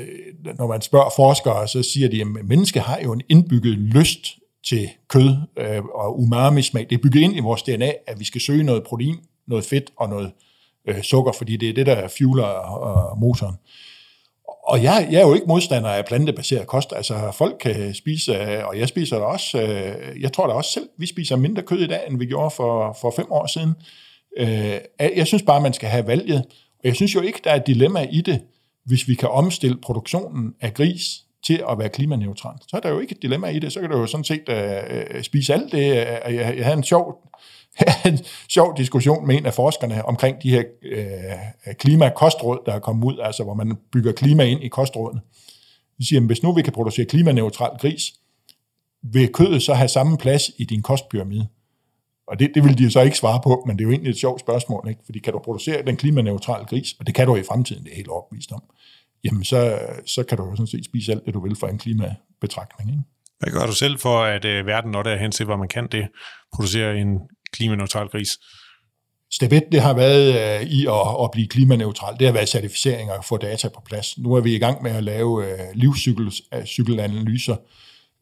når 0.58 0.68
man 0.68 0.82
spørger 0.82 1.10
forskere, 1.16 1.68
så 1.68 1.84
siger 1.84 2.10
de, 2.10 2.22
at 2.22 2.28
mennesker 2.28 2.82
har 2.82 3.00
jo 3.04 3.14
en 3.14 3.22
indbygget 3.30 3.78
lyst 3.78 4.38
til 4.68 4.90
kød 5.08 5.36
øh, 5.58 5.84
og 5.84 6.20
umami-smag. 6.20 6.88
Det 6.90 6.98
er 6.98 7.02
bygget 7.04 7.22
ind 7.22 7.36
i 7.36 7.40
vores 7.40 7.64
DNA, 7.64 7.92
at 8.08 8.20
vi 8.20 8.26
skal 8.26 8.42
søge 8.42 8.64
noget 8.64 8.84
protein, 8.84 9.16
noget 9.48 9.66
fedt 9.66 9.92
og 9.98 10.10
noget 10.10 10.32
øh, 10.88 11.02
sukker, 11.02 11.32
fordi 11.32 11.58
det 11.58 11.70
er 11.70 11.74
det, 11.74 11.86
der 11.86 12.08
fueler 12.08 12.48
øh, 12.88 13.20
motoren. 13.20 13.56
Og 14.68 14.84
jeg, 14.84 15.08
jeg 15.12 15.22
er 15.22 15.28
jo 15.28 15.34
ikke 15.34 15.48
modstander 15.48 15.90
af 15.90 16.06
plantebaseret 16.06 16.68
kost. 16.68 16.94
Altså 16.96 17.32
folk 17.34 17.58
kan 17.60 17.94
spise, 17.94 18.34
øh, 18.34 18.68
og 18.68 18.80
jeg 18.80 18.88
spiser 18.88 19.16
det 19.16 19.26
også, 19.26 19.62
øh, 19.62 20.22
jeg 20.22 20.34
tror 20.34 20.48
da 20.48 20.54
også 20.54 20.72
selv, 20.72 20.90
vi 20.98 21.08
spiser 21.08 21.36
mindre 21.36 21.62
kød 21.62 21.80
i 21.80 21.88
dag, 21.88 22.02
end 22.10 22.20
vi 22.20 22.26
gjorde 22.26 22.52
for, 22.52 22.98
for 23.02 23.14
fem 23.16 23.32
år 23.32 23.48
siden. 23.48 23.74
Øh, 24.38 24.80
jeg 25.18 25.28
synes 25.28 25.44
bare, 25.44 25.62
man 25.62 25.74
skal 25.74 25.90
have 25.90 26.08
valget. 26.08 26.46
Og 26.80 26.84
jeg 26.84 26.96
synes 26.96 27.16
jo 27.16 27.22
ikke, 27.22 27.40
der 27.44 27.52
er 27.52 27.56
et 27.56 27.68
dilemma 27.68 28.08
i 28.12 28.22
det, 28.22 28.42
hvis 28.88 29.08
vi 29.08 29.16
kan 29.16 29.30
omstille 29.30 29.78
produktionen 29.82 30.54
af 30.62 30.74
gris 30.74 31.24
til 31.46 31.64
at 31.70 31.80
være 31.80 31.90
klimaneutral. 31.90 32.56
Så 32.68 32.78
er 32.78 32.80
der 32.80 32.90
jo 32.90 33.00
ikke 33.00 33.16
et 33.16 33.22
dilemma 33.22 33.48
i 33.48 33.60
det. 33.60 33.74
Så 33.74 33.80
kan 33.82 33.90
du 33.90 33.98
jo 33.98 34.06
sådan 34.06 34.24
set 34.24 34.50
uh, 34.50 35.22
spise 35.22 35.54
alt 35.54 35.72
det. 35.72 35.96
Jeg, 35.96 36.54
jeg 36.58 36.66
havde 36.66 36.78
en 36.78 36.84
sjov 36.84 37.28
en 38.06 38.20
sjov 38.50 38.78
diskussion 38.78 39.28
med 39.28 39.38
en 39.38 39.46
af 39.46 39.54
forskerne 39.54 40.06
omkring 40.06 40.44
de 40.44 40.50
her 40.50 40.64
øh, 40.84 41.74
klimakostråd, 41.74 42.60
der 42.66 42.74
er 42.74 42.80
kommet 42.80 43.06
ud, 43.08 43.20
altså 43.24 43.44
hvor 43.44 43.54
man 43.54 43.78
bygger 43.92 44.12
klima 44.12 44.44
ind 44.44 44.64
i 44.64 44.68
kostrådene. 44.68 45.22
Vi 45.98 46.06
siger, 46.06 46.20
at 46.20 46.26
hvis 46.26 46.44
nu 46.44 46.54
vi 46.54 46.62
kan 46.62 46.74
producere 46.74 47.06
klimaneutral 47.06 47.78
gris, 47.80 48.14
vil 49.04 49.34
kødet 49.34 49.64
så 49.64 49.74
have 49.74 49.88
samme 49.88 50.18
plads 50.18 50.44
i 50.58 50.66
din 50.66 50.82
kostpyramide? 50.82 51.48
Og 52.28 52.40
det, 52.40 52.52
det 52.56 52.64
vil 52.64 52.78
de 52.78 52.92
så 52.92 53.02
ikke 53.02 53.18
svare 53.18 53.40
på, 53.44 53.64
men 53.68 53.78
det 53.78 53.84
er 53.84 53.86
jo 53.86 53.92
egentlig 53.92 54.10
et 54.10 54.18
sjovt 54.18 54.40
spørgsmål, 54.40 54.86
ikke? 54.90 55.02
fordi 55.06 55.20
kan 55.20 55.34
du 55.34 55.40
producere 55.40 55.86
den 55.86 55.98
klimaneutrale 55.98 56.66
gris, 56.66 56.94
og 57.00 57.08
det 57.08 57.16
kan 57.16 57.28
du 57.28 57.36
i 57.36 57.44
fremtiden, 57.44 57.84
det 57.84 57.92
er 57.92 57.96
helt 57.96 58.08
overbevist 58.08 58.52
om, 58.52 58.64
jamen 59.24 59.44
så, 59.44 59.80
så 60.06 60.24
kan 60.24 60.38
du 60.38 60.46
jo 60.46 60.56
sådan 60.56 60.68
set 60.68 60.86
spise 60.86 61.12
alt 61.12 61.26
det, 61.26 61.34
du 61.34 61.44
vil 61.44 61.56
for 61.56 61.68
en 61.68 61.78
klimabetragtning. 61.78 62.92
Ikke? 62.92 63.04
Hvad 63.40 63.52
gør 63.52 63.66
du 63.66 63.74
selv 63.74 64.00
for, 64.00 64.24
at 64.24 64.46
øh, 64.46 64.66
verden 64.66 64.92
når 64.92 65.04
der 65.04 65.18
hen 65.18 65.32
til, 65.32 65.46
hvor 65.46 65.56
man 65.56 65.68
kan 65.68 65.88
det, 65.92 66.08
producere 66.54 66.98
en 66.98 67.20
klimaneutral 67.54 68.08
gris? 68.08 68.30
Step 69.32 69.52
1, 69.52 69.64
det 69.72 69.82
har 69.82 69.94
været 69.94 70.60
øh, 70.62 70.68
i 70.68 70.86
at, 70.86 71.24
at 71.24 71.32
blive 71.32 71.48
klimaneutral. 71.48 72.20
Det 72.20 72.28
har 72.28 72.34
været 72.34 72.50
certificering 72.50 73.12
og 73.12 73.26
få 73.26 73.38
data 73.38 73.70
på 73.70 73.82
plads. 73.86 74.18
Nu 74.18 74.34
er 74.34 74.42
vi 74.42 74.56
i 74.56 74.60
gang 74.60 74.84
med 74.84 74.92
at 74.92 75.04
lave 75.04 75.52
øh, 75.52 75.60
livscykelanalyser, 75.74 77.56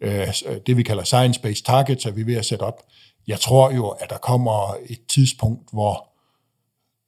øh, 0.02 0.28
det 0.68 0.78
vi 0.78 0.84
kalder 0.84 1.04
science-based 1.04 1.64
targets, 1.64 2.06
er 2.06 2.12
vi 2.12 2.26
ved 2.26 2.36
at 2.36 2.46
sætte 2.46 2.64
op. 2.64 2.82
Jeg 3.28 3.40
tror 3.40 3.72
jo, 3.72 3.88
at 3.88 4.10
der 4.10 4.18
kommer 4.18 4.76
et 4.90 5.06
tidspunkt, 5.08 5.70
hvor 5.72 6.08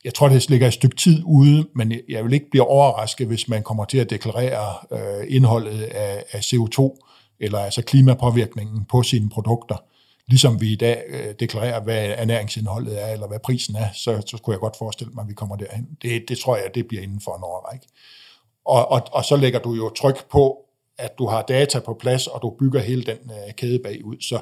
jeg 0.04 0.14
tror, 0.14 0.30
det 0.30 0.50
ligger 0.50 0.68
et 0.68 0.74
stykke 0.74 0.96
tid 0.96 1.22
ude, 1.26 1.68
men 1.76 1.94
jeg 2.10 2.26
vil 2.26 2.34
ikke 2.34 2.50
blive 2.50 2.68
overrasket, 2.68 3.28
hvis 3.28 3.48
man 3.48 3.64
kommer 3.64 3.86
til 3.86 3.98
at 3.98 4.10
deklarere 4.10 4.76
øh, 4.92 5.26
indholdet 5.36 5.82
af, 5.82 6.24
af 6.32 6.40
CO2, 6.40 6.98
eller 7.40 7.60
altså 7.60 7.82
klimapåvirkningen 7.82 8.86
på 8.86 9.04
sine 9.04 9.30
produkter 9.30 9.78
ligesom 10.28 10.62
vi 10.62 10.72
i 10.72 10.76
dag 10.76 11.04
øh, 11.08 11.34
deklarerer, 11.40 11.82
hvad 11.82 12.14
ernæringsindholdet 12.18 13.04
er, 13.04 13.08
eller 13.08 13.28
hvad 13.28 13.40
prisen 13.40 13.76
er, 13.76 13.88
så, 13.94 14.24
så 14.26 14.38
kunne 14.38 14.54
jeg 14.54 14.60
godt 14.60 14.78
forestille 14.78 15.14
mig, 15.14 15.22
at 15.22 15.30
vi 15.30 15.34
kommer 15.34 15.56
derhen. 15.56 15.88
Det, 16.02 16.24
det 16.28 16.38
tror 16.38 16.56
jeg, 16.56 16.66
det 16.76 16.88
bliver 16.88 17.04
inden 17.04 17.22
for 17.22 17.36
en 17.36 17.44
overrække. 17.44 17.88
Og, 18.66 18.92
og, 18.92 19.02
og 19.12 19.26
så 19.26 19.36
lægger 19.36 19.60
du 19.60 19.74
jo 19.74 19.90
tryk 19.90 20.30
på, 20.30 20.58
at 20.98 21.18
du 21.18 21.28
har 21.28 21.42
data 21.42 21.80
på 21.80 21.94
plads, 21.94 22.28
og 22.28 22.42
du 22.42 22.56
bygger 22.60 22.80
hele 22.80 23.04
den 23.04 23.18
øh, 23.32 23.54
kæde 23.54 23.80
bagud. 23.80 24.22
Så 24.22 24.40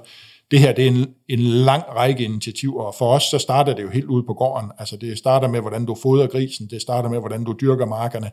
det 0.51 0.60
her 0.60 0.73
det 0.73 0.84
er 0.84 0.88
en, 0.88 1.08
en 1.29 1.39
lang 1.39 1.84
række 1.89 2.23
initiativer, 2.23 2.84
og 2.84 2.95
for 2.95 3.13
os 3.13 3.23
så 3.23 3.38
starter 3.38 3.75
det 3.75 3.84
jo 3.84 3.89
helt 3.89 4.05
ude 4.05 4.23
på 4.23 4.34
gården. 4.34 4.71
Altså 4.77 4.97
det 4.97 5.17
starter 5.17 5.47
med, 5.47 5.62
hvordan 5.62 5.86
du 5.86 5.95
fodrer 5.95 6.27
grisen, 6.27 6.67
det 6.67 6.81
starter 6.81 7.10
med, 7.10 7.19
hvordan 7.19 7.43
du 7.43 7.55
dyrker 7.62 7.86
markerne, 7.86 8.31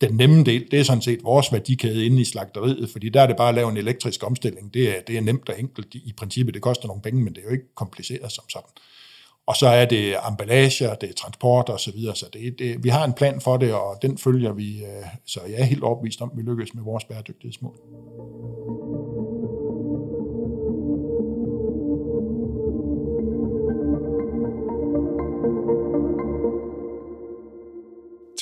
den 0.00 0.16
nemme 0.16 0.44
del, 0.44 0.70
det 0.70 0.80
er 0.80 0.84
sådan 0.84 1.02
set 1.02 1.24
vores 1.24 1.52
værdikæde 1.52 2.06
inde 2.06 2.20
i 2.20 2.24
slagteriet, 2.24 2.90
fordi 2.90 3.08
der 3.08 3.22
er 3.22 3.26
det 3.26 3.36
bare 3.36 3.48
at 3.48 3.54
lave 3.54 3.70
en 3.70 3.76
elektrisk 3.76 4.26
omstilling. 4.26 4.74
Det 4.74 4.96
er, 4.96 5.00
det 5.06 5.16
er 5.16 5.20
nemt 5.20 5.48
og 5.48 5.60
enkelt 5.60 5.94
i 5.94 6.14
princippet. 6.16 6.54
Det 6.54 6.62
koster 6.62 6.86
nogle 6.86 7.02
penge, 7.02 7.22
men 7.22 7.34
det 7.34 7.40
er 7.40 7.44
jo 7.44 7.52
ikke 7.52 7.74
kompliceret 7.74 8.32
som 8.32 8.44
sådan. 8.48 8.70
Og 9.46 9.56
så 9.56 9.66
er 9.66 9.84
det 9.84 10.14
emballager, 10.28 10.94
det 10.94 11.08
er 11.08 11.12
transport 11.12 11.68
og 11.68 11.80
så 11.80 11.92
videre, 11.92 12.16
så 12.16 12.26
det, 12.32 12.58
det, 12.58 12.84
vi 12.84 12.88
har 12.88 13.04
en 13.04 13.12
plan 13.12 13.40
for 13.40 13.56
det, 13.56 13.74
og 13.74 13.98
den 14.02 14.18
følger 14.18 14.52
vi, 14.52 14.84
øh, 14.84 15.06
så 15.26 15.40
jeg 15.48 15.60
er 15.60 15.64
helt 15.64 15.82
overbevist 15.82 16.20
om, 16.22 16.30
at 16.32 16.36
vi 16.36 16.42
lykkes 16.42 16.74
med 16.74 16.82
vores 16.82 17.04
bæredygtighedsmål. 17.04 17.76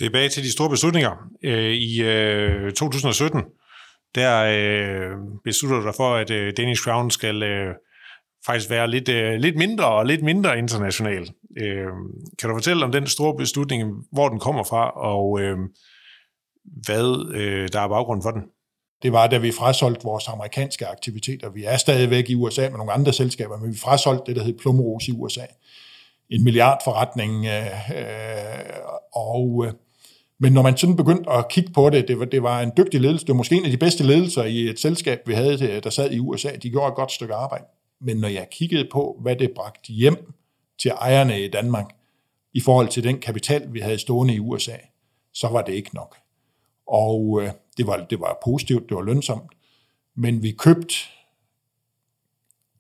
Tilbage 0.03 0.29
til 0.29 0.43
de 0.43 0.53
store 0.53 0.71
beslutninger. 0.71 1.17
Øh, 1.45 1.73
I 1.73 2.03
øh, 2.03 2.73
2017, 2.73 3.43
der 4.15 4.45
øh, 4.45 5.17
beslutter 5.45 5.81
du 5.81 5.87
dig 5.87 5.95
for, 5.95 6.15
at 6.15 6.31
øh, 6.31 6.53
Danish 6.57 6.83
Crown 6.83 7.11
skal 7.11 7.43
øh, 7.43 7.75
faktisk 8.47 8.71
være 8.71 8.91
lidt, 8.91 9.09
øh, 9.09 9.35
lidt 9.35 9.57
mindre 9.57 9.87
og 9.87 10.07
lidt 10.07 10.23
mindre 10.23 10.59
international. 10.59 11.23
Øh, 11.59 11.87
kan 12.39 12.49
du 12.49 12.57
fortælle 12.57 12.85
om 12.85 12.93
den 12.93 13.07
store 13.07 13.37
beslutning, 13.37 13.93
hvor 14.13 14.29
den 14.29 14.39
kommer 14.39 14.65
fra, 14.65 14.91
og 14.91 15.41
øh, 15.41 15.59
hvad 16.65 17.35
øh, 17.35 17.69
der 17.73 17.81
er 17.81 17.89
baggrunden 17.89 18.23
for 18.23 18.31
den? 18.31 18.43
Det 19.03 19.13
var, 19.13 19.27
da 19.27 19.39
vi 19.39 19.53
frasolgte 19.53 20.05
vores 20.05 20.29
amerikanske 20.29 20.87
aktiviteter. 20.87 21.51
Vi 21.51 21.65
er 21.65 21.77
stadigvæk 21.77 22.31
i 22.31 22.35
USA 22.35 22.69
med 22.69 22.79
nogle 22.79 22.93
andre 22.93 23.13
selskaber, 23.13 23.59
men 23.59 23.73
vi 23.73 23.79
frasolgte 23.79 24.25
det, 24.27 24.37
der 24.37 24.45
hed 24.45 24.59
Plumrose 24.59 25.11
i 25.11 25.15
USA. 25.15 25.47
En 26.31 26.45
milliardforretning, 26.45 27.47
øh, 27.47 27.97
øh, 27.97 28.75
og 29.15 29.65
øh, 29.67 29.73
men 30.43 30.53
når 30.53 30.63
man 30.63 30.77
sådan 30.77 30.97
begyndte 30.97 31.31
at 31.31 31.49
kigge 31.49 31.73
på 31.73 31.91
det, 31.91 32.09
det 32.09 32.19
var, 32.19 32.25
det 32.25 32.43
var 32.43 32.61
en 32.61 32.73
dygtig 32.77 33.01
ledelse. 33.01 33.27
Det 33.27 33.33
var 33.33 33.37
måske 33.37 33.55
en 33.55 33.65
af 33.65 33.71
de 33.71 33.77
bedste 33.77 34.05
ledelser 34.05 34.45
i 34.45 34.69
et 34.69 34.81
selskab, 34.81 35.29
vi 35.29 35.35
havde, 35.35 35.81
der 35.81 35.91
sad 35.91 36.11
i 36.11 36.19
USA. 36.19 36.57
De 36.63 36.71
gjorde 36.71 36.89
et 36.89 36.95
godt 36.95 37.13
stykke 37.13 37.35
arbejde. 37.35 37.65
Men 38.01 38.17
når 38.17 38.29
jeg 38.29 38.49
kiggede 38.51 38.89
på, 38.93 39.19
hvad 39.21 39.37
det 39.37 39.51
bragte 39.57 39.93
hjem 39.93 40.33
til 40.83 40.91
ejerne 40.91 41.45
i 41.45 41.49
Danmark, 41.49 41.87
i 42.53 42.61
forhold 42.61 42.89
til 42.89 43.05
den 43.05 43.19
kapital, 43.19 43.73
vi 43.73 43.81
havde 43.81 43.99
stående 43.99 44.35
i 44.35 44.39
USA, 44.39 44.77
så 45.35 45.49
var 45.49 45.63
det 45.63 45.73
ikke 45.73 45.95
nok. 45.95 46.17
Og 46.87 47.43
øh, 47.43 47.51
det, 47.77 47.87
var, 47.87 48.07
det 48.11 48.21
var 48.21 48.39
positivt, 48.45 48.89
det 48.89 48.97
var 48.97 49.03
lønsomt, 49.03 49.51
men 50.17 50.43
vi 50.43 50.51
købte, 50.51 50.95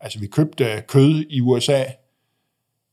altså 0.00 0.18
vi 0.18 0.26
købte 0.26 0.64
øh, 0.64 0.82
kød 0.88 1.24
i 1.30 1.40
USA, 1.40 1.84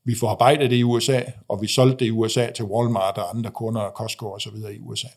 vi 0.04 0.14
forarbejdede 0.20 0.70
det 0.70 0.76
i 0.76 0.82
USA, 0.82 1.20
og 1.48 1.62
vi 1.62 1.66
solgte 1.66 1.96
det 1.98 2.06
i 2.06 2.10
USA 2.10 2.50
til 2.52 2.64
Walmart 2.64 3.18
og 3.18 3.36
andre 3.36 3.50
kunder, 3.50 3.90
Costco 3.90 4.30
og 4.30 4.40
så 4.40 4.50
videre 4.50 4.74
i 4.74 4.78
USA. 4.78 5.08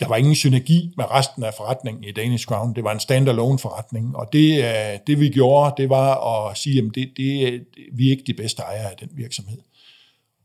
Der 0.00 0.08
var 0.08 0.16
ingen 0.16 0.34
synergi 0.34 0.94
med 0.96 1.10
resten 1.10 1.44
af 1.44 1.54
forretningen 1.54 2.04
i 2.04 2.12
Danish 2.12 2.46
Crown. 2.46 2.74
Det 2.74 2.84
var 2.84 2.92
en 2.92 3.00
standalone 3.00 3.58
forretning, 3.58 4.16
og 4.16 4.28
det, 4.32 4.64
øh, 4.64 4.98
det 5.06 5.20
vi 5.20 5.28
gjorde, 5.28 5.74
det 5.76 5.88
var 5.88 6.46
at 6.48 6.56
sige, 6.56 6.78
at 6.78 6.90
det, 6.94 7.12
det, 7.16 7.64
vi 7.92 8.06
er 8.06 8.10
ikke 8.10 8.24
de 8.26 8.34
bedste 8.34 8.62
ejere 8.62 8.90
af 8.90 8.96
den 8.96 9.08
virksomhed. 9.12 9.58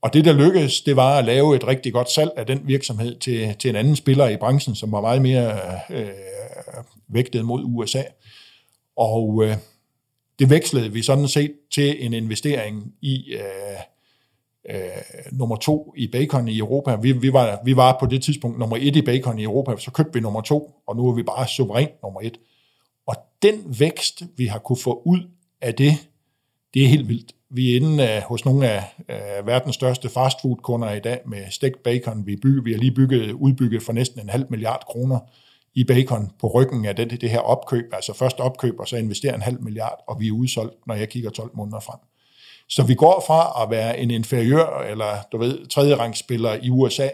Og 0.01 0.13
det, 0.13 0.25
der 0.25 0.33
lykkedes, 0.33 0.81
det 0.81 0.95
var 0.95 1.17
at 1.17 1.25
lave 1.25 1.55
et 1.55 1.67
rigtig 1.67 1.93
godt 1.93 2.11
salg 2.11 2.31
af 2.37 2.45
den 2.45 2.61
virksomhed 2.67 3.19
til, 3.19 3.55
til 3.59 3.69
en 3.69 3.75
anden 3.75 3.95
spiller 3.95 4.27
i 4.27 4.37
branchen, 4.37 4.75
som 4.75 4.91
var 4.91 5.01
meget 5.01 5.21
mere 5.21 5.59
øh, 5.89 6.09
vægtet 7.07 7.45
mod 7.45 7.63
USA. 7.65 8.03
Og 8.97 9.43
øh, 9.43 9.57
det 10.39 10.49
vekslede 10.49 10.93
vi 10.93 11.01
sådan 11.01 11.27
set 11.27 11.51
til 11.71 12.05
en 12.05 12.13
investering 12.13 12.93
i 13.01 13.33
øh, 13.33 14.75
øh, 14.75 15.31
nummer 15.31 15.55
to 15.55 15.93
i 15.97 16.07
bacon 16.07 16.47
i 16.47 16.57
Europa. 16.57 16.95
Vi, 16.95 17.11
vi, 17.11 17.33
var, 17.33 17.59
vi 17.65 17.75
var 17.75 17.97
på 17.99 18.05
det 18.05 18.23
tidspunkt 18.23 18.59
nummer 18.59 18.77
et 18.79 18.95
i 18.95 19.01
bacon 19.01 19.39
i 19.39 19.43
Europa, 19.43 19.77
så 19.77 19.91
købte 19.91 20.13
vi 20.13 20.19
nummer 20.19 20.41
to, 20.41 20.71
og 20.87 20.95
nu 20.95 21.09
er 21.09 21.13
vi 21.13 21.23
bare 21.23 21.47
suverænt 21.47 22.03
nummer 22.03 22.21
et. 22.21 22.39
Og 23.07 23.15
den 23.41 23.79
vækst, 23.79 24.23
vi 24.37 24.45
har 24.45 24.59
kunne 24.59 24.77
få 24.77 25.01
ud 25.05 25.19
af 25.61 25.75
det, 25.75 25.93
det 26.73 26.83
er 26.83 26.87
helt 26.87 27.09
vildt. 27.09 27.35
Vi 27.51 27.71
er 27.71 27.75
inde 27.75 28.03
uh, 28.03 28.23
hos 28.23 28.45
nogle 28.45 28.69
af 28.69 28.83
uh, 28.99 29.47
verdens 29.47 29.75
største 29.75 30.09
fastfood-kunder 30.09 30.91
i 30.91 30.99
dag 30.99 31.19
med 31.25 31.43
stegt 31.49 31.83
bacon. 31.83 32.25
Vi, 32.25 32.35
by, 32.35 32.63
vi 32.63 32.71
har 32.71 32.79
lige 32.79 32.95
bygget, 32.95 33.31
udbygget 33.31 33.83
for 33.83 33.93
næsten 33.93 34.21
en 34.21 34.29
halv 34.29 34.45
milliard 34.49 34.83
kroner 34.87 35.19
i 35.73 35.83
bacon 35.83 36.31
på 36.39 36.47
ryggen 36.47 36.85
af 36.85 36.95
det, 36.95 37.21
det 37.21 37.29
her 37.29 37.39
opkøb. 37.39 37.93
Altså 37.93 38.13
først 38.13 38.39
opkøb, 38.39 38.79
og 38.79 38.87
så 38.87 38.97
investere 38.97 39.35
en 39.35 39.41
halv 39.41 39.61
milliard, 39.61 40.03
og 40.07 40.19
vi 40.19 40.27
er 40.27 40.31
udsolgt, 40.31 40.87
når 40.87 40.95
jeg 40.95 41.09
kigger 41.09 41.29
12 41.29 41.51
måneder 41.53 41.79
frem. 41.79 41.99
Så 42.69 42.83
vi 42.83 42.95
går 42.95 43.23
fra 43.27 43.63
at 43.63 43.69
være 43.69 43.99
en 43.99 44.11
inferiør, 44.11 44.79
eller 44.79 45.17
du 45.31 45.37
ved, 45.37 45.67
tredje 45.67 45.95
rangspiller 45.95 46.53
i 46.61 46.69
USA, 46.69 47.09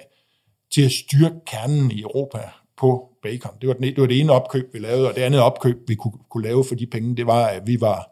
til 0.73 0.81
at 0.81 0.91
styrke 0.91 1.35
kernen 1.45 1.91
i 1.91 2.01
Europa 2.01 2.49
på 2.77 3.09
bacon. 3.23 3.51
Det 3.61 3.67
var, 3.67 3.73
den, 3.73 3.83
det 3.83 4.01
var 4.01 4.07
det 4.07 4.19
ene 4.19 4.31
opkøb, 4.31 4.73
vi 4.73 4.79
lavede, 4.79 5.09
og 5.09 5.15
det 5.15 5.21
andet 5.21 5.41
opkøb, 5.41 5.77
vi 5.87 5.95
kunne, 5.95 6.13
kunne 6.29 6.43
lave 6.43 6.63
for 6.63 6.75
de 6.75 6.87
penge, 6.87 7.15
det 7.15 7.27
var, 7.27 7.45
at 7.45 7.67
vi 7.67 7.81
var 7.81 8.11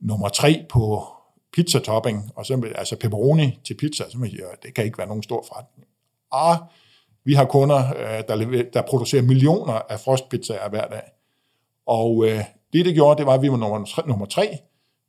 nummer 0.00 0.28
tre 0.28 0.64
på 0.68 1.06
pizza 1.52 1.78
topping, 1.78 2.30
og 2.36 2.46
så 2.46 2.70
altså 2.74 2.96
pepperoni 2.96 3.58
til 3.64 3.74
pizza, 3.74 4.10
så 4.10 4.18
man 4.18 4.30
siger, 4.30 4.46
det 4.62 4.74
kan 4.74 4.84
ikke 4.84 4.98
være 4.98 5.06
nogen 5.06 5.22
stor 5.22 5.44
forretning. 5.48 5.88
Ah, 6.32 6.58
vi 7.24 7.34
har 7.34 7.44
kunder, 7.44 7.78
øh, 7.78 8.22
der, 8.28 8.62
der 8.72 8.82
producerer 8.82 9.22
millioner 9.22 9.72
af 9.72 10.00
frostpizzaer 10.00 10.68
hver 10.68 10.88
dag. 10.88 11.02
Og 11.86 12.24
øh, 12.26 12.40
det, 12.72 12.84
det 12.84 12.94
gjorde, 12.94 13.18
det 13.18 13.26
var, 13.26 13.34
at 13.34 13.42
vi 13.42 13.50
var 13.50 13.56
nummer 13.56 13.84
tre, 13.84 14.08
nummer 14.08 14.26
tre. 14.26 14.58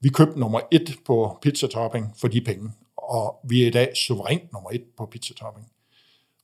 Vi 0.02 0.10
købte 0.10 0.40
nummer 0.40 0.60
et 0.72 0.96
på 1.06 1.38
pizzatopping 1.42 2.14
for 2.22 2.28
de 2.28 2.42
penge, 2.42 2.72
og 2.98 3.36
vi 3.50 3.64
er 3.64 3.68
i 3.68 3.70
dag 3.70 3.92
suverænt 3.96 4.54
nummer 4.54 4.70
et 4.74 4.84
på 4.98 5.06
pizzatopping. 5.06 5.68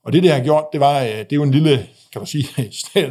Og 0.04 0.12
det, 0.12 0.22
det 0.22 0.32
har 0.32 0.44
gjort, 0.44 0.64
det 0.72 0.80
var, 0.80 1.00
øh, 1.02 1.08
det 1.08 1.32
er 1.32 1.36
jo 1.36 1.42
en 1.42 1.50
lille, 1.50 1.88
kan 2.12 2.20
du 2.20 2.26
sige, 2.26 2.46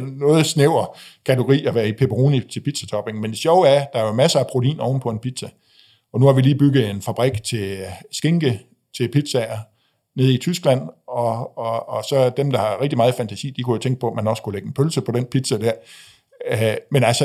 noget 0.00 0.46
snæver 0.46 0.96
kategori 1.26 1.64
at 1.64 1.74
være 1.74 1.88
i 1.88 1.92
pepperoni 1.92 2.40
til 2.40 2.60
pizzatopping. 2.60 3.20
Men 3.20 3.30
det 3.30 3.38
sjove 3.38 3.68
er, 3.68 3.84
der 3.92 3.98
er 3.98 4.06
jo 4.06 4.12
masser 4.12 4.38
af 4.38 4.46
protein 4.46 4.80
oven 4.80 5.00
på 5.00 5.10
en 5.10 5.18
pizza. 5.18 5.48
Og 6.12 6.20
nu 6.20 6.26
har 6.26 6.32
vi 6.32 6.40
lige 6.40 6.58
bygget 6.58 6.90
en 6.90 7.02
fabrik 7.02 7.42
til 7.44 7.84
skinke 8.10 8.60
til 8.96 9.08
pizzaer 9.08 9.58
nede 10.16 10.34
i 10.34 10.38
Tyskland, 10.38 10.88
og, 11.12 11.58
og, 11.58 11.88
og 11.88 12.04
så 12.04 12.30
dem, 12.30 12.50
der 12.50 12.58
har 12.58 12.80
rigtig 12.80 12.96
meget 12.96 13.14
fantasi, 13.14 13.50
de 13.50 13.62
kunne 13.62 13.74
jo 13.74 13.80
tænke 13.80 14.00
på, 14.00 14.08
at 14.08 14.14
man 14.14 14.28
også 14.28 14.42
kunne 14.42 14.52
lægge 14.52 14.66
en 14.66 14.74
pølse 14.74 15.00
på 15.00 15.12
den 15.12 15.24
pizza 15.24 15.58
der. 15.58 15.72
Øh, 16.46 16.76
men 16.90 17.04
altså, 17.04 17.24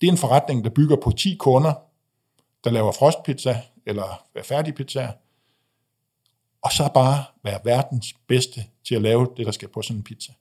det 0.00 0.06
er 0.06 0.12
en 0.12 0.18
forretning, 0.18 0.64
der 0.64 0.70
bygger 0.70 0.96
på 0.96 1.10
10 1.10 1.36
kunder, 1.38 1.72
der 2.64 2.70
laver 2.70 2.92
frostpizza 2.92 3.60
eller 3.86 4.24
færdigpizza, 4.42 5.08
og 6.62 6.72
så 6.72 6.88
bare 6.94 7.24
være 7.44 7.60
verdens 7.64 8.14
bedste 8.28 8.64
til 8.86 8.94
at 8.94 9.02
lave 9.02 9.28
det, 9.36 9.46
der 9.46 9.52
skal 9.52 9.68
på 9.68 9.82
sådan 9.82 9.96
en 9.96 10.02
pizza. 10.02 10.32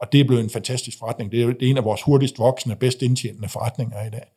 Og 0.00 0.12
det 0.12 0.20
er 0.20 0.24
blevet 0.24 0.44
en 0.44 0.50
fantastisk 0.50 0.98
forretning. 0.98 1.32
Det 1.32 1.42
er, 1.42 1.46
det 1.46 1.62
er 1.62 1.70
en 1.70 1.76
af 1.76 1.84
vores 1.84 2.02
hurtigst 2.02 2.38
voksende, 2.38 2.76
bedst 2.76 3.02
indtjenende 3.02 3.48
forretninger 3.48 4.06
i 4.06 4.10
dag. 4.10 4.32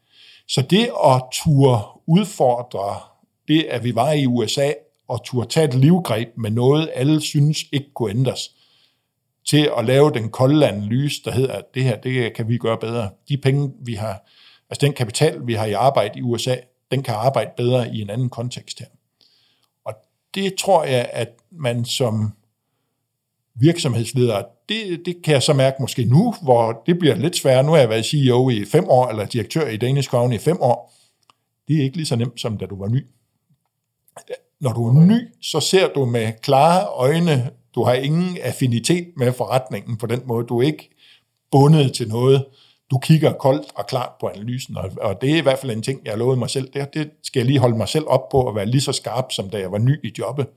Så 0.47 0.61
det 0.61 0.91
at 1.05 1.23
turde 1.31 1.83
udfordre 2.07 2.99
det, 3.47 3.63
at 3.63 3.83
vi 3.83 3.95
var 3.95 4.11
i 4.11 4.25
USA, 4.25 4.71
og 5.09 5.23
turde 5.25 5.49
tage 5.49 5.67
et 5.67 5.73
livgreb 5.73 6.27
med 6.37 6.51
noget, 6.51 6.89
alle 6.95 7.21
synes 7.21 7.63
ikke 7.71 7.93
kunne 7.93 8.09
ændres, 8.09 8.55
til 9.45 9.71
at 9.77 9.85
lave 9.85 10.11
den 10.11 10.29
kolde 10.29 10.67
analyse, 10.67 11.23
der 11.25 11.31
hedder, 11.31 11.53
at 11.53 11.65
det 11.73 11.83
her, 11.83 12.01
det 12.01 12.33
kan 12.33 12.47
vi 12.47 12.57
gøre 12.57 12.77
bedre. 12.77 13.09
De 13.29 13.37
penge, 13.37 13.71
vi 13.81 13.93
har, 13.93 14.29
altså 14.69 14.85
den 14.85 14.93
kapital, 14.93 15.47
vi 15.47 15.53
har 15.53 15.65
i 15.65 15.73
arbejde 15.73 16.19
i 16.19 16.21
USA, 16.21 16.55
den 16.91 17.03
kan 17.03 17.13
arbejde 17.13 17.51
bedre 17.57 17.95
i 17.95 18.01
en 18.01 18.09
anden 18.09 18.29
kontekst 18.29 18.79
her 18.79 18.85
Og 19.85 19.93
det 20.35 20.55
tror 20.55 20.83
jeg, 20.83 21.09
at 21.13 21.29
man 21.51 21.85
som 21.85 22.33
virksomhedsleder, 23.55 24.43
det, 24.69 25.01
det 25.05 25.21
kan 25.23 25.33
jeg 25.33 25.43
så 25.43 25.53
mærke 25.53 25.77
måske 25.79 26.05
nu, 26.05 26.33
hvor 26.41 26.83
det 26.85 26.99
bliver 26.99 27.15
lidt 27.15 27.35
sværere. 27.37 27.63
Nu 27.63 27.71
har 27.71 27.79
jeg 27.79 27.89
været 27.89 28.05
CEO 28.05 28.49
i 28.49 28.65
fem 28.65 28.85
år, 28.89 29.07
eller 29.07 29.25
direktør 29.25 29.67
i 29.67 29.77
Danish 29.77 30.09
Crown 30.09 30.33
i 30.33 30.37
fem 30.37 30.57
år. 30.61 30.93
Det 31.67 31.77
er 31.77 31.83
ikke 31.83 31.97
lige 31.97 32.05
så 32.05 32.15
nemt, 32.15 32.41
som 32.41 32.57
da 32.57 32.65
du 32.65 32.79
var 32.79 32.87
ny. 32.87 33.05
Når 34.61 34.73
du 34.73 34.87
er 34.87 34.93
ny, 34.93 35.27
så 35.41 35.59
ser 35.59 35.87
du 35.87 36.05
med 36.05 36.31
klare 36.41 36.85
øjne, 36.87 37.49
du 37.75 37.83
har 37.83 37.93
ingen 37.93 38.37
affinitet 38.41 39.07
med 39.17 39.33
forretningen 39.33 39.97
på 39.97 40.05
den 40.05 40.21
måde. 40.25 40.47
Du 40.47 40.59
er 40.59 40.65
ikke 40.65 40.89
bundet 41.51 41.93
til 41.93 42.07
noget 42.07 42.45
du 42.91 42.97
kigger 42.97 43.33
koldt 43.33 43.67
og 43.75 43.87
klart 43.87 44.11
på 44.19 44.29
analysen, 44.35 44.77
og, 44.77 44.91
og 45.01 45.21
det 45.21 45.31
er 45.31 45.37
i 45.37 45.41
hvert 45.41 45.59
fald 45.59 45.71
en 45.71 45.81
ting, 45.81 46.01
jeg 46.05 46.11
har 46.11 46.17
lovet 46.17 46.37
mig 46.37 46.49
selv. 46.49 46.69
Det, 46.73 46.93
det 46.93 47.11
skal 47.23 47.39
jeg 47.39 47.45
lige 47.45 47.59
holde 47.59 47.77
mig 47.77 47.87
selv 47.87 48.05
op 48.07 48.29
på 48.29 48.49
at 48.49 48.55
være 48.55 48.65
lige 48.65 48.81
så 48.81 48.91
skarp, 48.91 49.31
som 49.31 49.49
da 49.49 49.59
jeg 49.59 49.71
var 49.71 49.77
ny 49.77 50.05
i 50.05 50.13
jobbet, 50.19 50.47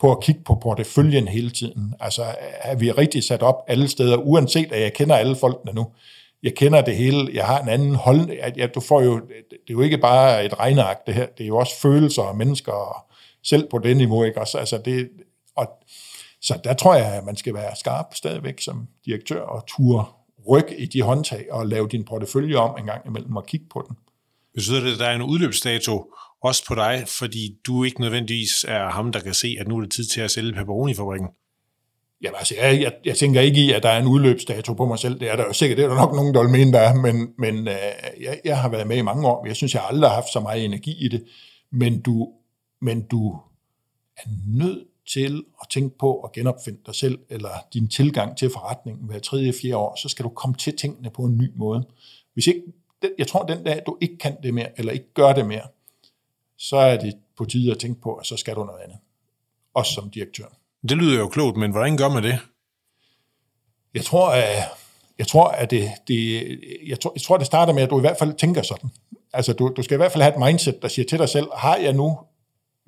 på 0.00 0.12
at 0.12 0.20
kigge 0.20 0.40
på 0.44 0.54
porteføljen 0.54 1.28
hele 1.28 1.50
tiden. 1.50 1.94
Altså, 2.00 2.24
er 2.62 2.74
vi 2.76 2.90
rigtig 2.90 3.24
sat 3.24 3.42
op 3.42 3.64
alle 3.68 3.88
steder, 3.88 4.16
uanset 4.16 4.72
at 4.72 4.82
jeg 4.82 4.92
kender 4.92 5.16
alle 5.16 5.36
folkene 5.36 5.72
nu. 5.72 5.86
Jeg 6.42 6.54
kender 6.54 6.80
det 6.80 6.96
hele, 6.96 7.30
jeg 7.34 7.46
har 7.46 7.60
en 7.60 7.68
anden 7.68 7.94
holdning. 7.94 8.40
Ja, 8.56 8.66
du 8.66 8.80
får 8.80 9.00
jo, 9.00 9.14
det 9.50 9.56
er 9.68 9.72
jo 9.72 9.80
ikke 9.80 9.98
bare 9.98 10.44
et 10.44 10.58
regneark, 10.58 11.06
det 11.06 11.14
her, 11.14 11.26
det 11.26 11.44
er 11.44 11.48
jo 11.48 11.56
også 11.56 11.80
følelser 11.80 12.22
og 12.22 12.36
mennesker, 12.36 12.72
og 12.72 12.96
selv 13.42 13.68
på 13.70 13.78
det 13.78 13.96
niveau, 13.96 14.24
ikke 14.24 14.40
også? 14.40 14.58
Altså, 14.58 14.78
det, 14.84 15.08
og, 15.56 15.68
så 16.40 16.60
der 16.64 16.74
tror 16.74 16.94
jeg, 16.94 17.14
at 17.14 17.24
man 17.24 17.36
skal 17.36 17.54
være 17.54 17.76
skarp 17.76 18.14
stadigvæk 18.14 18.60
som 18.60 18.86
direktør 19.04 19.40
og 19.40 19.66
ture 19.68 20.04
ryg 20.48 20.66
i 20.78 20.86
de 20.86 21.02
håndtag 21.02 21.46
og 21.50 21.66
lave 21.66 21.88
din 21.88 22.04
portefølje 22.04 22.56
om 22.56 22.78
en 22.78 22.86
gang 22.86 23.06
imellem 23.06 23.36
og 23.36 23.46
kigge 23.46 23.66
på 23.70 23.84
den. 23.88 23.96
Betyder 24.54 24.80
det, 24.80 24.92
at 24.92 24.98
der 24.98 25.06
er 25.06 25.16
en 25.16 25.22
udløbsdato 25.22 26.12
også 26.42 26.64
på 26.66 26.74
dig, 26.74 27.04
fordi 27.06 27.56
du 27.66 27.84
ikke 27.84 28.00
nødvendigvis 28.00 28.64
er 28.68 28.88
ham, 28.88 29.12
der 29.12 29.20
kan 29.20 29.34
se, 29.34 29.56
at 29.60 29.68
nu 29.68 29.76
er 29.76 29.80
det 29.80 29.92
tid 29.92 30.04
til 30.04 30.20
at 30.20 30.30
sælge 30.30 30.52
pepperoni-fabrikken? 30.52 31.28
Ja, 32.22 32.30
altså, 32.38 32.54
jeg, 32.60 32.80
jeg, 32.80 32.92
jeg 33.04 33.16
tænker 33.16 33.40
ikke 33.40 33.60
i, 33.60 33.72
at 33.72 33.82
der 33.82 33.88
er 33.88 34.00
en 34.00 34.06
udløbsdato 34.06 34.74
på 34.74 34.86
mig 34.86 34.98
selv. 34.98 35.20
Det 35.20 35.30
er 35.30 35.36
der 35.36 35.44
jo 35.44 35.52
sikkert. 35.52 35.76
Det 35.76 35.84
er 35.84 35.88
der 35.88 35.96
nok 35.96 36.14
nogen, 36.14 36.34
der 36.34 36.40
vil 36.40 36.50
mene, 36.50 36.72
der 36.72 36.78
er. 36.78 36.94
Men, 36.94 37.28
men 37.38 37.68
øh, 37.68 37.74
jeg, 38.20 38.40
jeg 38.44 38.58
har 38.58 38.68
været 38.68 38.86
med 38.86 38.96
i 38.96 39.02
mange 39.02 39.28
år. 39.28 39.46
Jeg 39.46 39.56
synes, 39.56 39.74
jeg 39.74 39.84
aldrig 39.88 40.10
har 40.10 40.14
haft 40.14 40.32
så 40.32 40.40
meget 40.40 40.64
energi 40.64 41.04
i 41.04 41.08
det. 41.08 41.24
Men 41.72 42.00
du, 42.02 42.28
men 42.80 43.02
du 43.02 43.40
er 44.16 44.28
nødt 44.46 44.88
til 45.12 45.44
at 45.60 45.68
tænke 45.70 45.98
på 45.98 46.20
at 46.20 46.32
genopfinde 46.32 46.80
dig 46.86 46.94
selv, 46.94 47.18
eller 47.28 47.50
din 47.74 47.88
tilgang 47.88 48.36
til 48.36 48.50
forretningen 48.50 49.06
hver 49.06 49.18
tredje, 49.18 49.52
fjerde 49.52 49.76
år, 49.76 49.96
så 49.96 50.08
skal 50.08 50.24
du 50.24 50.28
komme 50.28 50.56
til 50.56 50.76
tingene 50.76 51.10
på 51.10 51.22
en 51.22 51.38
ny 51.38 51.52
måde. 51.56 51.86
Hvis 52.34 52.46
ikke, 52.46 52.62
jeg 53.18 53.26
tror, 53.26 53.42
den 53.42 53.64
dag, 53.64 53.82
du 53.86 53.98
ikke 54.00 54.18
kan 54.18 54.36
det 54.42 54.54
mere, 54.54 54.78
eller 54.78 54.92
ikke 54.92 55.14
gør 55.14 55.32
det 55.32 55.46
mere, 55.46 55.66
så 56.58 56.76
er 56.76 56.96
det 56.96 57.14
på 57.36 57.44
tide 57.44 57.70
at 57.70 57.78
tænke 57.78 58.00
på, 58.00 58.14
at 58.14 58.26
så 58.26 58.36
skal 58.36 58.54
du 58.54 58.64
noget 58.64 58.80
andet. 58.80 58.98
Også 59.74 59.92
som 59.92 60.10
direktør. 60.10 60.44
Det 60.88 60.96
lyder 60.96 61.18
jo 61.18 61.28
klogt, 61.28 61.56
men 61.56 61.70
hvordan 61.70 61.96
gør 61.96 62.08
man 62.08 62.22
det? 62.22 62.38
Jeg 63.94 64.04
tror, 64.04 64.28
at, 64.28 64.64
jeg 65.18 65.26
tror, 65.26 65.48
at 65.48 65.70
det, 65.70 65.90
det, 66.08 66.42
jeg 66.86 67.00
tror, 67.00 67.12
jeg 67.14 67.22
tror, 67.22 67.36
det 67.36 67.46
starter 67.46 67.72
med, 67.72 67.82
at 67.82 67.90
du 67.90 67.98
i 67.98 68.00
hvert 68.00 68.18
fald 68.18 68.34
tænker 68.34 68.62
sådan. 68.62 68.90
Altså, 69.32 69.52
du, 69.52 69.72
du 69.76 69.82
skal 69.82 69.94
i 69.94 69.96
hvert 69.96 70.12
fald 70.12 70.22
have 70.22 70.34
et 70.34 70.46
mindset, 70.46 70.82
der 70.82 70.88
siger 70.88 71.06
til 71.06 71.18
dig 71.18 71.28
selv, 71.28 71.46
har 71.56 71.76
jeg 71.76 71.92
nu 71.92 72.18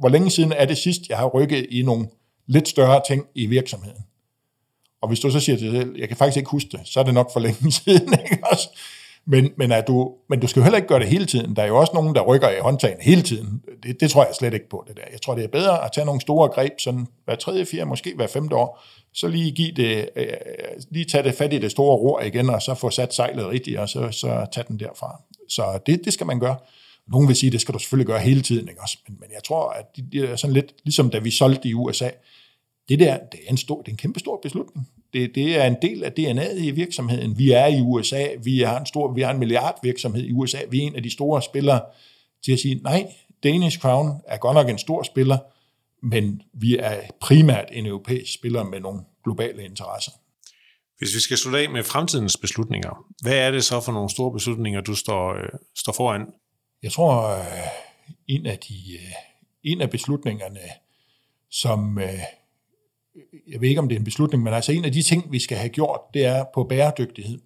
hvor 0.01 0.09
længe 0.09 0.31
siden 0.31 0.53
er 0.53 0.65
det 0.65 0.79
sidst, 0.79 1.09
jeg 1.09 1.19
har 1.19 1.27
rykket 1.27 1.67
i 1.71 1.83
nogle 1.83 2.09
lidt 2.47 2.69
større 2.69 3.01
ting 3.07 3.27
i 3.35 3.47
virksomheden? 3.47 4.03
Og 5.03 5.09
hvis 5.09 5.21
du 5.21 5.31
så 5.31 5.41
siger 5.41 5.57
til 5.57 5.73
dig 5.73 5.83
selv, 5.83 5.97
jeg 5.99 6.09
kan 6.09 6.17
faktisk 6.17 6.37
ikke 6.37 6.51
huske 6.51 6.69
det, 6.73 6.81
så 6.85 7.01
er 7.01 7.05
det 7.05 7.15
nok 7.15 7.33
for 7.33 7.41
længe 7.41 7.73
siden, 7.85 8.13
ikke 8.13 8.39
også? 8.53 8.69
Men, 9.27 9.51
men, 9.57 9.73
er 9.73 9.81
du, 9.81 10.15
men 10.29 10.41
du 10.41 10.47
skal 10.47 10.61
jo 10.61 10.65
heller 10.65 10.77
ikke 10.77 10.89
gøre 10.89 10.99
det 10.99 11.09
hele 11.09 11.27
tiden. 11.27 11.57
Der 11.57 11.63
er 11.63 11.67
jo 11.67 11.77
også 11.77 11.93
nogen, 11.95 12.15
der 12.15 12.21
rykker 12.21 12.51
i 12.51 12.61
håndtagen 12.61 13.01
hele 13.01 13.23
tiden. 13.23 13.63
Det, 13.83 14.01
det 14.01 14.11
tror 14.11 14.25
jeg 14.25 14.35
slet 14.35 14.55
ikke 14.55 14.69
på, 14.69 14.85
det 14.89 14.97
der. 14.97 15.03
Jeg 15.13 15.23
tror, 15.23 15.35
det 15.35 15.45
er 15.45 15.49
bedre 15.49 15.85
at 15.85 15.93
tage 15.93 16.05
nogle 16.05 16.21
store 16.21 16.49
greb, 16.49 16.73
sådan 16.79 17.07
hver 17.25 17.35
tredje, 17.35 17.67
fjerde, 17.67 17.87
måske 17.87 18.13
hver 18.17 18.27
femte 18.27 18.57
år, 18.57 18.83
så 19.15 19.29
lige, 19.29 19.51
give 19.51 19.73
det, 19.73 20.09
øh, 20.17 20.27
lige 20.91 21.05
tage 21.05 21.25
det 21.25 21.35
fat 21.35 21.53
i 21.53 21.59
det 21.59 21.71
store 21.71 21.97
ror 21.97 22.21
igen, 22.21 22.51
og 22.51 22.63
så 22.63 22.75
få 22.75 22.91
sat 22.91 23.15
sejlet 23.15 23.49
rigtigt, 23.49 23.79
og 23.79 23.89
så, 23.89 24.09
så 24.11 24.47
tage 24.53 24.65
den 24.69 24.81
derfra. 24.81 25.23
Så 25.49 25.79
det, 25.87 26.01
det 26.05 26.13
skal 26.13 26.27
man 26.27 26.41
gøre. 26.41 26.57
Nogen 27.11 27.29
vil 27.29 27.37
sige, 27.37 27.49
at 27.49 27.53
det 27.53 27.61
skal 27.61 27.75
du 27.75 27.79
selvfølgelig 27.79 28.07
gøre 28.07 28.21
hele 28.21 28.43
tiden, 28.43 28.69
ikke 28.69 28.81
også? 28.81 28.99
Men, 29.09 29.17
men 29.21 29.29
jeg 29.33 29.45
tror, 29.45 29.71
at 29.71 29.97
det, 29.97 30.05
det 30.13 30.31
er 30.31 30.37
sådan 30.37 30.55
lidt, 30.55 30.75
ligesom 30.85 31.11
da 31.11 31.19
vi 31.19 31.31
solgte 31.31 31.69
i 31.69 31.75
USA, 31.75 32.11
det 32.89 32.99
der, 32.99 33.19
det 33.33 33.41
er 33.47 33.51
en, 33.51 33.57
stor, 33.57 33.83
det 33.83 33.89
er 33.89 33.93
en 33.93 33.97
kæmpe 33.97 34.21
stor 34.21 34.41
beslutning. 34.43 34.89
Det, 35.13 35.35
det 35.35 35.57
er 35.57 35.65
en 35.65 35.77
del 35.83 36.05
af 36.05 36.11
DNA'et 36.19 36.59
i 36.59 36.71
virksomheden. 36.71 37.39
Vi 37.39 37.51
er 37.51 37.67
i 37.67 37.81
USA, 37.81 38.27
vi 38.43 38.61
har 38.61 38.81
en 38.81 38.87
stor, 38.87 39.13
vi 39.13 39.21
har 39.21 39.31
en 39.31 39.39
milliardvirksomhed 39.39 40.25
i 40.25 40.33
USA, 40.33 40.59
vi 40.71 40.79
er 40.79 40.83
en 40.83 40.97
af 40.97 41.03
de 41.03 41.11
store 41.11 41.43
spillere 41.43 41.81
til 42.45 42.53
at 42.53 42.59
sige, 42.59 42.75
nej, 42.75 43.07
Danish 43.43 43.79
Crown 43.79 44.13
er 44.27 44.37
godt 44.37 44.55
nok 44.55 44.69
en 44.69 44.79
stor 44.79 45.03
spiller, 45.03 45.39
men 46.03 46.43
vi 46.53 46.77
er 46.79 47.01
primært 47.21 47.69
en 47.73 47.87
europæisk 47.87 48.35
spiller 48.35 48.65
med 48.65 48.81
nogle 48.81 49.01
globale 49.25 49.65
interesser. 49.65 50.13
Hvis 50.99 51.15
vi 51.15 51.21
skal 51.21 51.37
slutte 51.37 51.59
af 51.59 51.71
med 51.71 51.83
fremtidens 51.83 52.37
beslutninger, 52.37 53.05
hvad 53.23 53.35
er 53.35 53.51
det 53.51 53.65
så 53.65 53.81
for 53.81 53.93
nogle 53.93 54.11
store 54.11 54.33
beslutninger, 54.33 54.81
du 54.81 54.95
står, 54.95 55.35
øh, 55.35 55.49
står 55.77 55.93
foran? 55.93 56.27
Jeg 56.83 56.93
tror, 56.93 57.39
øh, 57.39 57.45
en 58.29 58.47
af, 58.47 58.59
de, 58.59 58.75
øh, 58.95 59.13
en 59.63 59.81
af 59.81 59.91
beslutningerne 59.91 60.61
som 61.51 61.99
øh, 61.99 62.21
jeg 63.49 63.61
ved 63.61 63.69
ikke, 63.69 63.81
om 63.81 63.89
det 63.89 63.97
er 63.97 63.99
en 63.99 64.05
beslutning, 64.05 64.43
men 64.43 64.55
altså 64.55 64.73
en 64.73 64.85
af 64.85 64.93
de 64.93 65.03
ting, 65.03 65.33
vi 65.33 65.39
skal 65.39 65.57
have 65.57 65.69
gjort, 65.69 66.01
det 66.15 66.25
er 66.25 66.45
på 66.55 66.65
bæredygtighed. 66.65 67.39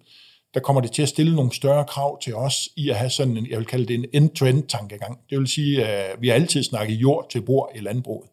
Der 0.53 0.59
kommer 0.59 0.81
det 0.81 0.91
til 0.91 1.01
at 1.01 1.09
stille 1.09 1.35
nogle 1.35 1.53
større 1.53 1.85
krav 1.85 2.21
til 2.21 2.35
os 2.35 2.69
i 2.75 2.89
at 2.89 2.95
have 2.95 3.09
sådan 3.09 3.37
en, 3.37 3.49
jeg 3.49 3.57
vil 3.57 3.65
kalde 3.65 3.85
det 3.85 3.93
en 3.93 4.05
end-to-end-tankegang. 4.13 5.19
Det 5.29 5.39
vil 5.39 5.47
sige, 5.47 5.85
at 5.85 6.21
vi 6.21 6.27
har 6.27 6.35
altid 6.35 6.63
snakket 6.63 6.95
jord 6.95 7.29
til 7.29 7.41
bord 7.41 7.71
i 7.75 7.79
landbruget. 7.79 8.29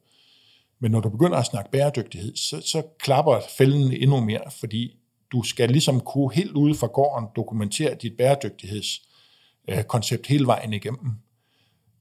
Men 0.80 0.90
når 0.90 1.00
du 1.00 1.08
begynder 1.08 1.38
at 1.38 1.46
snakke 1.46 1.70
bæredygtighed, 1.70 2.36
så, 2.36 2.60
så 2.60 2.82
klapper 2.98 3.40
fælden 3.58 3.92
endnu 3.92 4.20
mere, 4.20 4.50
fordi 4.60 4.96
du 5.32 5.42
skal 5.42 5.70
ligesom 5.70 6.00
kunne 6.00 6.34
helt 6.34 6.52
ude 6.52 6.74
fra 6.74 6.86
gården 6.86 7.28
dokumentere 7.36 7.94
dit 7.94 8.16
bæredygtigheds 8.16 9.02
Øh, 9.68 9.74
bæredygtighedskoncept 9.74 10.26
hele 10.26 10.46
vejen 10.46 10.72
igennem. 10.72 11.10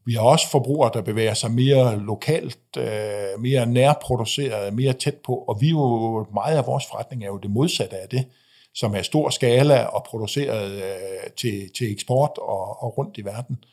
Vi 0.06 0.14
har 0.14 0.22
også 0.22 0.50
forbrugere, 0.50 0.92
der 0.94 1.02
bevæger 1.02 1.34
sig 1.34 1.52
mere 1.52 2.00
lokalt, 2.00 2.78
øh, 2.78 3.40
mere 3.40 3.66
nærproduceret, 3.66 4.74
mere 4.74 4.94
tæt 4.94 5.16
på, 5.16 5.36
og 5.36 5.62
vi 5.62 5.68
er 5.68 5.70
jo, 5.70 6.26
meget 6.34 6.58
af 6.58 6.68
vores 6.68 6.86
forretning 6.86 7.24
er 7.24 7.28
jo 7.28 7.38
det 7.38 7.52
modsatte 7.52 7.98
af 7.98 8.10
det, 8.10 8.26
som 8.74 8.96
er 8.96 9.02
stor 9.02 9.30
skala 9.30 9.84
og 9.84 10.04
produceret 10.04 10.72
øh, 10.72 11.32
til, 11.38 11.72
til 11.78 11.92
eksport 11.92 12.32
og, 12.38 12.84
og 12.84 12.98
rundt 12.98 13.18
i 13.18 13.26
verden. 13.26 13.64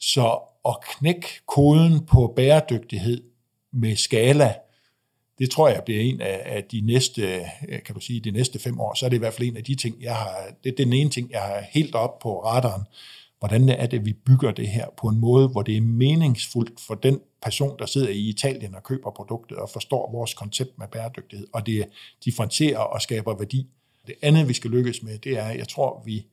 Så 0.00 0.38
at 0.68 0.76
knække 0.80 1.28
koden 1.46 2.06
på 2.06 2.32
bæredygtighed 2.36 3.22
med 3.72 3.96
skala, 3.96 4.54
det 5.38 5.50
tror 5.50 5.68
jeg 5.68 5.82
bliver 5.84 6.00
en 6.00 6.20
af, 6.20 6.42
af 6.44 6.64
de 6.64 6.80
næste, 6.80 7.22
øh, 7.68 7.82
kan 7.86 7.94
du 7.94 8.00
sige, 8.00 8.20
de 8.20 8.30
næste 8.30 8.58
fem 8.58 8.80
år, 8.80 8.94
så 8.94 9.06
er 9.06 9.10
det 9.10 9.16
i 9.16 9.18
hvert 9.18 9.34
fald 9.34 9.48
en 9.48 9.56
af 9.56 9.64
de 9.64 9.74
ting, 9.74 10.02
jeg 10.02 10.16
har, 10.16 10.46
det 10.64 10.72
er 10.72 10.76
den 10.76 10.92
ene 10.92 11.10
ting, 11.10 11.30
jeg 11.30 11.40
har 11.40 11.64
helt 11.70 11.94
op 11.94 12.18
på 12.18 12.44
radaren, 12.44 12.82
hvordan 13.38 13.68
er 13.68 13.86
det, 13.86 14.04
vi 14.04 14.12
bygger 14.12 14.50
det 14.50 14.68
her 14.68 14.86
på 14.96 15.08
en 15.08 15.18
måde, 15.18 15.48
hvor 15.48 15.62
det 15.62 15.76
er 15.76 15.80
meningsfuldt 15.80 16.80
for 16.86 16.94
den 16.94 17.20
person, 17.42 17.78
der 17.78 17.86
sidder 17.86 18.08
i 18.08 18.18
Italien 18.18 18.74
og 18.74 18.82
køber 18.82 19.10
produktet 19.10 19.56
og 19.56 19.70
forstår 19.70 20.12
vores 20.12 20.34
koncept 20.34 20.78
med 20.78 20.86
bæredygtighed, 20.92 21.46
og 21.52 21.66
det 21.66 21.84
differentierer 22.24 22.78
og 22.78 23.02
skaber 23.02 23.38
værdi. 23.38 23.66
Det 24.06 24.14
andet, 24.22 24.48
vi 24.48 24.54
skal 24.54 24.70
lykkes 24.70 25.02
med, 25.02 25.18
det 25.18 25.38
er, 25.38 25.48
jeg 25.48 25.68
tror, 25.68 26.02
vi 26.04 26.26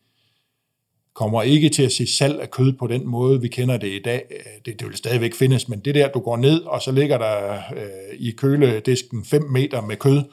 kommer 1.14 1.42
ikke 1.42 1.70
til 1.70 1.84
at 1.84 1.92
se 1.92 2.08
salg 2.08 2.42
af 2.42 2.52
kød 2.52 2.74
på 2.74 2.88
den 2.88 3.08
måde, 3.08 3.42
vi 3.42 3.48
kender 3.48 3.78
det 3.78 3.88
i 3.88 4.02
dag. 4.02 4.26
Det, 4.66 4.80
det 4.80 4.88
vil 4.88 4.98
stadigvæk 4.98 5.34
findes, 5.34 5.68
men 5.68 5.80
det 5.80 5.96
der, 5.96 6.12
du 6.12 6.20
går 6.20 6.38
ned, 6.38 6.62
og 6.62 6.82
så 6.82 6.92
ligger 6.92 7.18
der 7.18 7.62
øh, 7.76 8.20
i 8.20 8.32
køledisken 8.32 9.26
5 9.26 9.44
meter 9.44 9.82
med 9.82 9.96
kød 9.96 10.24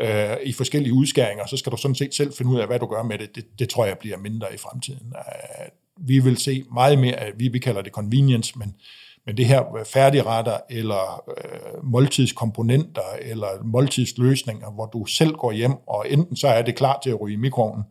øh, 0.00 0.36
i 0.44 0.52
forskellige 0.52 0.94
udskæringer, 0.94 1.46
så 1.46 1.56
skal 1.56 1.72
du 1.72 1.76
sådan 1.76 1.94
set 1.94 2.14
selv 2.14 2.32
finde 2.32 2.50
ud 2.50 2.58
af, 2.58 2.66
hvad 2.66 2.78
du 2.78 2.86
gør 2.86 3.02
med 3.02 3.18
det. 3.18 3.36
Det, 3.36 3.44
det 3.58 3.68
tror 3.68 3.86
jeg 3.86 3.98
bliver 3.98 4.16
mindre 4.16 4.54
i 4.54 4.56
fremtiden. 4.56 5.12
Øh, 5.16 5.68
vi 6.06 6.18
vil 6.18 6.36
se 6.36 6.64
meget 6.74 6.98
mere 6.98 7.16
af, 7.16 7.32
vi, 7.36 7.48
vi 7.48 7.58
kalder 7.58 7.82
det 7.82 7.92
convenience, 7.92 8.58
men, 8.58 8.74
men 9.26 9.36
det 9.36 9.46
her 9.46 9.62
færdigretter 9.92 10.56
eller 10.70 11.22
øh, 11.28 11.84
måltidskomponenter 11.84 13.16
eller 13.20 13.48
måltidsløsninger, 13.64 14.70
hvor 14.70 14.86
du 14.86 15.04
selv 15.04 15.32
går 15.32 15.52
hjem, 15.52 15.72
og 15.86 16.06
enten 16.10 16.36
så 16.36 16.48
er 16.48 16.62
det 16.62 16.76
klar 16.76 17.00
til 17.02 17.10
at 17.10 17.20
ryge 17.20 17.34
i 17.34 17.36
mikroovnen, 17.36 17.84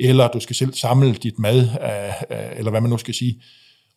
eller 0.00 0.28
du 0.28 0.40
skal 0.40 0.56
selv 0.56 0.74
samle 0.74 1.14
dit 1.14 1.38
mad, 1.38 1.60
øh, 1.60 2.38
øh, 2.38 2.58
eller 2.58 2.70
hvad 2.70 2.80
man 2.80 2.90
nu 2.90 2.98
skal 2.98 3.14
sige, 3.14 3.42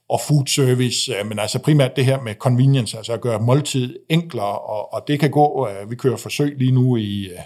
og 0.09 0.21
food 0.27 0.47
service, 0.47 1.15
øh, 1.15 1.27
men 1.27 1.39
altså 1.39 1.59
primært 1.59 1.95
det 1.95 2.05
her 2.05 2.21
med 2.21 2.35
convenience, 2.35 2.97
altså 2.97 3.13
at 3.13 3.21
gøre 3.21 3.39
måltid 3.39 3.95
enklere, 4.09 4.59
og, 4.59 4.93
og 4.93 5.03
det 5.07 5.19
kan 5.19 5.31
gå, 5.31 5.67
øh, 5.67 5.91
vi 5.91 5.95
kører 5.95 6.17
forsøg 6.17 6.57
lige 6.57 6.71
nu 6.71 6.97
i, 6.97 7.25
øh, 7.25 7.39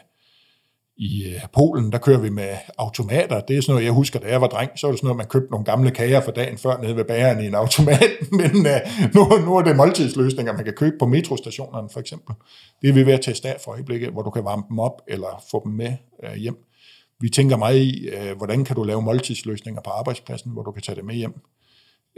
i 0.98 1.24
øh, 1.24 1.42
Polen, 1.54 1.92
der 1.92 1.98
kører 1.98 2.20
vi 2.20 2.30
med 2.30 2.50
automater. 2.78 3.40
Det 3.40 3.58
er 3.58 3.62
sådan 3.62 3.74
noget, 3.74 3.86
jeg 3.86 3.94
husker, 3.94 4.20
da 4.20 4.28
jeg 4.28 4.42
var 4.42 4.48
dreng, 4.48 4.72
så 4.76 4.88
var 4.88 4.92
det 4.92 5.00
sådan 5.00 5.08
noget, 5.08 5.18
man 5.18 5.28
købte 5.28 5.52
nogle 5.52 5.66
gamle 5.66 5.92
kager 5.92 6.22
for 6.22 6.32
dagen 6.32 6.58
før 6.58 6.82
nede 6.82 6.96
ved 6.96 7.04
bageren 7.06 7.44
i 7.44 7.48
en 7.48 7.56
automat, 7.56 8.12
men 8.40 8.52
uh, 8.56 9.14
nu, 9.16 9.46
nu 9.46 9.56
er 9.56 9.62
det 9.62 9.76
måltidsløsninger, 9.76 10.54
man 10.54 10.66
kan 10.66 10.74
købe 10.74 10.96
på 11.00 11.06
metrostationerne 11.06 11.90
for 11.90 12.00
eksempel. 12.00 12.36
Det 12.82 12.90
er 12.90 12.94
vi 12.94 13.06
ved 13.06 13.14
at 13.14 13.22
teste 13.22 13.50
af 13.50 13.62
for 13.64 13.72
øjeblikket, 13.72 14.10
hvor 14.10 14.22
du 14.22 14.30
kan 14.30 14.46
varme 14.46 14.64
dem 14.70 14.80
op 14.80 15.02
eller 15.08 15.44
få 15.52 15.62
dem 15.66 15.72
med 15.72 15.94
uh, 16.24 16.36
hjem. 16.36 16.58
Vi 17.20 17.30
tænker 17.30 17.58
meget 17.58 17.82
i, 17.82 18.10
uh, 18.10 18.38
hvordan 18.38 18.66
kan 18.66 18.76
du 18.76 18.84
lave 18.84 19.02
måltidsløsninger 19.02 19.82
på 19.82 19.90
arbejdspladsen, 19.90 20.52
hvor 20.52 20.64
du 20.64 20.72
kan 20.72 20.82
tage 20.82 20.96
det 20.96 21.06
med 21.06 21.16
hjem. 21.16 21.34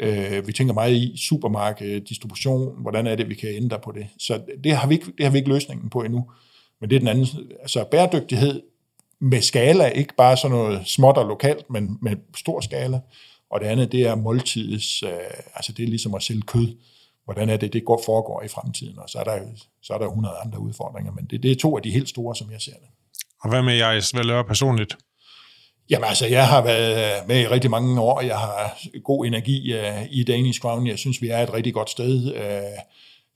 Uh, 0.03 0.47
vi 0.47 0.53
tænker 0.53 0.73
meget 0.73 0.93
i 0.93 1.17
supermarked, 1.17 2.01
distribution, 2.01 2.81
hvordan 2.81 3.07
er 3.07 3.15
det, 3.15 3.29
vi 3.29 3.35
kan 3.35 3.49
ændre 3.49 3.79
på 3.83 3.91
det. 3.91 4.07
Så 4.19 4.41
det 4.63 4.71
har 4.71 4.87
vi 4.87 4.93
ikke, 4.93 5.13
det 5.17 5.25
har 5.25 5.31
vi 5.31 5.37
ikke 5.37 5.49
løsningen 5.49 5.89
på 5.89 6.01
endnu. 6.01 6.25
Men 6.81 6.89
det 6.89 6.95
er 6.95 6.99
den 6.99 7.07
anden. 7.07 7.27
Altså 7.61 7.85
bæredygtighed 7.91 8.61
med 9.19 9.41
skala, 9.41 9.87
ikke 9.87 10.13
bare 10.17 10.37
sådan 10.37 10.57
noget 10.57 10.87
småt 10.87 11.17
og 11.17 11.25
lokalt, 11.25 11.69
men 11.69 11.97
med 12.01 12.15
stor 12.37 12.61
skala. 12.61 12.99
Og 13.49 13.61
det 13.61 13.65
andet, 13.65 13.91
det 13.91 14.01
er 14.01 14.15
måltidets, 14.15 15.03
øh, 15.03 15.09
altså 15.55 15.71
det 15.71 15.83
er 15.83 15.87
ligesom 15.87 16.13
at 16.13 16.23
sælge 16.23 16.41
kød. 16.41 16.75
Hvordan 17.25 17.49
er 17.49 17.57
det, 17.57 17.73
det 17.73 17.85
går, 17.85 18.01
foregår 18.05 18.41
i 18.41 18.47
fremtiden? 18.47 18.99
Og 18.99 19.09
så 19.09 19.17
er 19.17 19.23
der, 19.23 19.39
så 19.81 19.93
er 19.93 19.97
der 19.97 20.05
100 20.05 20.35
andre 20.45 20.59
udfordringer, 20.59 21.11
men 21.11 21.25
det, 21.25 21.43
det 21.43 21.51
er 21.51 21.55
to 21.55 21.77
af 21.77 21.83
de 21.83 21.91
helt 21.91 22.09
store, 22.09 22.35
som 22.35 22.51
jeg 22.51 22.61
ser 22.61 22.71
det. 22.71 22.89
Og 23.43 23.49
hvad 23.49 23.61
med 23.61 23.73
jeg, 23.73 24.01
hvad 24.13 24.23
laver 24.23 24.43
personligt? 24.43 24.97
Jamen 25.89 26.07
altså, 26.09 26.27
jeg 26.27 26.47
har 26.47 26.63
været 26.63 27.27
med 27.27 27.41
i 27.41 27.47
rigtig 27.47 27.71
mange 27.71 28.01
år. 28.01 28.21
Jeg 28.21 28.37
har 28.37 28.77
god 29.03 29.25
energi 29.25 29.73
uh, 29.73 30.11
i 30.11 30.23
Danish 30.23 30.59
Crown. 30.59 30.87
Jeg 30.87 30.99
synes, 30.99 31.21
vi 31.21 31.27
er 31.27 31.37
et 31.37 31.53
rigtig 31.53 31.73
godt 31.73 31.89
sted. 31.89 32.35
Uh, 32.35 32.79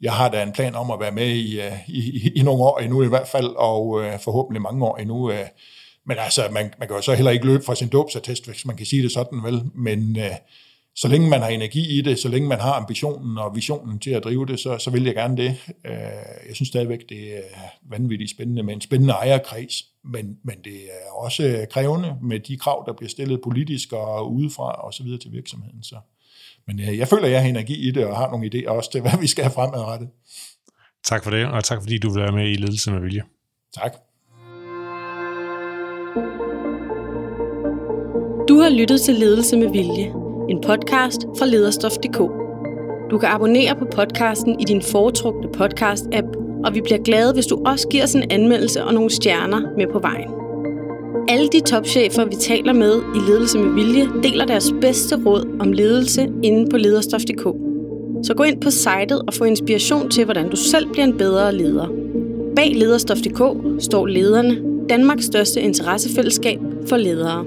jeg 0.01 0.13
har 0.13 0.29
da 0.29 0.43
en 0.43 0.51
plan 0.51 0.75
om 0.75 0.91
at 0.91 0.99
være 0.99 1.11
med 1.11 1.27
i, 1.27 1.61
øh, 1.61 1.89
i, 1.89 2.31
i, 2.35 2.43
nogle 2.43 2.63
år 2.63 2.79
endnu 2.79 3.03
i 3.03 3.07
hvert 3.07 3.27
fald, 3.27 3.47
og 3.47 3.87
uh, 3.87 4.19
forhåbentlig 4.19 4.61
mange 4.61 4.85
år 4.85 4.97
endnu. 4.97 5.15
Uh, 5.15 5.47
men 6.05 6.17
altså, 6.17 6.41
man, 6.51 6.73
man 6.79 6.87
kan 6.87 6.97
jo 6.97 7.01
så 7.01 7.13
heller 7.13 7.31
ikke 7.31 7.45
løbe 7.45 7.63
fra 7.63 7.75
sin 7.75 7.87
dåbsattest, 7.87 8.45
hvis 8.45 8.65
man 8.65 8.75
kan 8.75 8.85
sige 8.85 9.03
det 9.03 9.11
sådan, 9.11 9.43
vel? 9.43 9.61
Men 9.75 10.15
uh, 10.17 10.35
så 10.95 11.07
længe 11.07 11.29
man 11.29 11.41
har 11.41 11.49
energi 11.49 11.99
i 11.99 12.01
det, 12.01 12.19
så 12.19 12.27
længe 12.29 12.47
man 12.47 12.59
har 12.59 12.73
ambitionen 12.73 13.37
og 13.37 13.55
visionen 13.55 13.99
til 13.99 14.11
at 14.11 14.23
drive 14.23 14.45
det, 14.45 14.59
så, 14.59 14.77
så 14.77 14.89
vil 14.89 15.03
jeg 15.03 15.15
gerne 15.15 15.37
det. 15.37 15.55
Uh, 15.67 15.91
jeg 16.47 16.55
synes 16.55 16.69
stadigvæk, 16.69 17.09
det 17.09 17.37
er 17.37 17.41
vanvittigt 17.89 18.31
spændende 18.31 18.63
med 18.63 18.73
en 18.73 18.81
spændende 18.81 19.13
ejerkreds, 19.13 19.83
men, 20.03 20.37
men 20.43 20.55
det 20.63 20.75
er 20.75 21.11
også 21.11 21.65
krævende 21.71 22.15
med 22.21 22.39
de 22.39 22.57
krav, 22.57 22.83
der 22.87 22.93
bliver 22.93 23.09
stillet 23.09 23.41
politisk 23.41 23.93
og 23.93 24.33
udefra 24.33 24.71
og 24.71 24.93
så 24.93 25.03
videre 25.03 25.19
til 25.19 25.31
virksomheden. 25.31 25.83
Så 25.83 25.95
men 26.69 26.79
øh, 26.79 26.97
jeg 26.97 27.07
føler, 27.07 27.25
at 27.25 27.31
jeg 27.31 27.41
har 27.41 27.49
energi 27.49 27.87
i 27.87 27.91
det, 27.91 28.05
og 28.05 28.17
har 28.17 28.29
nogle 28.31 28.49
idéer 28.53 28.69
også 28.69 28.91
til, 28.91 29.01
hvad 29.05 29.19
vi 29.21 29.27
skal 29.27 29.43
have 29.43 29.53
fremadrettet. 29.53 30.09
Tak 31.03 31.23
for 31.23 31.31
det, 31.31 31.45
og 31.45 31.63
tak 31.63 31.81
fordi 31.81 31.97
du 31.97 32.09
vil 32.09 32.21
være 32.21 32.31
med 32.31 32.51
i 32.51 32.53
Ledelse 32.53 32.91
med 32.91 33.01
Vilje. 33.01 33.21
Tak. 33.73 33.93
Du 38.49 38.59
har 38.59 38.69
lyttet 38.69 39.01
til 39.01 39.15
Ledelse 39.15 39.57
med 39.57 39.69
Vilje, 39.71 40.05
en 40.49 40.61
podcast 40.61 41.21
fra 41.37 41.45
lederstof.dk. 41.45 42.17
Du 43.11 43.17
kan 43.17 43.29
abonnere 43.29 43.75
på 43.75 43.85
podcasten 43.91 44.59
i 44.59 44.63
din 44.63 44.81
foretrukne 44.81 45.47
podcast-app, 45.59 46.29
og 46.65 46.73
vi 46.73 46.81
bliver 46.81 47.03
glade, 47.03 47.33
hvis 47.33 47.45
du 47.45 47.63
også 47.65 47.87
giver 47.87 48.03
os 48.03 48.15
en 48.15 48.31
anmeldelse 48.31 48.83
og 48.83 48.93
nogle 48.93 49.09
stjerner 49.09 49.61
med 49.77 49.87
på 49.93 49.99
vejen. 49.99 50.48
Alle 51.29 51.47
de 51.47 51.59
topchefer, 51.59 52.25
vi 52.25 52.35
taler 52.35 52.73
med 52.73 53.01
i 53.15 53.19
Ledelse 53.31 53.59
med 53.59 53.73
Vilje, 53.73 54.09
deler 54.23 54.45
deres 54.45 54.73
bedste 54.81 55.15
råd 55.25 55.57
om 55.59 55.71
ledelse 55.71 56.29
inde 56.43 56.69
på 56.71 56.77
lederstof.dk. 56.77 57.43
Så 58.23 58.33
gå 58.37 58.43
ind 58.43 58.61
på 58.61 58.69
sitet 58.69 59.21
og 59.27 59.33
få 59.33 59.43
inspiration 59.43 60.09
til, 60.09 60.25
hvordan 60.25 60.49
du 60.49 60.55
selv 60.55 60.89
bliver 60.91 61.05
en 61.05 61.17
bedre 61.17 61.55
leder. 61.55 61.87
Bag 62.55 62.71
lederstof.dk 62.75 63.41
står 63.83 64.07
lederne, 64.07 64.57
Danmarks 64.89 65.25
største 65.25 65.61
interessefællesskab 65.61 66.59
for 66.87 66.97
ledere. 66.97 67.45